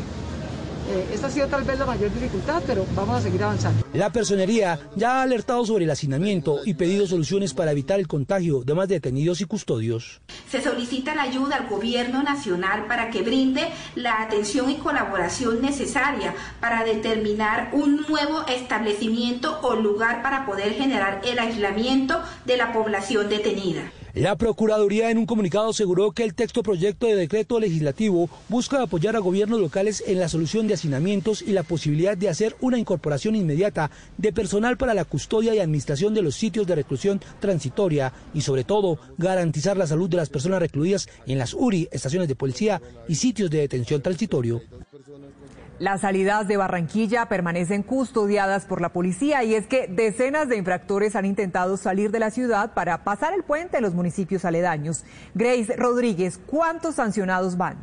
[0.87, 3.83] Eh, esta ha sido tal vez la mayor dificultad, pero vamos a seguir avanzando.
[3.93, 8.63] La personería ya ha alertado sobre el hacinamiento y pedido soluciones para evitar el contagio
[8.63, 10.21] de más detenidos y custodios.
[10.49, 16.35] Se solicita la ayuda al gobierno nacional para que brinde la atención y colaboración necesaria
[16.59, 23.27] para determinar un nuevo establecimiento o lugar para poder generar el aislamiento de la población
[23.29, 23.91] detenida.
[24.15, 29.17] La Procuraduría en un comunicado aseguró que el texto proyecto de decreto legislativo busca apoyar
[29.17, 33.35] a gobiernos locales en la solución de hacinamientos y la posibilidad de hacer una incorporación
[33.35, 38.39] inmediata de personal para la custodia y administración de los sitios de reclusión transitoria y
[38.39, 42.81] sobre todo garantizar la salud de las personas recluidas en las URI, estaciones de policía
[43.09, 44.61] y sitios de detención transitorio.
[45.77, 51.17] Las salidas de Barranquilla permanecen custodiadas por la policía y es que decenas de infractores
[51.17, 55.03] han intentado salir de la ciudad para pasar el puente en los municipios aledaños.
[55.33, 57.75] Grace Rodríguez, ¿cuántos sancionados van?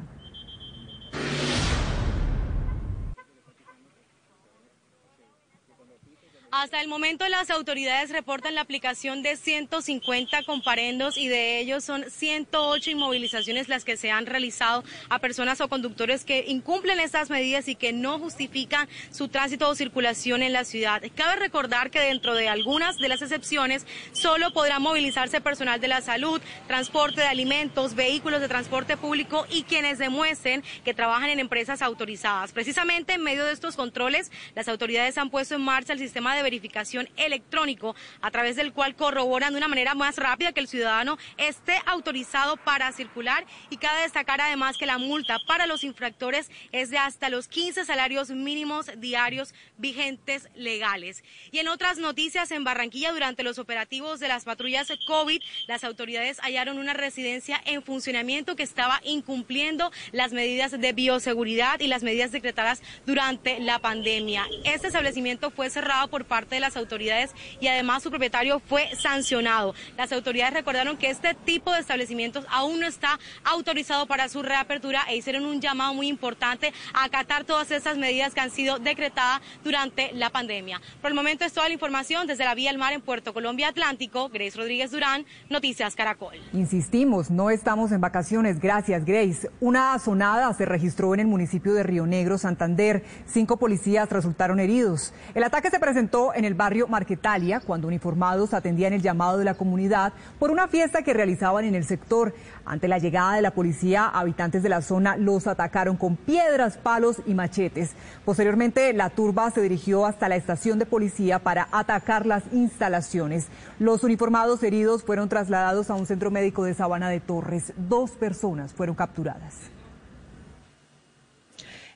[6.54, 12.04] Hasta el momento las autoridades reportan la aplicación de 150 comparendos y de ellos son
[12.10, 17.68] 108 inmovilizaciones las que se han realizado a personas o conductores que incumplen estas medidas
[17.68, 21.00] y que no justifican su tránsito o circulación en la ciudad.
[21.14, 26.02] Cabe recordar que dentro de algunas de las excepciones solo podrá movilizarse personal de la
[26.02, 31.80] salud, transporte de alimentos, vehículos de transporte público y quienes demuestren que trabajan en empresas
[31.80, 32.52] autorizadas.
[32.52, 36.41] Precisamente en medio de estos controles, las autoridades han puesto en marcha el sistema de
[36.43, 41.19] verificación electrónico a través del cual corroboran de una manera más rápida que el ciudadano
[41.36, 46.90] esté autorizado para circular y cabe destacar además que la multa para los infractores es
[46.90, 51.23] de hasta los 15 salarios mínimos diarios vigentes legales.
[51.51, 56.39] Y en otras noticias, en Barranquilla, durante los operativos de las patrullas COVID, las autoridades
[56.40, 62.32] hallaron una residencia en funcionamiento que estaba incumpliendo las medidas de bioseguridad y las medidas
[62.32, 64.47] decretadas durante la pandemia.
[64.64, 67.30] Este establecimiento fue cerrado por parte de las autoridades
[67.60, 69.74] y además su propietario fue sancionado.
[69.98, 75.02] Las autoridades recordaron que este tipo de establecimientos aún no está autorizado para su reapertura
[75.10, 79.42] e hicieron un llamado muy importante a acatar todas esas medidas que han sido decretadas
[79.62, 80.80] durante la pandemia.
[81.02, 83.68] Por el momento es toda la información desde la vía al mar en Puerto Colombia
[83.68, 84.30] Atlántico.
[84.30, 86.36] Grace Rodríguez Durán, Noticias Caracol.
[86.54, 88.59] Insistimos, no estamos en vacaciones.
[88.59, 89.50] Gracias, Grace.
[89.60, 93.04] Una sonada se registró en el municipio de Río Negro, Santander.
[93.26, 95.12] Cinco policías resultaron heridos.
[95.34, 99.54] El ataque se presentó en el barrio Marquetalia cuando uniformados atendían el llamado de la
[99.54, 102.34] comunidad por una fiesta que realizaban en el sector.
[102.64, 107.22] Ante la llegada de la policía, habitantes de la zona los atacaron con piedras, palos
[107.26, 107.90] y machetes.
[108.24, 113.48] Posteriormente, la turba se dirigió hasta la estación de policía para atacar las instalaciones.
[113.80, 117.72] Los uniformados heridos fueron trasladados a un centro médico de Sabana de Torres.
[117.76, 119.71] Dos personas fueron capturadas.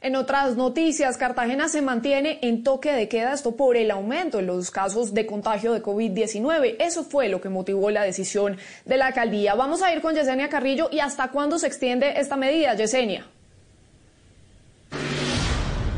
[0.06, 4.46] En otras noticias, Cartagena se mantiene en toque de queda, esto por el aumento en
[4.46, 6.76] los casos de contagio de COVID-19.
[6.78, 9.56] Eso fue lo que motivó la decisión de la alcaldía.
[9.56, 13.26] Vamos a ir con Yesenia Carrillo y hasta cuándo se extiende esta medida, Yesenia.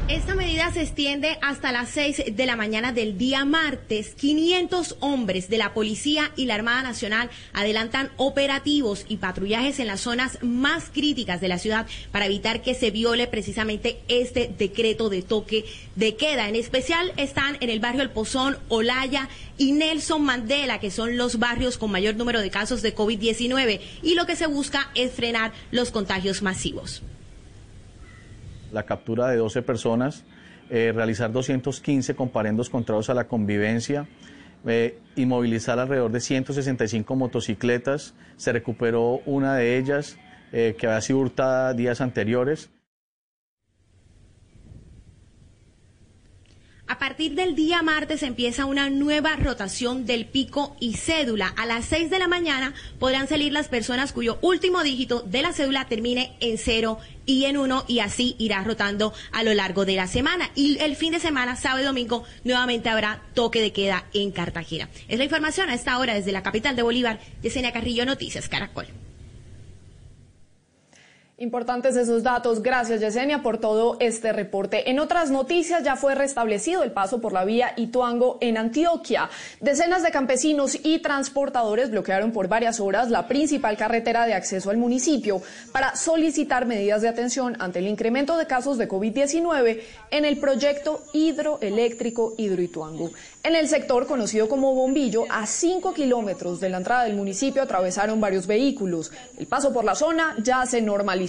[0.08, 4.14] Esta medida se extiende hasta las 6 de la mañana del día martes.
[4.14, 10.00] 500 hombres de la Policía y la Armada Nacional adelantan operativos y patrullajes en las
[10.00, 15.20] zonas más críticas de la ciudad para evitar que se viole precisamente este decreto de
[15.20, 16.48] toque de queda.
[16.48, 19.28] En especial están en el barrio El Pozón, Olaya
[19.58, 24.14] y Nelson Mandela, que son los barrios con mayor número de casos de COVID-19 y
[24.14, 27.02] lo que se busca es frenar los contagios masivos
[28.72, 30.24] la captura de 12 personas,
[30.70, 34.06] eh, realizar 215 comparendos contrarios a la convivencia,
[34.66, 40.18] eh, inmovilizar alrededor de 165 motocicletas, se recuperó una de ellas
[40.52, 42.70] eh, que había sido hurtada días anteriores.
[46.90, 51.48] A partir del día martes empieza una nueva rotación del pico y cédula.
[51.48, 55.52] A las 6 de la mañana podrán salir las personas cuyo último dígito de la
[55.52, 59.96] cédula termine en cero y en uno y así irá rotando a lo largo de
[59.96, 60.50] la semana.
[60.54, 64.88] Y el fin de semana, sábado y domingo, nuevamente habrá toque de queda en Cartagena.
[65.08, 68.86] Es la información a esta hora desde la capital de Bolívar, Yesenia Carrillo, Noticias Caracol.
[71.40, 72.64] Importantes esos datos.
[72.64, 74.90] Gracias, Yesenia, por todo este reporte.
[74.90, 79.30] En otras noticias, ya fue restablecido el paso por la vía Ituango en Antioquia.
[79.60, 84.78] Decenas de campesinos y transportadores bloquearon por varias horas la principal carretera de acceso al
[84.78, 85.40] municipio
[85.70, 91.04] para solicitar medidas de atención ante el incremento de casos de COVID-19 en el proyecto
[91.12, 93.12] hidroeléctrico Hidroituango.
[93.44, 98.20] En el sector conocido como Bombillo, a 5 kilómetros de la entrada del municipio atravesaron
[98.20, 99.12] varios vehículos.
[99.38, 101.27] El paso por la zona ya se normalizó.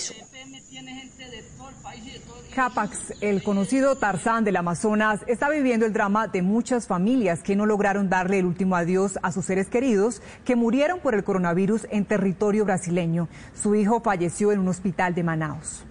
[2.56, 7.66] Capax, el conocido Tarzán del Amazonas, está viviendo el drama de muchas familias que no
[7.66, 12.06] lograron darle el último adiós a sus seres queridos que murieron por el coronavirus en
[12.06, 13.30] territorio brasileño.
[13.54, 15.86] Su hijo falleció en un hospital de Manaus.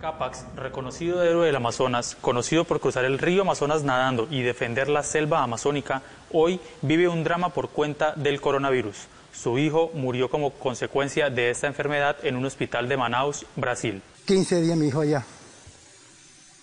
[0.00, 5.02] Capax, reconocido héroe del Amazonas, conocido por cruzar el río Amazonas nadando y defender la
[5.02, 6.02] selva amazónica,
[6.32, 9.08] hoy vive un drama por cuenta del coronavirus.
[9.40, 14.02] Su hijo murió como consecuencia de esta enfermedad en un hospital de Manaus, Brasil.
[14.26, 15.24] 15 días mi hijo allá,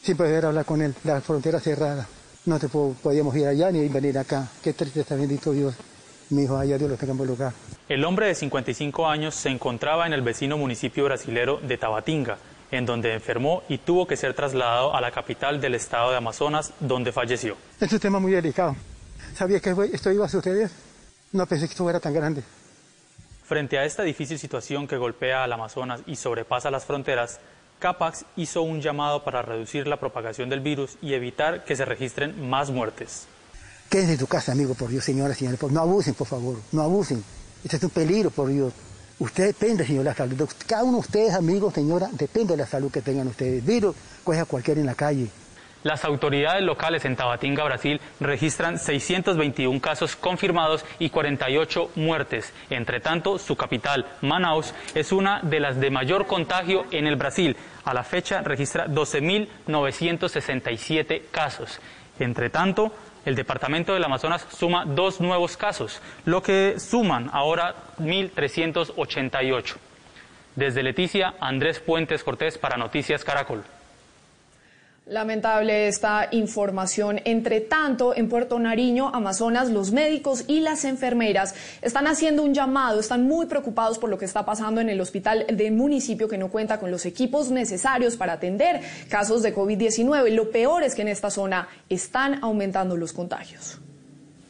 [0.04, 2.06] sin poder hablar con él, la frontera cerrada.
[2.46, 4.50] No te podíamos ir allá ni venir acá.
[4.62, 5.74] Qué triste está bendito Dios.
[6.32, 7.54] Mi hijo allá, Dios lo tenga en lugar.
[7.88, 12.40] El hombre de 55 años se encontraba en el vecino municipio brasilero de Tabatinga,
[12.72, 16.74] en donde enfermó y tuvo que ser trasladado a la capital del estado de Amazonas,
[16.82, 17.56] donde falleció.
[17.80, 18.76] Es un tema muy delicado.
[19.34, 20.70] ¿Sabía que esto iba a suceder?
[21.32, 22.44] No pensé que esto era tan grande.
[23.48, 27.40] Frente a esta difícil situación que golpea al Amazonas y sobrepasa las fronteras,
[27.78, 32.50] CAPAX hizo un llamado para reducir la propagación del virus y evitar que se registren
[32.50, 33.28] más muertes.
[33.88, 35.62] Quédense en tu casa, amigo, por Dios, señoras y señores.
[35.72, 37.24] No abusen, por favor, no abusen.
[37.64, 38.74] Este es un peligro, por Dios.
[39.20, 40.50] Usted depende, señor, de la salud.
[40.66, 43.64] Cada uno de ustedes, amigos, señora, depende de la salud que tengan ustedes.
[43.64, 45.30] Virus coge a cualquiera en la calle.
[45.86, 52.52] Las autoridades locales en Tabatinga, Brasil, registran 621 casos confirmados y 48 muertes.
[52.72, 57.56] Entre tanto, su capital, Manaus, es una de las de mayor contagio en el Brasil.
[57.84, 61.80] A la fecha registra 12.967 casos.
[62.18, 62.92] Entre tanto,
[63.24, 69.76] el departamento del Amazonas suma dos nuevos casos, lo que suman ahora 1.388.
[70.56, 73.64] Desde Leticia, Andrés Puentes Cortés para Noticias Caracol.
[75.08, 77.22] Lamentable esta información.
[77.26, 81.54] Entre tanto, en Puerto Nariño, Amazonas, los médicos y las enfermeras
[81.84, 85.46] están haciendo un llamado, están muy preocupados por lo que está pasando en el hospital
[85.54, 90.32] del municipio que no cuenta con los equipos necesarios para atender casos de COVID-19.
[90.32, 93.80] Lo peor es que en esta zona están aumentando los contagios.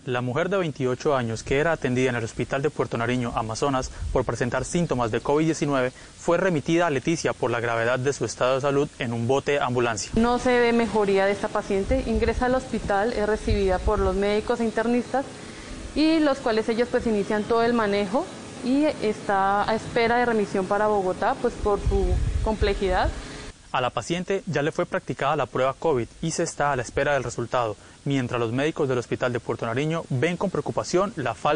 [0.05, 3.89] La mujer de 28 años que era atendida en el hospital de Puerto Nariño, Amazonas,
[4.13, 8.53] por presentar síntomas de COVID-19, fue remitida a Leticia por la gravedad de su estado
[8.53, 10.11] de salud en un bote ambulancia.
[10.15, 14.59] No se ve mejoría de esta paciente, ingresa al hospital, es recibida por los médicos
[14.59, 15.25] e internistas
[15.95, 18.27] y los cuales ellos pues inician todo el manejo
[18.63, 22.05] y está a espera de remisión para Bogotá pues por su
[22.43, 23.09] complejidad.
[23.71, 26.83] A la paciente ya le fue practicada la prueba COVID y se está a la
[26.83, 27.75] espera del resultado,
[28.05, 31.55] mientras los médicos del Hospital de Puerto Nariño ven con preocupación la falta